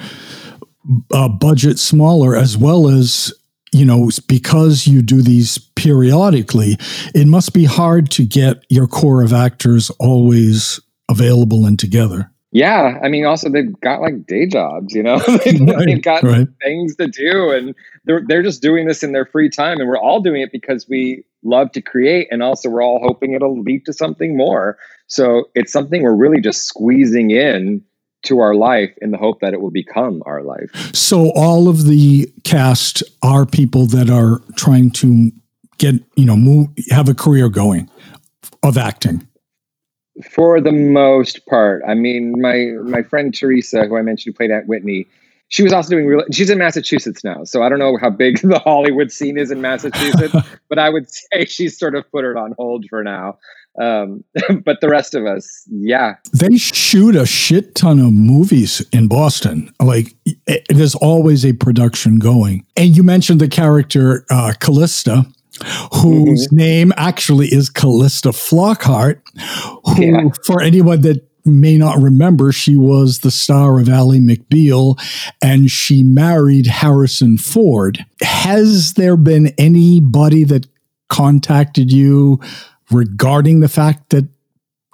uh, 1.12 1.30
budget 1.30 1.80
smaller 1.80 2.36
as 2.36 2.58
well 2.58 2.90
as 2.90 3.34
you 3.74 3.86
know, 3.86 4.10
because 4.28 4.88
you 4.88 5.02
do 5.02 5.22
these 5.22 5.58
periodically, 5.58 6.78
it 7.14 7.28
must 7.28 7.54
be 7.54 7.66
hard 7.66 8.12
to 8.12 8.26
get 8.26 8.64
your 8.70 8.88
core 8.88 9.24
of 9.24 9.34
actors 9.34 9.90
always 10.00 10.80
available 11.10 11.66
and 11.66 11.80
together. 11.80 12.30
Yeah, 12.52 13.00
I 13.02 13.10
mean, 13.10 13.26
also 13.26 13.50
they've 13.50 13.80
got 13.82 14.00
like 14.00 14.28
day 14.28 14.46
jobs, 14.46 14.94
you 14.94 15.02
know, 15.02 15.18
they've, 15.44 15.60
right, 15.60 15.86
they've 15.86 16.02
got 16.02 16.22
right. 16.22 16.48
things 16.62 16.96
to 16.98 17.08
do, 17.08 17.50
and 17.50 17.74
they're 18.06 18.22
they're 18.28 18.44
just 18.44 18.62
doing 18.62 18.86
this 18.86 19.02
in 19.02 19.12
their 19.12 19.26
free 19.26 19.50
time, 19.50 19.80
and 19.80 19.90
we're 19.90 19.98
all 19.98 20.22
doing 20.22 20.42
it 20.42 20.52
because 20.52 20.88
we 20.88 21.26
love 21.44 21.72
to 21.72 21.82
create, 21.82 22.28
and 22.30 22.44
also 22.44 22.70
we're 22.70 22.84
all 22.84 23.00
hoping 23.02 23.34
it'll 23.34 23.60
lead 23.60 23.86
to 23.88 23.94
something 23.94 24.38
more. 24.38 24.78
So 25.08 25.46
it's 25.56 25.72
something 25.72 26.04
we're 26.04 26.16
really 26.16 26.42
just 26.42 26.66
squeezing 26.66 27.32
in 27.32 27.84
to 28.24 28.40
our 28.40 28.56
life 28.56 28.94
in 29.02 29.12
the 29.12 29.18
hope 29.18 29.40
that 29.42 29.54
it 29.54 29.62
will 29.62 29.72
become 29.72 30.24
our 30.26 30.44
life. 30.44 30.72
So 30.96 31.32
all 31.36 31.68
of 31.68 31.86
the 31.86 32.32
cast 32.44 33.04
are 33.22 33.46
people 33.46 33.86
that 33.88 34.10
are 34.10 34.42
trying 34.56 34.92
to 34.92 35.32
get, 35.78 35.96
you 36.16 36.26
know, 36.26 36.36
move 36.36 36.70
have 36.90 37.10
a 37.10 37.14
career 37.14 37.50
going 37.50 37.90
of 38.64 38.78
acting. 38.78 39.28
For 40.30 40.62
the 40.62 40.72
most 40.72 41.46
part. 41.48 41.82
I 41.88 41.96
mean, 41.96 42.40
my 42.40 42.72
my 42.84 43.02
friend 43.02 43.34
Teresa, 43.34 43.86
who 43.86 43.98
I 43.98 44.02
mentioned 44.02 44.34
who 44.34 44.38
played 44.38 44.52
at 44.52 44.68
Whitney, 44.68 45.08
she 45.54 45.62
was 45.62 45.72
also 45.72 45.92
doing 45.92 46.08
real 46.08 46.24
she's 46.32 46.50
in 46.50 46.58
Massachusetts 46.58 47.24
now. 47.24 47.44
So 47.44 47.62
I 47.62 47.70
don't 47.70 47.78
know 47.78 47.96
how 48.02 48.10
big 48.10 48.40
the 48.44 48.58
Hollywood 48.58 49.12
scene 49.12 49.38
is 49.38 49.52
in 49.52 49.62
Massachusetts, 49.62 50.36
but 50.70 50.80
I 50.80 50.90
would 50.90 51.08
say 51.12 51.46
she's 51.46 51.78
sort 51.78 51.94
of 51.94 52.10
put 52.12 52.26
it 52.26 52.36
on 52.36 52.56
hold 52.58 52.86
for 52.90 53.04
now. 53.04 53.38
Um, 53.80 54.24
but 54.66 54.82
the 54.82 54.90
rest 54.90 55.14
of 55.14 55.28
us, 55.28 55.64
yeah. 55.70 56.16
They 56.34 56.58
shoot 56.58 57.16
a 57.16 57.28
shit 57.28 57.76
ton 57.76 58.00
of 58.00 58.14
movies 58.14 58.84
in 58.92 59.08
Boston. 59.08 59.72
Like 59.80 60.16
it, 60.26 60.66
there's 60.70 60.96
always 60.96 61.46
a 61.46 61.54
production 61.54 62.18
going. 62.18 62.66
And 62.76 62.98
you 62.98 63.04
mentioned 63.04 63.40
the 63.40 63.48
character 63.48 64.26
uh, 64.32 64.54
Calista, 64.60 65.24
whose 65.94 66.48
mm-hmm. 66.48 66.56
name 66.56 66.94
actually 66.98 67.48
is 67.48 67.70
Calista 67.70 68.30
Flockhart, 68.30 69.22
who, 69.86 70.04
yeah. 70.04 70.30
for 70.46 70.64
anyone 70.64 71.02
that 71.02 71.24
may 71.46 71.78
not 71.78 71.98
remember, 72.00 72.52
she 72.52 72.76
was 72.76 73.20
the 73.20 73.32
star 73.32 73.80
of 73.80 73.90
Ally 73.90 74.18
McBeal 74.18 75.00
and 75.42 75.70
she 75.70 76.04
married 76.04 76.68
Harrison 76.68 77.38
Ford. 77.38 78.06
Has 78.22 78.94
there 78.94 79.18
been 79.18 79.54
anybody 79.58 80.44
that 80.46 80.68
contacted 81.10 81.92
you 81.92 82.40
regarding 82.92 83.60
the 83.60 83.70
fact 83.70 84.10
that 84.10 84.28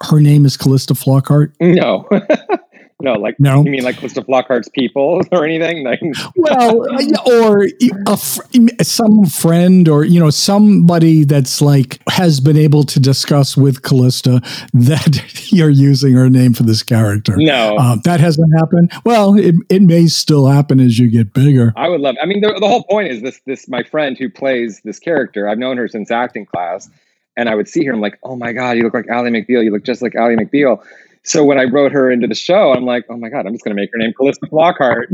her 0.03 0.19
name 0.19 0.45
is 0.45 0.57
Calista 0.57 0.93
Flockhart? 0.93 1.53
No. 1.59 2.07
no, 3.01 3.13
like 3.13 3.39
no. 3.39 3.63
You 3.63 3.71
mean 3.71 3.83
like 3.83 3.97
Calista 3.97 4.21
Flockhart's 4.21 4.67
people 4.69 5.21
or 5.31 5.45
anything? 5.45 5.85
Like, 5.85 6.01
well, 6.35 6.85
or 7.31 7.65
a 8.07 8.17
fr- 8.17 8.41
some 8.81 9.25
friend 9.25 9.87
or 9.87 10.03
you 10.03 10.19
know 10.19 10.29
somebody 10.29 11.23
that's 11.23 11.61
like 11.61 11.99
has 12.09 12.41
been 12.41 12.57
able 12.57 12.83
to 12.83 12.99
discuss 12.99 13.55
with 13.55 13.83
Calista 13.83 14.41
that 14.73 15.51
you're 15.51 15.69
using 15.69 16.13
her 16.13 16.29
name 16.29 16.53
for 16.53 16.63
this 16.63 16.83
character. 16.83 17.35
No, 17.37 17.77
uh, 17.77 17.95
that 18.03 18.19
hasn't 18.19 18.51
happened. 18.57 18.91
Well, 19.05 19.37
it, 19.37 19.55
it 19.69 19.81
may 19.81 20.07
still 20.07 20.47
happen 20.47 20.81
as 20.81 20.99
you 20.99 21.09
get 21.09 21.33
bigger. 21.33 21.71
I 21.77 21.87
would 21.87 22.01
love. 22.01 22.15
I 22.21 22.25
mean, 22.25 22.41
the, 22.41 22.53
the 22.59 22.67
whole 22.67 22.83
point 22.83 23.07
is 23.07 23.21
this. 23.21 23.39
This 23.45 23.69
my 23.69 23.83
friend 23.83 24.17
who 24.17 24.29
plays 24.29 24.81
this 24.83 24.99
character. 24.99 25.47
I've 25.47 25.57
known 25.57 25.77
her 25.77 25.87
since 25.87 26.11
acting 26.11 26.45
class 26.45 26.89
and 27.37 27.47
I 27.47 27.55
would 27.55 27.69
see 27.69 27.85
her. 27.85 27.93
I'm 27.93 28.01
like, 28.01 28.19
oh 28.23 28.35
my 28.35 28.51
god, 28.51 28.75
you 28.75 28.83
look 28.83 28.93
like 28.93 29.07
Ally 29.07 29.29
McBeal. 29.29 29.63
You 29.63 29.71
look 29.71 29.85
just 29.85 30.01
like 30.01 30.15
Ally 30.15 30.35
McBeal. 30.35 30.83
So 31.29 31.45
when 31.45 31.59
I 31.59 31.65
wrote 31.65 31.91
her 31.91 32.09
into 32.09 32.25
the 32.25 32.33
show, 32.33 32.73
I'm 32.73 32.85
like, 32.85 33.05
oh 33.07 33.15
my 33.15 33.29
god, 33.29 33.45
I'm 33.45 33.53
just 33.53 33.63
going 33.63 33.75
to 33.75 33.79
make 33.79 33.91
her 33.93 33.99
name 33.99 34.13
Calista 34.13 34.47
Flockhart. 34.47 35.05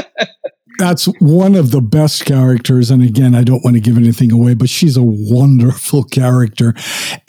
That's 0.78 1.04
one 1.20 1.54
of 1.54 1.70
the 1.70 1.80
best 1.80 2.24
characters. 2.24 2.90
And 2.90 3.00
again, 3.00 3.32
I 3.32 3.44
don't 3.44 3.62
want 3.62 3.76
to 3.76 3.80
give 3.80 3.96
anything 3.96 4.32
away, 4.32 4.54
but 4.54 4.68
she's 4.68 4.96
a 4.96 5.04
wonderful 5.04 6.02
character. 6.02 6.74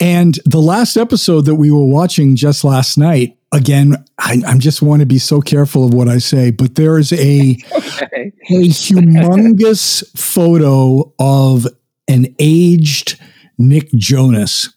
And 0.00 0.40
the 0.44 0.58
last 0.58 0.96
episode 0.96 1.42
that 1.42 1.54
we 1.54 1.70
were 1.70 1.86
watching 1.86 2.34
just 2.34 2.64
last 2.64 2.98
night, 2.98 3.38
again, 3.52 4.04
I, 4.18 4.42
I 4.44 4.58
just 4.58 4.82
want 4.82 4.98
to 4.98 5.06
be 5.06 5.20
so 5.20 5.40
careful 5.40 5.86
of 5.86 5.94
what 5.94 6.08
I 6.08 6.18
say, 6.18 6.50
but 6.50 6.74
there 6.74 6.98
is 6.98 7.12
a, 7.12 7.56
okay. 7.72 8.32
a 8.50 8.62
humongous 8.64 10.04
photo 10.18 11.14
of 11.20 11.68
an 12.08 12.34
aged 12.40 13.20
Nick 13.58 13.92
Jonas 13.92 14.75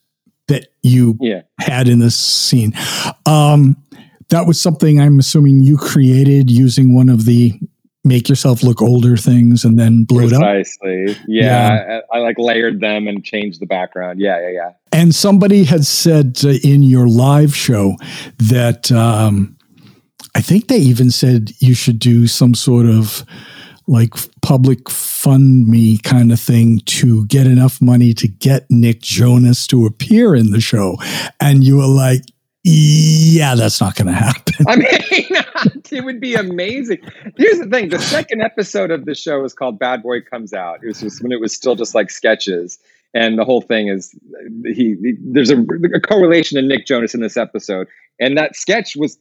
that 0.50 0.68
you 0.84 1.18
yeah. 1.20 1.42
had 1.60 1.88
in 1.88 2.00
this 2.00 2.16
scene. 2.16 2.74
Um, 3.26 3.82
that 4.30 4.46
was 4.46 4.62
something 4.62 5.00
I'm 5.00 5.18
assuming 5.18 5.62
you 5.62 5.78
created 5.78 6.52
using 6.52 6.94
one 6.94 7.10
of 7.10 7.26
the 7.26 7.60
make 8.04 8.30
yourself 8.30 8.64
look 8.64 8.82
older 8.82 9.18
things 9.18 9.66
and 9.66 9.78
then 9.78 10.04
blew 10.04 10.30
Precisely. 10.30 10.38
it 10.38 10.48
up. 10.48 10.56
Precisely. 10.56 11.26
Yeah. 11.28 11.44
yeah. 11.44 12.00
I, 12.12 12.18
I, 12.18 12.20
like 12.22 12.38
layered 12.38 12.80
them 12.80 13.08
and 13.08 13.24
changed 13.24 13.60
the 13.60 13.66
background. 13.66 14.20
Yeah, 14.20 14.40
yeah, 14.40 14.50
yeah. 14.50 14.72
And 14.92 15.14
somebody 15.14 15.64
had 15.66 15.86
said 15.86 16.40
uh, 16.44 16.50
in 16.64 16.82
your 16.82 17.08
live 17.08 17.56
show 17.56 17.96
that 18.38 18.92
um, 18.92 19.58
I 20.34 20.42
think 20.42 20.68
they 20.68 20.78
even 20.78 21.12
said 21.12 21.52
you 21.60 21.74
should 21.74 22.00
do 22.00 22.26
some 22.28 22.56
sort 22.56 22.86
of 22.86 23.26
like 23.90 24.14
public 24.42 24.90
fund 24.90 25.68
me 25.68 25.98
kind 25.98 26.32
of 26.32 26.40
thing 26.40 26.80
to 26.86 27.26
get 27.26 27.48
enough 27.48 27.82
money 27.82 28.14
to 28.14 28.28
get 28.28 28.66
Nick 28.70 29.02
Jonas 29.02 29.66
to 29.68 29.86
appear 29.86 30.36
in 30.36 30.52
the 30.52 30.62
show. 30.62 30.98
And 31.40 31.64
you 31.64 31.78
were 31.78 31.88
like, 31.88 32.22
yeah, 32.64 33.56
that's 33.56 33.82
not 33.82 33.96
going 33.96 34.08
to 34.08 34.14
happen. 34.14 34.66
I 34.68 34.76
mean, 34.76 34.88
it 35.92 36.04
would 36.04 36.20
be 36.20 36.36
amazing. 36.36 37.00
Here's 37.38 37.58
the 37.58 37.66
thing: 37.66 37.90
the 37.90 38.00
second 38.00 38.42
episode 38.42 38.92
of 38.92 39.06
the 39.06 39.16
show 39.16 39.44
is 39.46 39.54
called 39.54 39.80
"Bad 39.80 40.04
Boy 40.04 40.22
Comes 40.22 40.54
Out." 40.54 40.84
It 40.84 40.88
was 40.88 41.00
just 41.00 41.24
when 41.24 41.32
it 41.32 41.40
was 41.40 41.54
still 41.54 41.76
just 41.76 41.96
like 41.96 42.12
sketches, 42.12 42.78
and 43.14 43.40
the 43.40 43.46
whole 43.46 43.62
thing 43.62 43.88
is 43.88 44.14
he. 44.66 44.96
he 45.02 45.14
there's 45.22 45.50
a, 45.50 45.62
a 45.96 46.02
correlation 46.02 46.58
to 46.58 46.62
Nick 46.62 46.86
Jonas 46.86 47.14
in 47.14 47.22
this 47.22 47.38
episode, 47.38 47.88
and 48.20 48.38
that 48.38 48.58
sketch 48.58 48.96
was 48.98 49.18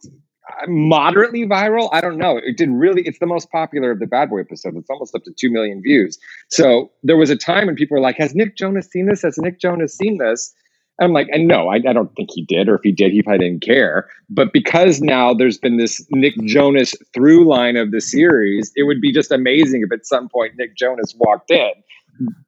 moderately 0.66 1.46
viral. 1.46 1.88
I 1.92 2.00
don't 2.00 2.18
know. 2.18 2.38
It 2.42 2.56
did 2.56 2.70
really. 2.70 3.02
It's 3.02 3.18
the 3.18 3.26
most 3.26 3.50
popular 3.50 3.90
of 3.90 3.98
the 3.98 4.06
Bad 4.06 4.30
Boy 4.30 4.40
episodes. 4.40 4.76
It's 4.76 4.90
almost 4.90 5.14
up 5.14 5.24
to 5.24 5.32
two 5.32 5.50
million 5.50 5.82
views. 5.82 6.18
So 6.48 6.90
there 7.02 7.16
was 7.16 7.30
a 7.30 7.36
time 7.36 7.66
when 7.66 7.76
people 7.76 7.96
were 7.96 8.00
like, 8.02 8.16
"Has 8.16 8.34
Nick 8.34 8.56
Jonas 8.56 8.88
seen 8.90 9.06
this? 9.06 9.22
Has 9.22 9.38
Nick 9.38 9.60
Jonas 9.60 9.96
seen 9.96 10.18
this?" 10.18 10.54
And 10.98 11.06
I'm 11.06 11.12
like, 11.12 11.28
and 11.30 11.46
no, 11.46 11.68
I, 11.68 11.76
I 11.76 11.92
don't 11.92 12.12
think 12.16 12.30
he 12.32 12.44
did, 12.44 12.68
or 12.68 12.74
if 12.74 12.80
he 12.82 12.90
did, 12.92 13.12
he 13.12 13.22
probably 13.22 13.46
didn't 13.48 13.62
care. 13.62 14.08
But 14.28 14.52
because 14.52 15.00
now 15.00 15.32
there's 15.32 15.58
been 15.58 15.76
this 15.76 16.04
Nick 16.10 16.34
Jonas 16.44 16.94
through 17.14 17.48
line 17.48 17.76
of 17.76 17.92
the 17.92 18.00
series, 18.00 18.72
it 18.74 18.82
would 18.82 19.00
be 19.00 19.12
just 19.12 19.30
amazing 19.30 19.82
if 19.82 19.92
at 19.92 20.06
some 20.06 20.28
point 20.28 20.54
Nick 20.58 20.76
Jonas 20.76 21.14
walked 21.18 21.50
in. 21.52 21.70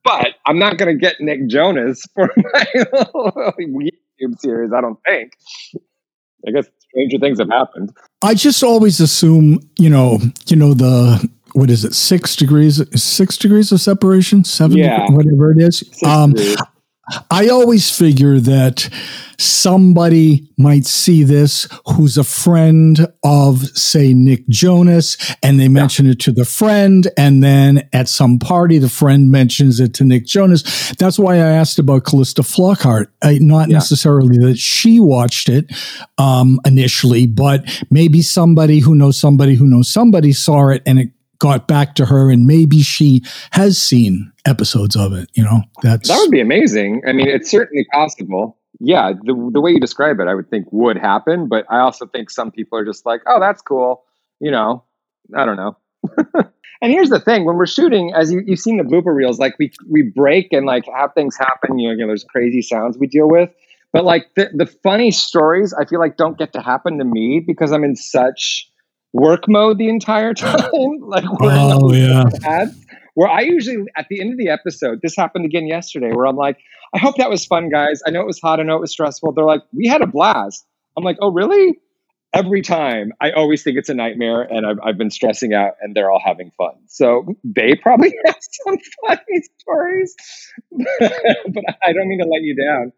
But 0.03 0.35
I'm 0.47 0.59
not 0.59 0.79
going 0.79 0.93
to 0.93 1.01
get 1.01 1.21
Nick 1.21 1.47
Jonas 1.47 2.05
for 2.15 2.29
my 2.37 2.65
YouTube 3.61 4.39
series. 4.41 4.73
I 4.73 4.81
don't 4.81 4.99
think. 5.07 5.35
I 6.47 6.51
guess 6.51 6.67
stranger 6.91 7.19
things 7.19 7.39
have 7.39 7.49
happened. 7.49 7.97
I 8.23 8.35
just 8.35 8.63
always 8.63 9.01
assume, 9.01 9.61
you 9.79 9.91
know, 9.91 10.19
you 10.47 10.57
know 10.57 10.75
the 10.75 11.29
what 11.55 11.71
is 11.71 11.85
it, 11.85 11.95
six 11.95 12.37
degrees, 12.37 12.83
six 13.01 13.37
degrees 13.37 13.73
of 13.73 13.81
separation, 13.81 14.45
seven, 14.45 14.77
yeah. 14.77 15.11
whatever 15.11 15.53
it 15.53 15.61
is. 15.61 15.83
Um, 16.05 16.35
I 17.31 17.49
always 17.49 17.91
figure 17.97 18.39
that 18.41 18.89
somebody 19.39 20.49
might 20.59 20.85
see 20.85 21.23
this 21.23 21.67
who's 21.87 22.19
a 22.19 22.25
friend 22.25 23.07
of, 23.25 23.67
say, 23.77 24.13
Nick 24.13 24.47
Jonas, 24.49 25.17
and 25.43 25.59
they 25.59 25.69
mention 25.69 26.07
yeah. 26.07 26.13
it 26.13 26.21
to 26.21 26.33
the 26.33 26.45
friend, 26.45 27.09
and 27.17 27.43
then 27.43 27.89
at 27.93 28.09
some 28.09 28.39
party, 28.39 28.79
the 28.79 28.89
friend 28.89 29.31
mentions 29.31 29.81
it 29.81 29.95
to 29.95 30.05
Nick 30.05 30.27
Jonas. 30.27 30.93
That's 30.99 31.19
why 31.19 31.37
I 31.37 31.53
asked 31.53 31.79
about 31.79 32.05
Calista 32.05 32.43
Flockhart. 32.43 33.07
I, 33.23 33.39
not 33.39 33.69
yeah. 33.69 33.75
necessarily 33.75 34.37
that 34.39 34.59
she 34.59 35.01
watched 35.01 35.49
it 35.49 35.73
um, 36.19 36.61
initially, 36.67 37.27
but 37.27 37.65
maybe 37.91 38.21
somebody 38.23 38.81
who 38.81 38.95
knows 38.95 39.19
somebody 39.19 39.55
who 39.55 39.67
knows 39.67 39.91
somebody 39.91 40.33
saw 40.33 40.69
it, 40.69 40.83
and 40.85 40.99
it 40.99 41.11
got 41.41 41.67
back 41.67 41.95
to 41.97 42.07
her 42.07 42.31
and 42.31 42.47
maybe 42.47 42.81
she 42.83 43.23
has 43.51 43.77
seen 43.77 44.31
episodes 44.47 44.95
of 44.95 45.13
it 45.13 45.29
you 45.35 45.43
know 45.43 45.61
that's 45.83 46.09
that 46.09 46.19
would 46.19 46.31
be 46.31 46.41
amazing 46.41 47.03
i 47.07 47.13
mean 47.13 47.27
it's 47.27 47.51
certainly 47.51 47.85
possible 47.93 48.57
yeah, 48.81 49.13
the 49.13 49.51
the 49.53 49.61
way 49.61 49.73
you 49.73 49.79
describe 49.79 50.21
it, 50.21 50.27
I 50.27 50.35
would 50.35 50.49
think 50.49 50.67
would 50.73 50.97
happen. 50.97 51.49
But 51.49 51.67
I 51.71 51.81
also 51.81 52.07
think 52.07 52.31
some 52.31 52.51
people 52.51 52.79
are 52.79 52.85
just 52.85 53.05
like, 53.05 53.21
oh, 53.27 53.39
that's 53.39 53.61
cool. 53.61 54.05
You 54.41 54.51
know, 54.51 54.85
I 55.37 55.45
don't 55.45 55.57
know. 55.57 55.77
and 56.81 56.91
here's 56.91 57.11
the 57.11 57.21
thing: 57.21 57.45
when 57.45 57.57
we're 57.57 57.67
shooting, 57.67 58.13
as 58.15 58.33
you, 58.33 58.43
you've 58.47 58.59
seen 58.59 58.79
the 58.79 58.85
blooper 58.85 59.15
reels, 59.15 59.39
like 59.39 59.55
we 59.59 59.71
we 59.89 60.03
break 60.03 60.49
and 60.53 60.65
like 60.65 60.85
have 60.97 61.13
things 61.13 61.37
happen. 61.37 61.79
You 61.79 61.91
know, 61.91 61.95
you 61.95 62.01
know 62.01 62.07
there's 62.07 62.25
crazy 62.25 62.63
sounds 62.63 62.97
we 62.97 63.07
deal 63.07 63.29
with. 63.29 63.51
But 63.93 64.05
like 64.05 64.35
the, 64.35 64.49
the 64.55 64.67
funny 64.67 65.11
stories, 65.11 65.75
I 65.75 65.85
feel 65.85 65.99
like 65.99 66.17
don't 66.17 66.39
get 66.39 66.53
to 66.53 66.61
happen 66.61 66.99
to 66.99 67.05
me 67.05 67.43
because 67.45 67.73
I'm 67.73 67.85
in 67.85 67.97
such 67.97 68.70
work 69.13 69.49
mode 69.49 69.79
the 69.79 69.89
entire 69.89 70.35
time. 70.35 70.71
like, 71.01 71.25
oh 71.41 71.93
yeah, 71.93 72.25
ads, 72.45 72.85
where 73.15 73.29
I 73.29 73.41
usually 73.41 73.85
at 73.97 74.07
the 74.09 74.21
end 74.21 74.33
of 74.33 74.39
the 74.39 74.49
episode, 74.49 75.01
this 75.03 75.17
happened 75.17 75.45
again 75.45 75.67
yesterday, 75.67 76.13
where 76.13 76.27
I'm 76.27 76.37
like, 76.37 76.59
I 76.95 76.99
hope 76.99 77.17
that 77.17 77.31
was 77.31 77.45
fun, 77.45 77.69
guys. 77.71 78.03
I 78.07 78.11
know 78.11 78.21
it 78.21 78.27
was 78.27 78.41
hot. 78.41 78.61
I 78.61 78.63
know 78.63 78.77
it 78.77 78.81
was 78.81 78.93
stressful. 78.93 79.33
They're 79.33 79.45
like, 79.45 79.63
we 79.73 79.87
had 79.87 80.03
a 80.03 80.07
blast. 80.07 80.67
I'm 80.97 81.05
like, 81.05 81.19
oh 81.21 81.33
really? 81.33 81.79
Every 82.33 82.63
time, 82.63 83.13
I 83.21 83.33
always 83.33 83.65
think 83.65 83.77
it's 83.77 83.89
a 83.89 83.95
nightmare, 83.95 84.43
and 84.43 84.65
I've, 84.65 84.79
I've 84.85 84.97
been 84.97 85.11
stressing 85.11 85.53
out, 85.53 85.73
and 85.81 85.97
they're 85.97 86.13
all 86.13 86.23
having 86.25 86.53
fun. 86.57 86.75
So 86.87 87.27
they 87.43 87.75
probably 87.75 88.15
have 88.25 88.39
some 88.39 88.79
funny 89.05 89.43
stories, 89.59 90.15
but 90.71 91.65
I 91.85 91.93
don't 91.93 92.07
mean 92.07 92.21
to 92.21 92.27
let 92.27 92.43
you 92.43 92.55
down 92.55 92.93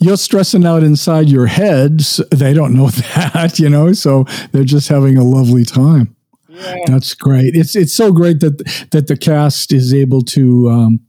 you're 0.00 0.16
stressing 0.16 0.64
out 0.64 0.82
inside 0.82 1.28
your 1.28 1.46
heads. 1.46 2.20
They 2.30 2.54
don't 2.54 2.74
know 2.74 2.88
that, 3.14 3.58
you 3.58 3.68
know, 3.68 3.92
so 3.92 4.24
they're 4.52 4.64
just 4.64 4.88
having 4.88 5.16
a 5.16 5.24
lovely 5.24 5.64
time. 5.64 6.14
Yeah. 6.48 6.76
That's 6.86 7.14
great. 7.14 7.54
It's 7.54 7.76
it's 7.76 7.94
so 7.94 8.10
great 8.10 8.40
that 8.40 8.88
that 8.90 9.06
the 9.06 9.16
cast 9.16 9.72
is 9.72 9.94
able 9.94 10.22
to, 10.22 10.68
um, 10.70 11.00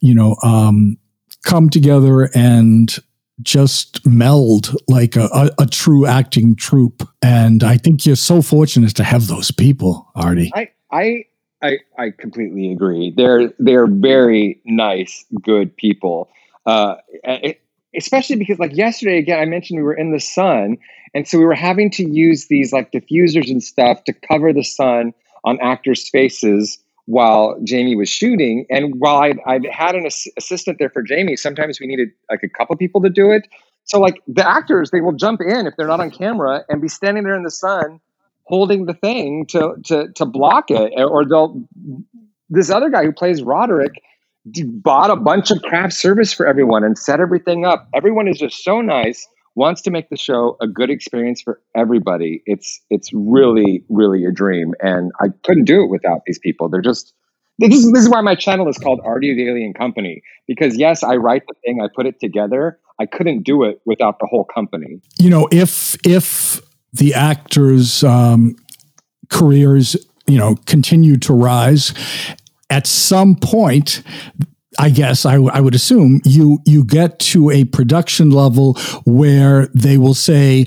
you 0.00 0.14
know, 0.14 0.36
um, 0.42 0.96
come 1.44 1.68
together 1.68 2.30
and 2.34 2.96
just 3.42 4.06
meld 4.06 4.74
like 4.88 5.14
a, 5.14 5.28
a, 5.32 5.50
a, 5.58 5.66
true 5.66 6.06
acting 6.06 6.56
troupe. 6.56 7.06
And 7.20 7.62
I 7.62 7.76
think 7.76 8.06
you're 8.06 8.16
so 8.16 8.40
fortunate 8.40 8.96
to 8.96 9.04
have 9.04 9.26
those 9.26 9.50
people, 9.50 10.10
Artie. 10.14 10.50
I 10.54 10.70
I 10.90 11.24
I, 11.62 11.78
I 11.98 12.10
completely 12.10 12.72
agree. 12.72 13.12
They're 13.14 13.52
they're 13.58 13.86
very 13.86 14.60
nice, 14.64 15.24
good 15.42 15.76
people. 15.76 16.30
Uh, 16.64 16.96
it, 17.24 17.60
especially 17.96 18.36
because 18.36 18.58
like 18.58 18.76
yesterday 18.76 19.18
again 19.18 19.38
i 19.38 19.44
mentioned 19.44 19.78
we 19.78 19.82
were 19.82 19.94
in 19.94 20.12
the 20.12 20.20
sun 20.20 20.76
and 21.14 21.26
so 21.26 21.38
we 21.38 21.44
were 21.44 21.54
having 21.54 21.90
to 21.90 22.08
use 22.08 22.46
these 22.46 22.72
like 22.72 22.92
diffusers 22.92 23.50
and 23.50 23.62
stuff 23.62 24.04
to 24.04 24.12
cover 24.12 24.52
the 24.52 24.62
sun 24.62 25.14
on 25.44 25.58
actors 25.60 26.08
faces 26.08 26.78
while 27.06 27.56
jamie 27.62 27.94
was 27.96 28.08
shooting. 28.08 28.66
And 28.68 28.94
while 28.98 29.18
i'd, 29.18 29.38
I'd 29.46 29.66
had 29.66 29.94
an 29.94 30.06
ass- 30.06 30.28
assistant 30.36 30.78
there 30.78 30.90
for 30.90 31.02
jamie 31.02 31.36
sometimes 31.36 31.80
we 31.80 31.86
needed 31.86 32.08
like 32.30 32.42
a 32.42 32.48
couple 32.48 32.76
people 32.76 33.00
to 33.02 33.10
do 33.10 33.30
it. 33.30 33.46
So 33.84 34.00
like 34.00 34.20
the 34.26 34.46
actors 34.46 34.90
they 34.90 35.00
will 35.00 35.12
jump 35.12 35.40
in 35.40 35.66
if 35.66 35.74
they're 35.76 35.86
not 35.86 36.00
on 36.00 36.10
camera 36.10 36.64
and 36.68 36.82
be 36.82 36.88
standing 36.88 37.24
there 37.24 37.36
in 37.36 37.44
the 37.44 37.50
sun 37.50 38.00
holding 38.44 38.86
the 38.86 38.94
thing 38.94 39.46
to 39.46 39.74
to 39.84 40.08
to 40.12 40.24
block 40.24 40.70
it 40.70 40.92
or 40.96 41.24
they'll 41.24 41.62
this 42.48 42.70
other 42.70 42.90
guy 42.90 43.04
who 43.04 43.12
plays 43.12 43.42
roderick 43.42 44.02
bought 44.66 45.10
a 45.10 45.16
bunch 45.16 45.50
of 45.50 45.62
craft 45.62 45.94
service 45.94 46.32
for 46.32 46.46
everyone 46.46 46.84
and 46.84 46.98
set 46.98 47.20
everything 47.20 47.64
up. 47.64 47.88
Everyone 47.94 48.28
is 48.28 48.38
just 48.38 48.62
so 48.62 48.80
nice, 48.80 49.26
wants 49.54 49.82
to 49.82 49.90
make 49.90 50.08
the 50.08 50.16
show 50.16 50.56
a 50.60 50.66
good 50.66 50.90
experience 50.90 51.42
for 51.42 51.60
everybody. 51.74 52.42
It's 52.46 52.80
it's 52.90 53.10
really 53.12 53.84
really 53.88 54.24
a 54.24 54.30
dream, 54.30 54.74
and 54.80 55.12
I 55.20 55.26
couldn't 55.44 55.64
do 55.64 55.82
it 55.82 55.90
without 55.90 56.20
these 56.26 56.38
people. 56.38 56.68
They're 56.68 56.80
just 56.80 57.12
this 57.58 57.74
is, 57.74 57.92
this 57.92 58.02
is 58.02 58.08
why 58.10 58.20
my 58.20 58.34
channel 58.34 58.68
is 58.68 58.76
called 58.76 59.00
Artie 59.02 59.32
O'Daly 59.32 59.64
and 59.64 59.74
Company 59.74 60.22
because 60.46 60.76
yes, 60.76 61.02
I 61.02 61.16
write 61.16 61.42
the 61.48 61.54
thing, 61.64 61.80
I 61.82 61.88
put 61.94 62.06
it 62.06 62.20
together. 62.20 62.78
I 63.00 63.06
couldn't 63.06 63.42
do 63.42 63.64
it 63.64 63.80
without 63.84 64.18
the 64.20 64.26
whole 64.26 64.44
company. 64.44 65.00
You 65.18 65.30
know, 65.30 65.48
if 65.50 65.96
if 66.06 66.60
the 66.92 67.14
actors' 67.14 68.04
um, 68.04 68.56
careers 69.28 69.96
you 70.26 70.38
know 70.38 70.56
continue 70.66 71.16
to 71.16 71.32
rise 71.32 71.92
at 72.70 72.86
some 72.86 73.36
point 73.36 74.02
I 74.78 74.90
guess 74.90 75.24
I, 75.24 75.36
I 75.36 75.60
would 75.60 75.74
assume 75.74 76.20
you 76.24 76.60
you 76.66 76.84
get 76.84 77.18
to 77.20 77.50
a 77.50 77.64
production 77.64 78.30
level 78.30 78.74
where 79.04 79.68
they 79.68 79.96
will 79.96 80.14
say, 80.14 80.66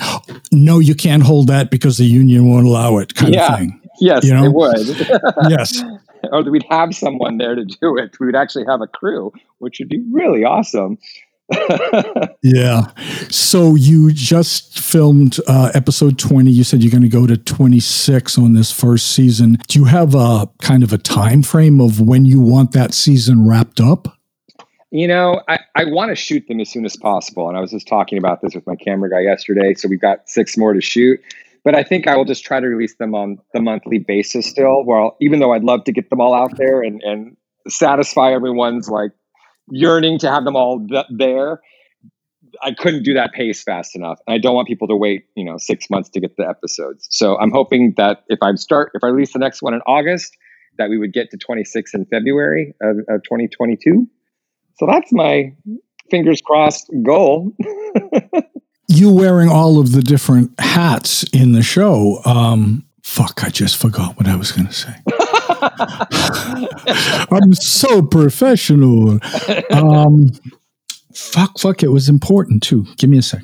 "No, 0.51 0.79
you 0.79 0.95
can't 0.95 1.23
hold 1.23 1.47
that 1.47 1.69
because 1.69 1.97
the 1.97 2.05
union 2.05 2.49
won't 2.49 2.65
allow 2.65 2.97
it," 2.97 3.13
kind 3.13 3.33
yeah. 3.33 3.53
of 3.53 3.59
thing. 3.59 3.81
Yes, 3.99 4.23
you 4.23 4.33
know? 4.33 4.43
they 4.43 4.49
would. 4.49 4.87
yes, 5.49 5.83
or 6.31 6.43
we'd 6.43 6.65
have 6.69 6.95
someone 6.95 7.37
there 7.37 7.55
to 7.55 7.65
do 7.65 7.97
it. 7.97 8.19
We'd 8.19 8.35
actually 8.35 8.65
have 8.65 8.81
a 8.81 8.87
crew, 8.87 9.31
which 9.59 9.79
would 9.79 9.89
be 9.89 10.03
really 10.11 10.43
awesome. 10.43 10.97
yeah. 12.43 12.91
So 13.29 13.75
you 13.75 14.11
just 14.11 14.79
filmed 14.79 15.37
uh, 15.47 15.71
episode 15.73 16.19
20. 16.19 16.49
You 16.51 16.63
said 16.63 16.83
you're 16.83 16.91
going 16.91 17.03
to 17.03 17.09
go 17.09 17.25
to 17.27 17.37
26 17.37 18.37
on 18.37 18.53
this 18.53 18.71
first 18.71 19.11
season. 19.11 19.57
Do 19.67 19.79
you 19.79 19.85
have 19.85 20.15
a 20.15 20.49
kind 20.61 20.83
of 20.83 20.93
a 20.93 20.97
time 20.97 21.43
frame 21.43 21.81
of 21.81 21.99
when 21.99 22.25
you 22.25 22.39
want 22.39 22.71
that 22.73 22.93
season 22.93 23.47
wrapped 23.47 23.79
up? 23.79 24.17
You 24.91 25.07
know, 25.07 25.41
I, 25.47 25.59
I 25.75 25.85
want 25.85 26.09
to 26.09 26.15
shoot 26.15 26.47
them 26.47 26.59
as 26.59 26.69
soon 26.69 26.85
as 26.85 26.95
possible. 26.95 27.47
And 27.47 27.57
I 27.57 27.61
was 27.61 27.71
just 27.71 27.87
talking 27.87 28.17
about 28.17 28.41
this 28.41 28.55
with 28.55 28.65
my 28.65 28.75
camera 28.75 29.09
guy 29.09 29.21
yesterday. 29.21 29.73
So 29.75 29.87
we've 29.87 30.01
got 30.01 30.27
six 30.29 30.57
more 30.57 30.73
to 30.73 30.81
shoot. 30.81 31.19
But 31.63 31.75
I 31.75 31.83
think 31.83 32.07
I 32.07 32.15
will 32.15 32.25
just 32.25 32.43
try 32.43 32.59
to 32.59 32.67
release 32.67 32.95
them 32.95 33.13
on 33.13 33.37
the 33.53 33.61
monthly 33.61 33.99
basis 33.99 34.47
still. 34.47 34.83
Well, 34.85 35.17
even 35.21 35.39
though 35.39 35.53
I'd 35.53 35.63
love 35.63 35.83
to 35.83 35.91
get 35.91 36.09
them 36.09 36.21
all 36.21 36.33
out 36.33 36.57
there 36.57 36.81
and, 36.81 37.01
and 37.03 37.37
satisfy 37.67 38.31
everyone's 38.31 38.89
like 38.89 39.11
yearning 39.71 40.19
to 40.19 40.29
have 40.29 40.45
them 40.45 40.55
all 40.55 40.85
th- 40.87 41.05
there. 41.09 41.61
I 42.61 42.73
couldn't 42.73 43.03
do 43.03 43.13
that 43.13 43.31
pace 43.33 43.63
fast 43.63 43.95
enough. 43.95 44.19
And 44.27 44.33
I 44.33 44.37
don't 44.37 44.55
want 44.55 44.67
people 44.67 44.87
to 44.87 44.95
wait, 44.95 45.25
you 45.35 45.45
know, 45.45 45.57
six 45.57 45.89
months 45.89 46.09
to 46.09 46.19
get 46.19 46.35
the 46.35 46.47
episodes. 46.47 47.07
So 47.11 47.37
I'm 47.39 47.51
hoping 47.51 47.93
that 47.97 48.23
if 48.27 48.39
I 48.41 48.53
start, 48.55 48.91
if 48.95 49.03
I 49.03 49.07
release 49.07 49.33
the 49.33 49.39
next 49.39 49.61
one 49.61 49.73
in 49.73 49.81
August, 49.85 50.35
that 50.77 50.89
we 50.89 50.97
would 50.97 51.13
get 51.13 51.29
to 51.31 51.37
26 51.37 51.93
in 51.93 52.05
February 52.05 52.73
of, 52.81 52.97
of 53.09 53.23
2022. 53.23 54.07
So 54.77 54.85
that's 54.87 55.11
my 55.11 55.53
fingers 56.09 56.41
crossed 56.41 56.89
goal. 57.03 57.53
you 58.87 59.11
wearing 59.11 59.49
all 59.49 59.79
of 59.79 59.91
the 59.91 60.01
different 60.01 60.59
hats 60.59 61.23
in 61.31 61.51
the 61.51 61.61
show. 61.61 62.21
Um, 62.25 62.85
fuck, 63.03 63.43
I 63.43 63.49
just 63.49 63.77
forgot 63.77 64.17
what 64.17 64.27
I 64.27 64.35
was 64.35 64.51
going 64.51 64.67
to 64.67 64.73
say. 64.73 64.95
I'm 67.31 67.53
so 67.53 68.01
professional. 68.01 69.19
Um, 69.71 70.31
fuck, 71.13 71.59
fuck, 71.59 71.83
it 71.83 71.89
was 71.89 72.09
important 72.09 72.63
too. 72.63 72.85
Give 72.97 73.09
me 73.09 73.17
a 73.17 73.21
sec. 73.21 73.41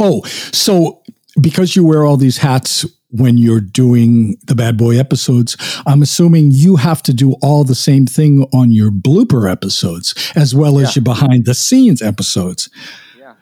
Oh, 0.00 0.22
so 0.24 1.02
because 1.40 1.76
you 1.76 1.84
wear 1.84 2.04
all 2.04 2.16
these 2.16 2.38
hats 2.38 2.84
when 3.10 3.38
you're 3.38 3.60
doing 3.60 4.36
the 4.44 4.54
bad 4.54 4.76
boy 4.76 4.98
episodes, 4.98 5.56
I'm 5.86 6.02
assuming 6.02 6.50
you 6.50 6.76
have 6.76 7.02
to 7.04 7.14
do 7.14 7.32
all 7.42 7.64
the 7.64 7.74
same 7.74 8.06
thing 8.06 8.46
on 8.52 8.70
your 8.70 8.90
blooper 8.90 9.50
episodes 9.50 10.32
as 10.34 10.54
well 10.54 10.78
as 10.78 10.94
yeah. 10.94 11.00
your 11.00 11.04
behind 11.04 11.46
the 11.46 11.54
scenes 11.54 12.02
episodes. 12.02 12.68
Yeah. 13.16 13.34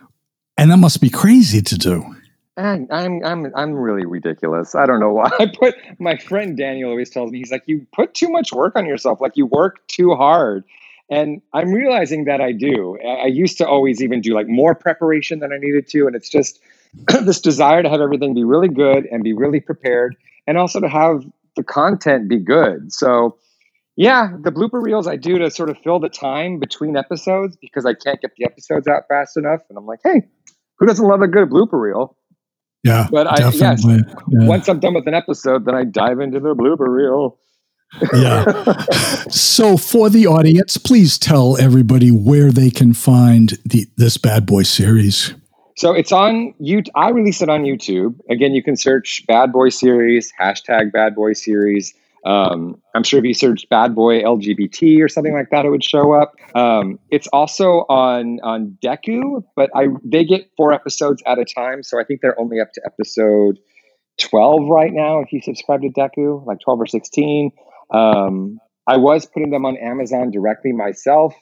And 0.56 0.70
that 0.70 0.76
must 0.76 1.00
be 1.00 1.10
crazy 1.10 1.60
to 1.62 1.78
do. 1.78 2.16
Eh, 2.58 2.78
I'm 2.90 3.22
I'm 3.22 3.52
I'm 3.54 3.72
really 3.74 4.06
ridiculous. 4.06 4.74
I 4.74 4.86
don't 4.86 5.00
know 5.00 5.12
why. 5.12 5.30
I 5.38 5.46
put 5.46 5.74
my 5.98 6.16
friend 6.16 6.56
Daniel 6.56 6.90
always 6.90 7.10
tells 7.10 7.30
me 7.30 7.38
he's 7.38 7.50
like 7.50 7.64
you 7.66 7.86
put 7.94 8.14
too 8.14 8.28
much 8.28 8.52
work 8.52 8.76
on 8.76 8.86
yourself. 8.86 9.20
Like 9.20 9.32
you 9.36 9.46
work 9.46 9.86
too 9.88 10.14
hard. 10.14 10.64
And 11.08 11.40
I'm 11.52 11.70
realizing 11.70 12.24
that 12.24 12.40
I 12.40 12.50
do. 12.50 12.98
I 12.98 13.26
used 13.26 13.58
to 13.58 13.68
always 13.68 14.02
even 14.02 14.20
do 14.20 14.34
like 14.34 14.48
more 14.48 14.74
preparation 14.74 15.38
than 15.38 15.52
I 15.52 15.58
needed 15.58 15.86
to 15.90 16.06
and 16.06 16.16
it's 16.16 16.28
just 16.28 16.58
this 17.24 17.40
desire 17.40 17.82
to 17.82 17.88
have 17.88 18.00
everything 18.00 18.34
be 18.34 18.42
really 18.42 18.68
good 18.68 19.06
and 19.06 19.22
be 19.22 19.32
really 19.32 19.60
prepared 19.60 20.16
and 20.48 20.58
also 20.58 20.80
to 20.80 20.88
have 20.88 21.24
the 21.56 21.62
content 21.62 22.28
be 22.28 22.38
good. 22.38 22.92
So 22.92 23.36
yeah, 23.96 24.30
the 24.42 24.50
blooper 24.50 24.82
reels 24.82 25.06
I 25.06 25.16
do 25.16 25.38
to 25.38 25.50
sort 25.50 25.70
of 25.70 25.78
fill 25.78 26.00
the 26.00 26.08
time 26.08 26.58
between 26.58 26.96
episodes 26.96 27.56
because 27.56 27.86
I 27.86 27.94
can't 27.94 28.20
get 28.20 28.32
the 28.36 28.46
episodes 28.46 28.88
out 28.88 29.04
fast 29.08 29.36
enough 29.36 29.60
and 29.68 29.78
I'm 29.78 29.86
like, 29.86 30.00
"Hey, 30.02 30.22
who 30.78 30.86
doesn't 30.86 31.06
love 31.06 31.22
a 31.22 31.28
good 31.28 31.50
blooper 31.50 31.80
reel?" 31.80 32.16
Yeah, 32.82 33.08
but 33.10 33.26
I 33.26 33.50
yes, 33.50 33.84
yeah. 33.84 33.98
once 34.28 34.68
I'm 34.68 34.78
done 34.78 34.94
with 34.94 35.06
an 35.08 35.14
episode, 35.14 35.64
then 35.64 35.74
I 35.74 35.84
dive 35.84 36.20
into 36.20 36.40
the 36.40 36.54
blooper 36.54 36.88
reel. 36.88 37.38
yeah. 38.12 38.82
so 39.28 39.76
for 39.76 40.10
the 40.10 40.26
audience, 40.26 40.76
please 40.76 41.18
tell 41.18 41.56
everybody 41.56 42.10
where 42.10 42.52
they 42.52 42.70
can 42.70 42.94
find 42.94 43.58
the 43.64 43.86
this 43.96 44.16
Bad 44.16 44.46
Boy 44.46 44.62
series. 44.62 45.34
So 45.76 45.92
it's 45.92 46.10
on 46.10 46.54
you. 46.58 46.82
I 46.94 47.10
release 47.10 47.42
it 47.42 47.48
on 47.48 47.64
YouTube. 47.64 48.18
Again, 48.30 48.54
you 48.54 48.62
can 48.62 48.76
search 48.76 49.24
Bad 49.26 49.52
Boy 49.52 49.68
series 49.68 50.32
hashtag 50.40 50.92
Bad 50.92 51.14
Boy 51.14 51.34
series. 51.34 51.92
Um, 52.26 52.82
I'm 52.94 53.04
sure 53.04 53.20
if 53.20 53.24
you 53.24 53.34
searched 53.34 53.68
"bad 53.68 53.94
boy 53.94 54.20
LGBT" 54.20 55.02
or 55.02 55.08
something 55.08 55.32
like 55.32 55.50
that, 55.50 55.64
it 55.64 55.70
would 55.70 55.84
show 55.84 56.12
up. 56.12 56.34
Um, 56.54 56.98
it's 57.10 57.28
also 57.28 57.86
on 57.88 58.40
on 58.42 58.76
Dekkoo, 58.84 59.44
but 59.54 59.70
I 59.74 59.86
they 60.04 60.24
get 60.24 60.50
four 60.56 60.72
episodes 60.72 61.22
at 61.26 61.38
a 61.38 61.44
time, 61.44 61.82
so 61.82 62.00
I 62.00 62.04
think 62.04 62.20
they're 62.22 62.38
only 62.38 62.60
up 62.60 62.72
to 62.72 62.82
episode 62.84 63.58
12 64.20 64.68
right 64.68 64.92
now. 64.92 65.20
If 65.20 65.32
you 65.32 65.40
subscribe 65.40 65.82
to 65.82 65.88
Dekkoo, 65.88 66.44
like 66.46 66.58
12 66.64 66.80
or 66.80 66.86
16, 66.86 67.52
um, 67.92 68.58
I 68.88 68.96
was 68.96 69.26
putting 69.26 69.50
them 69.50 69.64
on 69.64 69.76
Amazon 69.76 70.30
directly 70.30 70.72
myself, 70.72 71.34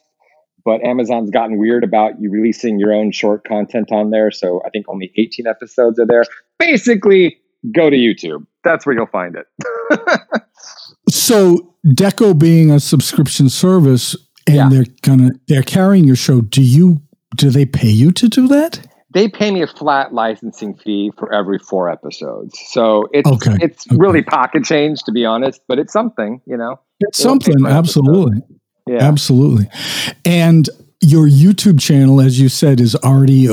but 0.64 0.82
Amazon's 0.84 1.30
gotten 1.30 1.58
weird 1.58 1.84
about 1.84 2.20
you 2.20 2.30
releasing 2.30 2.78
your 2.78 2.92
own 2.92 3.12
short 3.12 3.46
content 3.46 3.90
on 3.90 4.10
there. 4.10 4.30
So 4.30 4.60
I 4.66 4.70
think 4.70 4.86
only 4.88 5.12
18 5.16 5.46
episodes 5.46 5.98
are 5.98 6.06
there. 6.06 6.24
Basically, 6.58 7.38
go 7.72 7.90
to 7.90 7.96
YouTube. 7.96 8.46
That's 8.62 8.86
where 8.86 8.94
you'll 8.94 9.06
find 9.06 9.36
it. 9.36 9.46
so 11.10 11.74
Dekkoo 11.86 12.38
being 12.38 12.70
a 12.70 12.80
subscription 12.80 13.48
service 13.48 14.16
and 14.46 14.56
yeah. 14.56 14.68
they're 14.68 14.86
gonna 15.02 15.32
they're 15.48 15.62
carrying 15.62 16.04
your 16.04 16.16
show, 16.16 16.40
do 16.40 16.62
you 16.62 17.00
do 17.36 17.50
they 17.50 17.66
pay 17.66 17.88
you 17.88 18.12
to 18.12 18.28
do 18.28 18.48
that? 18.48 18.86
They 19.12 19.28
pay 19.28 19.52
me 19.52 19.62
a 19.62 19.66
flat 19.66 20.12
licensing 20.12 20.74
fee 20.74 21.12
for 21.16 21.32
every 21.32 21.58
four 21.58 21.88
episodes. 21.88 22.58
So 22.70 23.06
it's 23.12 23.30
okay. 23.30 23.56
it's 23.60 23.86
okay. 23.86 23.96
really 23.96 24.22
pocket 24.22 24.64
change 24.64 25.02
to 25.04 25.12
be 25.12 25.24
honest, 25.24 25.60
but 25.68 25.78
it's 25.78 25.92
something, 25.92 26.40
you 26.46 26.56
know. 26.56 26.80
It's 27.00 27.18
something, 27.18 27.66
absolutely. 27.66 28.42
Yeah. 28.88 28.98
Absolutely. 28.98 29.66
And 30.24 30.68
your 31.00 31.26
YouTube 31.26 31.80
channel, 31.80 32.20
as 32.20 32.40
you 32.40 32.48
said, 32.48 32.80
is 32.80 32.94
Artie 32.96 33.48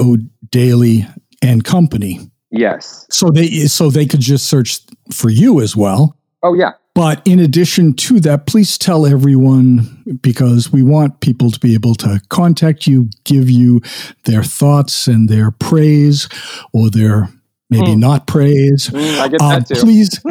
Daly 0.50 1.08
and 1.42 1.64
Company. 1.64 2.31
Yes. 2.52 3.08
So 3.10 3.30
they 3.30 3.48
so 3.66 3.90
they 3.90 4.06
could 4.06 4.20
just 4.20 4.48
search 4.48 4.80
for 5.12 5.30
you 5.30 5.62
as 5.62 5.76
well. 5.76 6.18
Oh 6.44 6.54
yeah. 6.54 6.74
But 6.94 7.26
in 7.26 7.40
addition 7.40 7.94
to 7.94 8.20
that, 8.22 8.48
please 8.48 8.78
tell 8.78 9.06
everyone 9.06 10.20
because 10.22 10.74
we 10.74 10.84
want 10.84 11.22
people 11.22 11.50
to 11.50 11.60
be 11.60 11.74
able 11.74 11.96
to 11.96 12.20
contact 12.28 12.86
you, 12.86 13.10
give 13.24 13.50
you 13.50 13.82
their 14.26 14.44
thoughts 14.44 15.08
and 15.08 15.30
their 15.30 15.52
praise 15.52 16.28
or 16.74 16.90
their 16.90 17.30
maybe 17.70 17.92
mm. 17.92 18.00
not 18.00 18.28
praise. 18.28 18.90
Mm, 18.90 19.20
I 19.20 19.28
get 19.30 19.40
that 19.40 19.72
uh, 19.72 19.76
too. 19.76 19.82
please, 19.82 20.22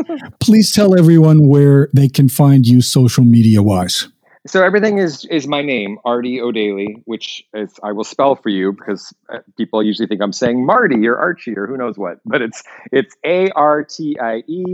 please 0.41 0.71
tell 0.71 0.99
everyone 0.99 1.49
where 1.49 1.89
they 1.95 2.09
can 2.09 2.29
find 2.29 2.67
you 2.67 2.83
social 2.83 3.25
media 3.25 3.63
wise. 3.63 4.09
So 4.47 4.65
everything 4.65 4.99
is 4.99 5.27
is 5.27 5.47
my 5.47 5.61
name, 5.61 5.99
Artie 6.05 6.41
O'Daly, 6.41 7.03
which 7.05 7.45
is 7.53 7.79
I 7.83 7.93
will 7.93 8.05
spell 8.05 8.37
for 8.37 8.49
you 8.49 8.73
because 8.73 9.15
uh, 9.33 9.39
people 9.59 9.83
usually 9.83 10.09
think 10.09 10.23
I'm 10.23 10.33
saying 10.33 10.65
Marty 10.65 11.07
or 11.07 11.19
Archie 11.19 11.57
or 11.57 11.67
who 11.67 11.77
knows 11.77 11.99
what, 11.99 12.21
but 12.25 12.41
it's 12.41 12.63
it's 12.91 13.15
A 13.25 13.51
R 13.51 13.85
T 13.85 14.17
I 14.19 14.43
E 14.47 14.65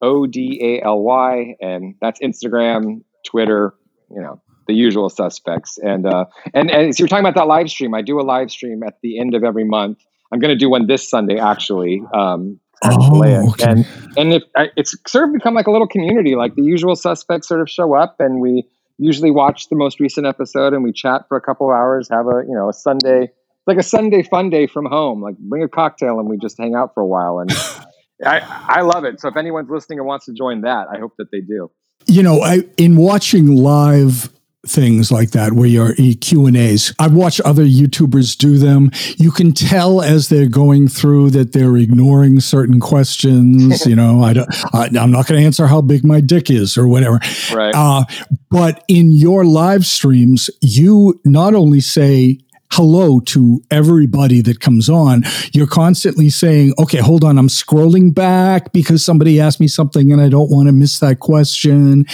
O 0.00 0.26
D 0.26 0.58
A 0.62 0.86
L 0.86 1.02
Y, 1.02 1.56
and 1.60 1.94
that's 2.00 2.20
Instagram, 2.20 3.02
Twitter, 3.26 3.74
you 4.10 4.22
know, 4.22 4.40
the 4.66 4.72
usual 4.72 5.10
suspects. 5.10 5.76
And 5.76 6.06
uh, 6.06 6.24
and 6.54 6.70
and 6.70 6.94
so 6.96 7.02
you're 7.02 7.08
talking 7.08 7.24
about 7.24 7.34
that 7.34 7.46
live 7.48 7.68
stream. 7.68 7.94
I 7.94 8.00
do 8.00 8.18
a 8.18 8.22
live 8.22 8.50
stream 8.50 8.82
at 8.82 8.94
the 9.02 9.20
end 9.20 9.34
of 9.34 9.44
every 9.44 9.64
month. 9.64 9.98
I'm 10.32 10.38
going 10.38 10.54
to 10.54 10.58
do 10.58 10.70
one 10.70 10.86
this 10.86 11.08
Sunday 11.08 11.38
actually. 11.38 12.02
Um, 12.14 12.58
oh, 12.82 13.22
okay. 13.50 13.72
And 13.72 13.86
and 14.16 14.42
it's 14.76 14.96
sort 15.06 15.28
of 15.28 15.34
become 15.34 15.52
like 15.52 15.66
a 15.66 15.70
little 15.70 15.86
community. 15.86 16.34
Like 16.34 16.54
the 16.54 16.62
usual 16.62 16.96
suspects 16.96 17.46
sort 17.48 17.60
of 17.60 17.68
show 17.68 17.94
up, 17.94 18.16
and 18.18 18.40
we 18.40 18.66
usually 18.98 19.30
watch 19.30 19.68
the 19.68 19.76
most 19.76 20.00
recent 20.00 20.26
episode 20.26 20.72
and 20.72 20.82
we 20.82 20.92
chat 20.92 21.22
for 21.28 21.36
a 21.36 21.40
couple 21.40 21.70
of 21.70 21.74
hours, 21.74 22.08
have 22.10 22.26
a, 22.26 22.42
you 22.46 22.54
know, 22.54 22.68
a 22.68 22.72
Sunday, 22.72 23.30
like 23.66 23.78
a 23.78 23.82
Sunday 23.82 24.22
fun 24.22 24.50
day 24.50 24.66
from 24.66 24.86
home, 24.86 25.22
like 25.22 25.36
bring 25.38 25.62
a 25.62 25.68
cocktail 25.68 26.18
and 26.18 26.28
we 26.28 26.38
just 26.38 26.58
hang 26.58 26.74
out 26.74 26.94
for 26.94 27.00
a 27.00 27.06
while. 27.06 27.38
And 27.40 27.50
I, 28.24 28.40
I 28.68 28.80
love 28.82 29.04
it. 29.04 29.20
So 29.20 29.28
if 29.28 29.36
anyone's 29.36 29.70
listening 29.70 29.98
and 29.98 30.06
wants 30.06 30.26
to 30.26 30.32
join 30.32 30.62
that, 30.62 30.86
I 30.92 30.98
hope 30.98 31.14
that 31.18 31.30
they 31.30 31.40
do. 31.40 31.70
You 32.06 32.22
know, 32.22 32.42
I, 32.42 32.64
in 32.76 32.96
watching 32.96 33.56
live 33.56 34.30
things 34.66 35.10
like 35.10 35.32
that 35.32 35.54
where 35.54 35.66
you're 35.66 35.94
Q 36.20 36.46
and 36.46 36.56
A's. 36.56 36.94
I've 36.98 37.14
watched 37.14 37.40
other 37.40 37.64
YouTubers 37.64 38.36
do 38.36 38.58
them. 38.58 38.90
You 39.16 39.30
can 39.30 39.52
tell 39.52 40.00
as 40.02 40.28
they're 40.28 40.48
going 40.48 40.88
through 40.88 41.30
that 41.30 41.52
they're 41.52 41.76
ignoring 41.76 42.40
certain 42.40 42.80
questions. 42.80 43.84
you 43.86 43.96
know, 43.96 44.22
I 44.22 44.32
don't, 44.32 44.74
I, 44.74 44.86
am 44.86 45.10
not 45.10 45.26
going 45.26 45.40
to 45.40 45.46
answer 45.46 45.66
how 45.66 45.80
big 45.80 46.04
my 46.04 46.20
dick 46.20 46.50
is 46.50 46.76
or 46.76 46.86
whatever. 46.86 47.20
Right. 47.52 47.74
Uh, 47.74 48.04
but 48.50 48.84
in 48.88 49.12
your 49.12 49.44
live 49.44 49.84
streams, 49.84 50.48
you 50.60 51.20
not 51.24 51.54
only 51.54 51.80
say 51.80 52.38
hello 52.72 53.20
to 53.20 53.62
everybody 53.70 54.40
that 54.40 54.60
comes 54.60 54.88
on, 54.88 55.22
you're 55.52 55.66
constantly 55.66 56.30
saying, 56.30 56.72
okay, 56.78 56.98
hold 56.98 57.22
on, 57.22 57.36
I'm 57.36 57.48
scrolling 57.48 58.14
back 58.14 58.72
because 58.72 59.04
somebody 59.04 59.38
asked 59.38 59.60
me 59.60 59.68
something 59.68 60.10
and 60.10 60.22
I 60.22 60.30
don't 60.30 60.50
want 60.50 60.68
to 60.68 60.72
miss 60.72 60.98
that 61.00 61.20
question. 61.20 62.06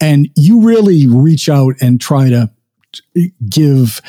And 0.00 0.28
you 0.36 0.60
really 0.60 1.08
reach 1.08 1.48
out 1.48 1.74
and 1.80 2.00
try 2.00 2.30
to 2.30 2.48
give 3.50 4.00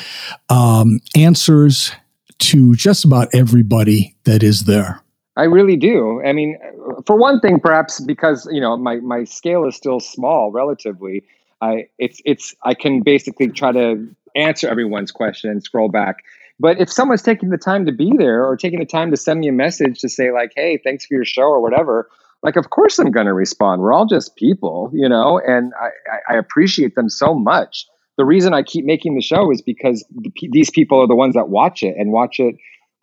um, 0.48 1.00
answers 1.16 1.90
to 2.38 2.76
just 2.76 3.04
about 3.04 3.28
everybody 3.34 4.16
that 4.24 4.44
is 4.44 4.64
there. 4.64 5.00
I 5.36 5.44
really 5.44 5.76
do. 5.76 6.22
I 6.24 6.32
mean, 6.32 6.56
for 7.04 7.16
one 7.16 7.40
thing, 7.40 7.58
perhaps 7.58 8.00
because 8.00 8.48
you 8.50 8.60
know 8.60 8.76
my 8.76 8.96
my 8.96 9.24
scale 9.24 9.66
is 9.66 9.76
still 9.76 10.00
small 10.00 10.50
relatively. 10.50 11.24
I 11.60 11.88
it's 11.98 12.22
it's 12.24 12.54
I 12.62 12.74
can 12.74 13.02
basically 13.02 13.48
try 13.48 13.72
to 13.72 14.08
answer 14.36 14.68
everyone's 14.68 15.10
question 15.10 15.50
and 15.50 15.62
scroll 15.62 15.88
back. 15.88 16.24
But 16.58 16.80
if 16.80 16.90
someone's 16.90 17.22
taking 17.22 17.50
the 17.50 17.58
time 17.58 17.84
to 17.86 17.92
be 17.92 18.12
there 18.16 18.44
or 18.44 18.56
taking 18.56 18.78
the 18.78 18.86
time 18.86 19.10
to 19.10 19.16
send 19.16 19.40
me 19.40 19.48
a 19.48 19.52
message 19.52 20.00
to 20.00 20.08
say, 20.08 20.32
like, 20.32 20.52
hey, 20.56 20.80
thanks 20.82 21.04
for 21.04 21.14
your 21.14 21.24
show 21.24 21.42
or 21.42 21.60
whatever, 21.60 22.08
like, 22.42 22.56
of 22.56 22.70
course 22.70 22.98
I'm 22.98 23.10
going 23.10 23.26
to 23.26 23.34
respond. 23.34 23.82
We're 23.82 23.92
all 23.92 24.06
just 24.06 24.36
people, 24.36 24.90
you 24.94 25.08
know, 25.08 25.40
and 25.46 25.72
I, 25.80 26.34
I 26.34 26.36
appreciate 26.38 26.94
them 26.94 27.08
so 27.08 27.34
much. 27.34 27.86
The 28.16 28.24
reason 28.24 28.54
I 28.54 28.62
keep 28.62 28.86
making 28.86 29.14
the 29.14 29.20
show 29.20 29.50
is 29.50 29.60
because 29.60 30.04
these 30.50 30.70
people 30.70 31.00
are 31.00 31.06
the 31.06 31.16
ones 31.16 31.34
that 31.34 31.50
watch 31.50 31.82
it 31.82 31.94
and 31.98 32.12
watch 32.12 32.38
it 32.38 32.54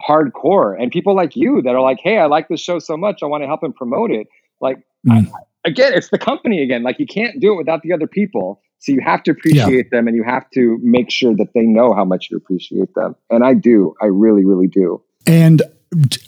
hardcore. 0.08 0.76
And 0.82 0.92
people 0.92 1.16
like 1.16 1.36
you 1.36 1.62
that 1.62 1.76
are 1.76 1.82
like, 1.82 2.00
hey, 2.02 2.18
I 2.18 2.26
like 2.26 2.48
this 2.48 2.62
show 2.62 2.80
so 2.80 2.98
much. 2.98 3.22
I 3.22 3.28
want 3.28 3.44
to 3.44 3.48
help 3.48 3.62
and 3.62 3.76
promote 3.76 4.10
it. 4.10 4.28
Like, 4.60 4.78
mm. 5.08 5.28
I, 5.28 5.70
again, 5.70 5.94
it's 5.94 6.10
the 6.10 6.18
company 6.18 6.64
again. 6.64 6.82
Like, 6.82 6.98
you 6.98 7.06
can't 7.06 7.40
do 7.40 7.54
it 7.54 7.58
without 7.58 7.84
the 7.84 7.94
other 7.94 8.08
people. 8.08 8.63
So 8.84 8.92
you 8.92 9.00
have 9.00 9.24
to 9.24 9.32
appreciate 9.32 9.88
yeah. 9.92 9.98
them 9.98 10.08
and 10.10 10.16
you 10.16 10.24
have 10.24 10.50
to 10.56 10.78
make 10.84 11.10
sure 11.10 11.34
that 11.38 11.54
they 11.54 11.62
know 11.62 11.94
how 11.94 12.04
much 12.04 12.28
you 12.30 12.36
appreciate 12.36 12.94
them. 12.96 13.16
And 13.30 13.42
I 13.42 13.54
do. 13.54 13.96
I 14.02 14.08
really, 14.08 14.44
really 14.44 14.68
do. 14.68 15.02
And 15.26 15.62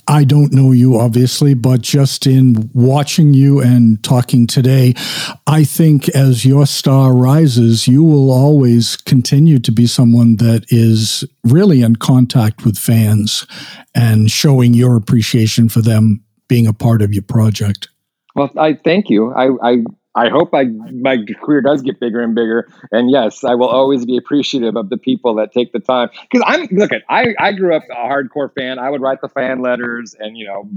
I 0.08 0.24
don't 0.24 0.54
know 0.54 0.72
you, 0.72 0.98
obviously, 0.98 1.54
but 1.54 1.82
just 1.82 2.26
in 2.26 2.70
watching 2.74 3.34
you 3.34 3.60
and 3.60 4.02
talking 4.06 4.48
today, 4.48 4.94
I 5.48 5.66
think 5.66 6.08
as 6.10 6.46
your 6.46 6.66
star 6.66 7.14
rises, 7.14 7.90
you 7.90 8.06
will 8.06 8.32
always 8.32 8.96
continue 8.96 9.60
to 9.60 9.72
be 9.74 9.86
someone 9.86 10.38
that 10.38 10.66
is 10.70 11.26
really 11.44 11.82
in 11.82 11.98
contact 11.98 12.64
with 12.64 12.78
fans 12.78 13.46
and 13.94 14.32
showing 14.32 14.74
your 14.74 14.96
appreciation 14.96 15.68
for 15.68 15.82
them 15.82 16.24
being 16.48 16.68
a 16.68 16.74
part 16.74 17.02
of 17.02 17.14
your 17.14 17.24
project. 17.24 17.90
Well, 18.34 18.50
I 18.56 18.76
thank 18.76 19.10
you. 19.10 19.34
I, 19.34 19.50
I 19.62 19.84
I 20.16 20.30
hope 20.30 20.54
I, 20.54 20.66
my 20.94 21.18
career 21.44 21.62
does 21.62 21.82
get 21.82 22.00
bigger 22.00 22.22
and 22.22 22.34
bigger. 22.34 22.68
And 22.92 23.12
yes, 23.12 23.44
I 23.44 23.56
will 23.56 23.68
always 23.68 24.06
be 24.06 24.18
appreciative 24.18 24.76
of 24.78 24.90
the 24.90 24.98
people 24.98 25.36
that 25.36 25.52
take 25.52 25.74
the 25.74 25.80
time. 25.80 26.10
Because 26.32 26.44
I'm 26.48 26.68
look 26.72 26.94
at 26.94 27.04
I, 27.10 27.36
I 27.38 27.52
grew 27.52 27.76
up 27.76 27.84
a 27.92 27.96
hardcore 27.96 28.54
fan. 28.54 28.80
I 28.80 28.90
would 28.90 29.02
write 29.02 29.22
the 29.22 29.30
fan 29.30 29.62
letters 29.62 30.16
and 30.18 30.38
you 30.38 30.46
know 30.46 30.70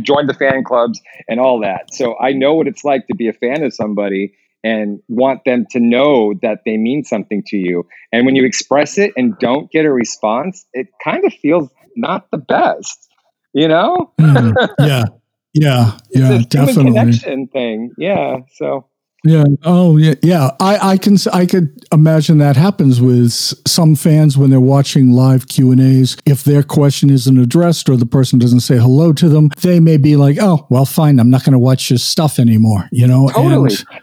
join 0.00 0.26
the 0.26 0.34
fan 0.34 0.64
clubs 0.64 1.00
and 1.28 1.40
all 1.40 1.60
that. 1.60 1.92
So 1.92 2.16
I 2.18 2.32
know 2.32 2.54
what 2.54 2.68
it's 2.68 2.84
like 2.84 3.06
to 3.08 3.14
be 3.14 3.28
a 3.28 3.32
fan 3.32 3.62
of 3.64 3.74
somebody 3.74 4.34
and 4.62 5.00
want 5.08 5.44
them 5.44 5.66
to 5.70 5.80
know 5.80 6.32
that 6.42 6.60
they 6.64 6.78
mean 6.78 7.04
something 7.04 7.42
to 7.48 7.56
you. 7.56 7.86
And 8.12 8.24
when 8.24 8.34
you 8.34 8.46
express 8.46 8.96
it 8.96 9.12
and 9.16 9.38
don't 9.38 9.70
get 9.70 9.84
a 9.84 9.92
response, 9.92 10.64
it 10.72 10.88
kind 11.04 11.24
of 11.24 11.34
feels 11.34 11.68
not 11.96 12.30
the 12.30 12.38
best. 12.38 13.08
You 13.52 13.68
know? 13.68 14.12
Mm, 14.18 14.54
yeah. 14.78 15.04
Yeah, 15.54 15.96
yeah, 16.10 16.34
it's 16.34 16.46
definitely. 16.46 16.92
connection 16.92 17.46
thing. 17.46 17.92
Yeah, 17.96 18.38
so. 18.54 18.88
Yeah. 19.26 19.44
Oh, 19.62 19.96
yeah. 19.96 20.14
Yeah. 20.22 20.50
I, 20.60 20.90
I 20.90 20.96
can. 20.98 21.16
I 21.32 21.46
could 21.46 21.74
imagine 21.92 22.36
that 22.38 22.56
happens 22.56 23.00
with 23.00 23.32
some 23.32 23.96
fans 23.96 24.36
when 24.36 24.50
they're 24.50 24.60
watching 24.60 25.12
live 25.12 25.48
Q 25.48 25.72
and 25.72 25.80
A's. 25.80 26.18
If 26.26 26.44
their 26.44 26.62
question 26.62 27.08
isn't 27.08 27.38
addressed 27.38 27.88
or 27.88 27.96
the 27.96 28.04
person 28.04 28.38
doesn't 28.38 28.60
say 28.60 28.76
hello 28.76 29.14
to 29.14 29.30
them, 29.30 29.48
they 29.62 29.80
may 29.80 29.96
be 29.96 30.16
like, 30.16 30.36
"Oh, 30.38 30.66
well, 30.68 30.84
fine. 30.84 31.18
I'm 31.18 31.30
not 31.30 31.42
going 31.42 31.54
to 31.54 31.58
watch 31.58 31.88
this 31.88 32.04
stuff 32.04 32.38
anymore." 32.38 32.86
You 32.92 33.06
know. 33.06 33.30
Totally. 33.30 33.74
And, 33.90 34.00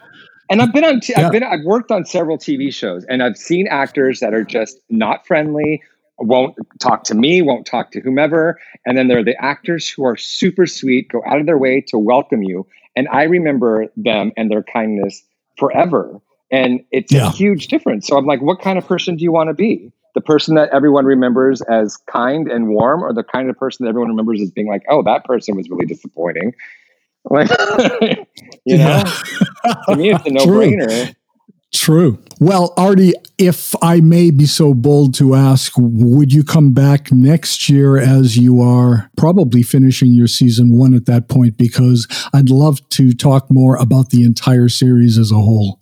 and 0.50 0.62
I've 0.64 0.74
been 0.74 0.84
on. 0.84 1.00
T- 1.02 1.14
yeah. 1.16 1.28
I've 1.28 1.32
been. 1.32 1.44
I've 1.44 1.66
worked 1.66 1.92
on 1.92 2.04
several 2.04 2.40
TV 2.40 2.74
shows, 2.74 3.06
and 3.08 3.22
I've 3.22 3.38
seen 3.38 3.68
actors 3.68 4.22
that 4.22 4.34
are 4.34 4.44
just 4.44 4.80
not 4.90 5.28
friendly 5.28 5.84
won't 6.22 6.56
talk 6.80 7.04
to 7.06 7.16
me, 7.16 7.42
won't 7.42 7.66
talk 7.66 7.92
to 7.92 8.02
whomever. 8.02 8.60
And 8.86 8.98
then 8.98 9.08
there 9.08 9.20
are 9.20 9.24
the 9.24 9.42
actors 9.44 9.90
who 9.90 10.06
are 10.06 10.18
super 10.18 10.66
sweet, 10.66 11.10
go 11.10 11.22
out 11.26 11.40
of 11.40 11.46
their 11.46 11.58
way 11.58 11.82
to 11.88 11.98
welcome 11.98 12.44
you. 12.44 12.68
And 12.96 13.08
I 13.10 13.24
remember 13.24 13.88
them 13.96 14.32
and 14.38 14.52
their 14.52 14.64
kindness 14.64 15.24
forever. 15.58 16.20
And 16.52 16.84
it's 16.92 17.12
yeah. 17.12 17.28
a 17.28 17.32
huge 17.32 17.68
difference. 17.68 18.08
So 18.08 18.18
I'm 18.18 18.26
like, 18.26 18.42
what 18.42 18.60
kind 18.62 18.78
of 18.78 18.86
person 18.86 19.16
do 19.16 19.24
you 19.24 19.32
want 19.32 19.50
to 19.50 19.54
be? 19.54 19.92
The 20.16 20.22
person 20.22 20.56
that 20.56 20.70
everyone 20.74 21.06
remembers 21.06 21.62
as 21.62 21.96
kind 21.96 22.52
and 22.52 22.68
warm, 22.68 23.02
or 23.02 23.14
the 23.14 23.24
kind 23.24 23.50
of 23.50 23.58
person 23.58 23.86
that 23.86 23.90
everyone 23.90 24.10
remembers 24.10 24.42
as 24.42 24.52
being 24.52 24.68
like, 24.68 24.84
oh, 24.90 25.04
that 25.04 25.24
person 25.24 25.56
was 25.56 25.70
really 25.70 25.86
disappointing. 25.86 26.54
Like, 27.30 27.50
you 28.66 28.78
know, 28.78 29.04
to 29.88 29.96
me, 29.96 30.12
it's 30.12 30.26
a 30.26 30.30
no 30.32 30.46
brainer. 30.46 31.16
True. 31.74 32.22
Well, 32.40 32.74
Artie, 32.76 33.14
if 33.38 33.76
I 33.82 34.02
may 34.02 34.30
be 34.30 34.46
so 34.46 34.74
bold 34.74 35.14
to 35.16 35.36
ask, 35.36 35.74
would 35.78 36.34
you 36.34 36.44
come 36.44 36.74
back 36.74 37.12
next 37.12 37.70
year 37.70 37.98
as 37.98 38.38
you 38.38 38.62
are 38.62 39.10
probably 39.16 39.64
finishing 39.64 40.14
your 40.14 40.28
season 40.28 40.78
one 40.78 40.94
at 40.94 41.06
that 41.06 41.30
point? 41.30 41.58
Because 41.58 42.08
I'd 42.34 42.50
love 42.50 42.88
to 42.90 43.14
talk 43.14 43.50
more 43.50 43.78
about 43.78 44.10
the 44.10 44.24
entire 44.24 44.70
series 44.70 45.18
as 45.18 45.32
a 45.32 45.36
whole. 45.36 45.80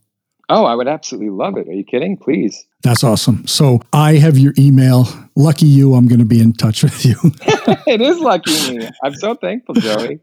Oh, 0.48 0.66
I 0.66 0.74
would 0.74 0.88
absolutely 0.88 1.30
love 1.30 1.58
it. 1.58 1.68
Are 1.68 1.74
you 1.74 1.84
kidding? 1.84 2.18
Please. 2.18 2.66
That's 2.82 3.04
awesome. 3.04 3.46
So 3.46 3.82
I 3.94 4.14
have 4.16 4.38
your 4.38 4.54
email. 4.58 5.08
Lucky 5.36 5.68
you, 5.68 5.94
I'm 5.94 6.08
going 6.08 6.20
to 6.20 6.26
be 6.26 6.42
in 6.42 6.54
touch 6.54 6.82
with 6.82 7.06
you. 7.06 7.16
it 7.88 8.02
is 8.02 8.20
lucky 8.20 8.78
me. 8.78 8.90
I'm 9.04 9.14
so 9.14 9.36
thankful, 9.36 9.76
Joey. 9.76 10.22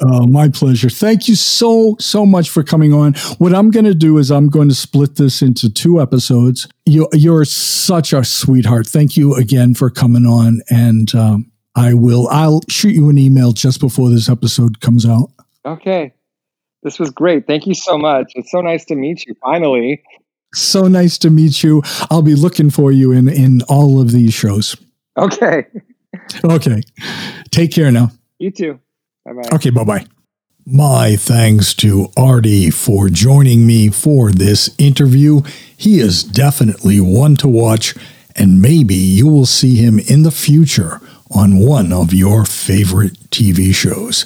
Uh, 0.00 0.26
my 0.26 0.48
pleasure. 0.48 0.88
Thank 0.88 1.28
you 1.28 1.34
so, 1.34 1.96
so 1.98 2.24
much 2.24 2.50
for 2.50 2.62
coming 2.62 2.92
on. 2.92 3.14
What 3.38 3.54
I'm 3.54 3.70
going 3.70 3.84
to 3.84 3.94
do 3.94 4.18
is 4.18 4.30
I'm 4.30 4.48
going 4.48 4.68
to 4.68 4.74
split 4.74 5.16
this 5.16 5.42
into 5.42 5.72
two 5.72 6.00
episodes. 6.00 6.68
You, 6.86 7.08
you're 7.12 7.44
such 7.44 8.12
a 8.12 8.24
sweetheart. 8.24 8.86
Thank 8.86 9.16
you 9.16 9.34
again 9.34 9.74
for 9.74 9.90
coming 9.90 10.26
on. 10.26 10.60
And 10.70 11.14
um, 11.14 11.52
I 11.74 11.94
will, 11.94 12.28
I'll 12.28 12.60
shoot 12.68 12.94
you 12.94 13.08
an 13.08 13.18
email 13.18 13.52
just 13.52 13.80
before 13.80 14.10
this 14.10 14.28
episode 14.28 14.80
comes 14.80 15.06
out. 15.06 15.30
Okay. 15.64 16.12
This 16.82 16.98
was 16.98 17.10
great. 17.10 17.46
Thank 17.46 17.66
you 17.66 17.74
so 17.74 17.96
much. 17.96 18.32
It's 18.34 18.50
so 18.50 18.60
nice 18.60 18.84
to 18.86 18.94
meet 18.94 19.26
you 19.26 19.34
finally. 19.42 20.02
So 20.54 20.86
nice 20.86 21.18
to 21.18 21.30
meet 21.30 21.62
you. 21.62 21.82
I'll 22.10 22.22
be 22.22 22.34
looking 22.34 22.70
for 22.70 22.92
you 22.92 23.10
in, 23.12 23.28
in 23.28 23.62
all 23.62 24.00
of 24.00 24.12
these 24.12 24.34
shows. 24.34 24.76
Okay. 25.16 25.66
Okay. 26.44 26.80
Take 27.50 27.72
care 27.72 27.90
now. 27.90 28.10
You 28.38 28.52
too. 28.52 28.78
Bye 29.24 29.32
bye. 29.32 29.48
Okay, 29.52 29.70
bye 29.70 29.84
bye. 29.84 30.06
My 30.66 31.16
thanks 31.16 31.74
to 31.74 32.08
Artie 32.16 32.70
for 32.70 33.10
joining 33.10 33.66
me 33.66 33.90
for 33.90 34.30
this 34.32 34.74
interview. 34.78 35.42
He 35.76 36.00
is 36.00 36.22
definitely 36.22 37.00
one 37.00 37.36
to 37.36 37.48
watch, 37.48 37.94
and 38.34 38.62
maybe 38.62 38.94
you 38.94 39.26
will 39.28 39.44
see 39.44 39.76
him 39.76 39.98
in 39.98 40.22
the 40.22 40.30
future 40.30 41.00
on 41.30 41.58
one 41.58 41.92
of 41.92 42.14
your 42.14 42.44
favorite 42.46 43.14
TV 43.30 43.74
shows. 43.74 44.24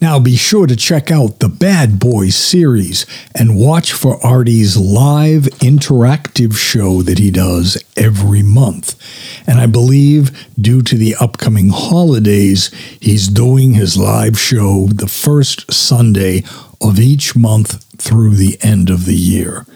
Now 0.00 0.18
be 0.18 0.34
sure 0.34 0.66
to 0.66 0.76
check 0.76 1.10
out 1.10 1.40
the 1.40 1.48
Bad 1.50 2.00
Boys 2.00 2.34
series 2.34 3.04
and 3.34 3.54
watch 3.54 3.92
for 3.92 4.24
Artie's 4.24 4.78
live 4.78 5.42
interactive 5.60 6.56
show 6.56 7.02
that 7.02 7.18
he 7.18 7.30
does 7.30 7.82
every 7.98 8.42
month. 8.42 8.98
And 9.46 9.60
I 9.60 9.66
believe 9.66 10.48
due 10.58 10.80
to 10.82 10.96
the 10.96 11.16
upcoming 11.16 11.68
holidays, 11.68 12.70
he's 12.98 13.28
doing 13.28 13.74
his 13.74 13.98
live 13.98 14.38
show 14.38 14.86
the 14.86 15.06
first 15.06 15.70
Sunday 15.70 16.44
of 16.80 16.98
each 16.98 17.36
month 17.36 17.84
through 18.00 18.36
the 18.36 18.58
end 18.62 18.88
of 18.88 19.04
the 19.04 19.16
year. 19.16 19.66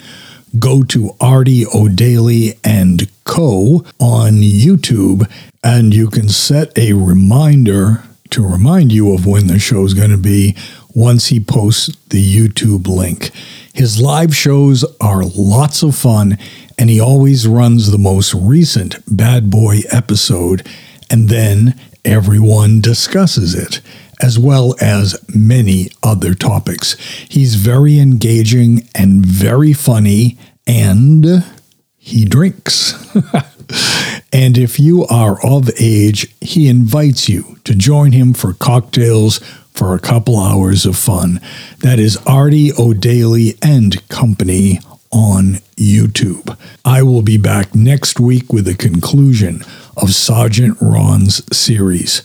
Go 0.59 0.83
to 0.85 1.15
Artie 1.21 1.67
O'Daly 1.67 2.59
and 2.65 3.11
Co. 3.25 3.85
on 4.01 4.41
YouTube 4.41 5.31
and 5.63 5.93
you 5.93 6.09
can 6.09 6.31
set 6.31 6.77
a 6.79 6.95
reminder 6.95 8.05
to 8.35 8.45
remind 8.45 8.91
you 8.91 9.15
of 9.15 9.27
when 9.27 9.47
the 9.47 9.61
show 9.61 9.85
is 9.85 9.95
going 9.95 10.11
to 10.11 10.17
be 10.17 10.57
once 10.93 11.29
he 11.29 11.39
posts 11.39 11.95
the 12.09 12.21
YouTube 12.21 12.89
link. 12.89 13.31
His 13.73 14.01
live 14.01 14.35
shows 14.35 14.85
are 15.01 15.23
lots 15.23 15.85
of 15.85 15.95
fun, 15.95 16.37
and 16.77 16.91
he 16.91 16.99
always 16.99 17.47
runs 17.47 17.93
the 17.93 17.99
most 17.99 18.35
recent 18.35 18.97
Bad 19.07 19.51
Boy 19.51 19.83
episode, 19.93 20.67
and 21.09 21.29
then 21.29 21.79
everyone 22.05 22.81
discusses 22.81 23.55
it, 23.55 23.81
as 24.21 24.37
well 24.37 24.75
as 24.81 25.17
many 25.33 25.91
other 26.03 26.35
topics. 26.35 26.95
He's 27.29 27.55
very 27.55 28.01
engaging 28.01 28.89
and 28.97 29.25
very 29.25 29.73
funny, 29.73 30.39
and 30.67 31.45
he 31.99 32.25
drinks. 32.25 32.95
and 34.33 34.59
if 34.59 34.79
you 34.79 35.07
are 35.07 35.45
of 35.45 35.71
age, 35.79 36.35
he 36.41 36.69
invites 36.69 37.29
you 37.29 37.59
to 37.65 37.75
join 37.75 38.13
him 38.13 38.35
for 38.35 38.53
cocktails 38.53 39.39
for 39.73 39.95
a 39.95 40.01
couple 40.01 40.39
hours 40.39 40.87
of 40.87 40.97
fun. 40.97 41.41
That 41.81 41.99
is 41.99 42.17
Artie 42.27 42.73
O'Daly 42.73 43.59
and 43.63 44.07
Company 44.09 44.79
on 45.11 45.59
YouTube. 45.77 46.57
I 46.85 47.03
will 47.03 47.23
be 47.23 47.39
back 47.39 47.75
next 47.75 48.19
week 48.21 48.53
with 48.53 48.65
the 48.65 48.75
conclusion 48.75 49.63
of 49.97 50.15
Sergeant 50.15 50.79
Ron's 50.81 51.45
series. 51.57 52.23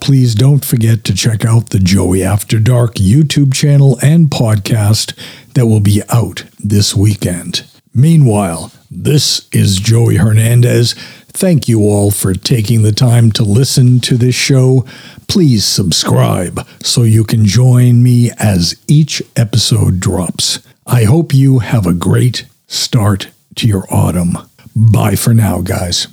Please 0.00 0.34
don't 0.34 0.64
forget 0.64 1.04
to 1.04 1.14
check 1.14 1.44
out 1.44 1.70
the 1.70 1.80
Joey 1.80 2.22
After 2.22 2.58
Dark 2.60 2.94
YouTube 2.94 3.52
channel 3.52 3.98
and 4.02 4.28
podcast 4.28 5.14
that 5.54 5.66
will 5.66 5.80
be 5.80 6.02
out 6.08 6.44
this 6.58 6.94
weekend. 6.94 7.64
Meanwhile, 7.98 8.70
this 8.92 9.48
is 9.50 9.80
Joey 9.80 10.18
Hernandez. 10.18 10.92
Thank 11.32 11.66
you 11.66 11.80
all 11.80 12.12
for 12.12 12.32
taking 12.32 12.82
the 12.82 12.92
time 12.92 13.32
to 13.32 13.42
listen 13.42 13.98
to 14.02 14.16
this 14.16 14.36
show. 14.36 14.86
Please 15.26 15.64
subscribe 15.64 16.64
so 16.80 17.02
you 17.02 17.24
can 17.24 17.44
join 17.44 18.00
me 18.04 18.30
as 18.38 18.80
each 18.86 19.20
episode 19.34 19.98
drops. 19.98 20.60
I 20.86 21.04
hope 21.04 21.34
you 21.34 21.58
have 21.58 21.86
a 21.88 21.92
great 21.92 22.46
start 22.68 23.30
to 23.56 23.66
your 23.66 23.84
autumn. 23.90 24.38
Bye 24.76 25.16
for 25.16 25.34
now, 25.34 25.60
guys. 25.60 26.06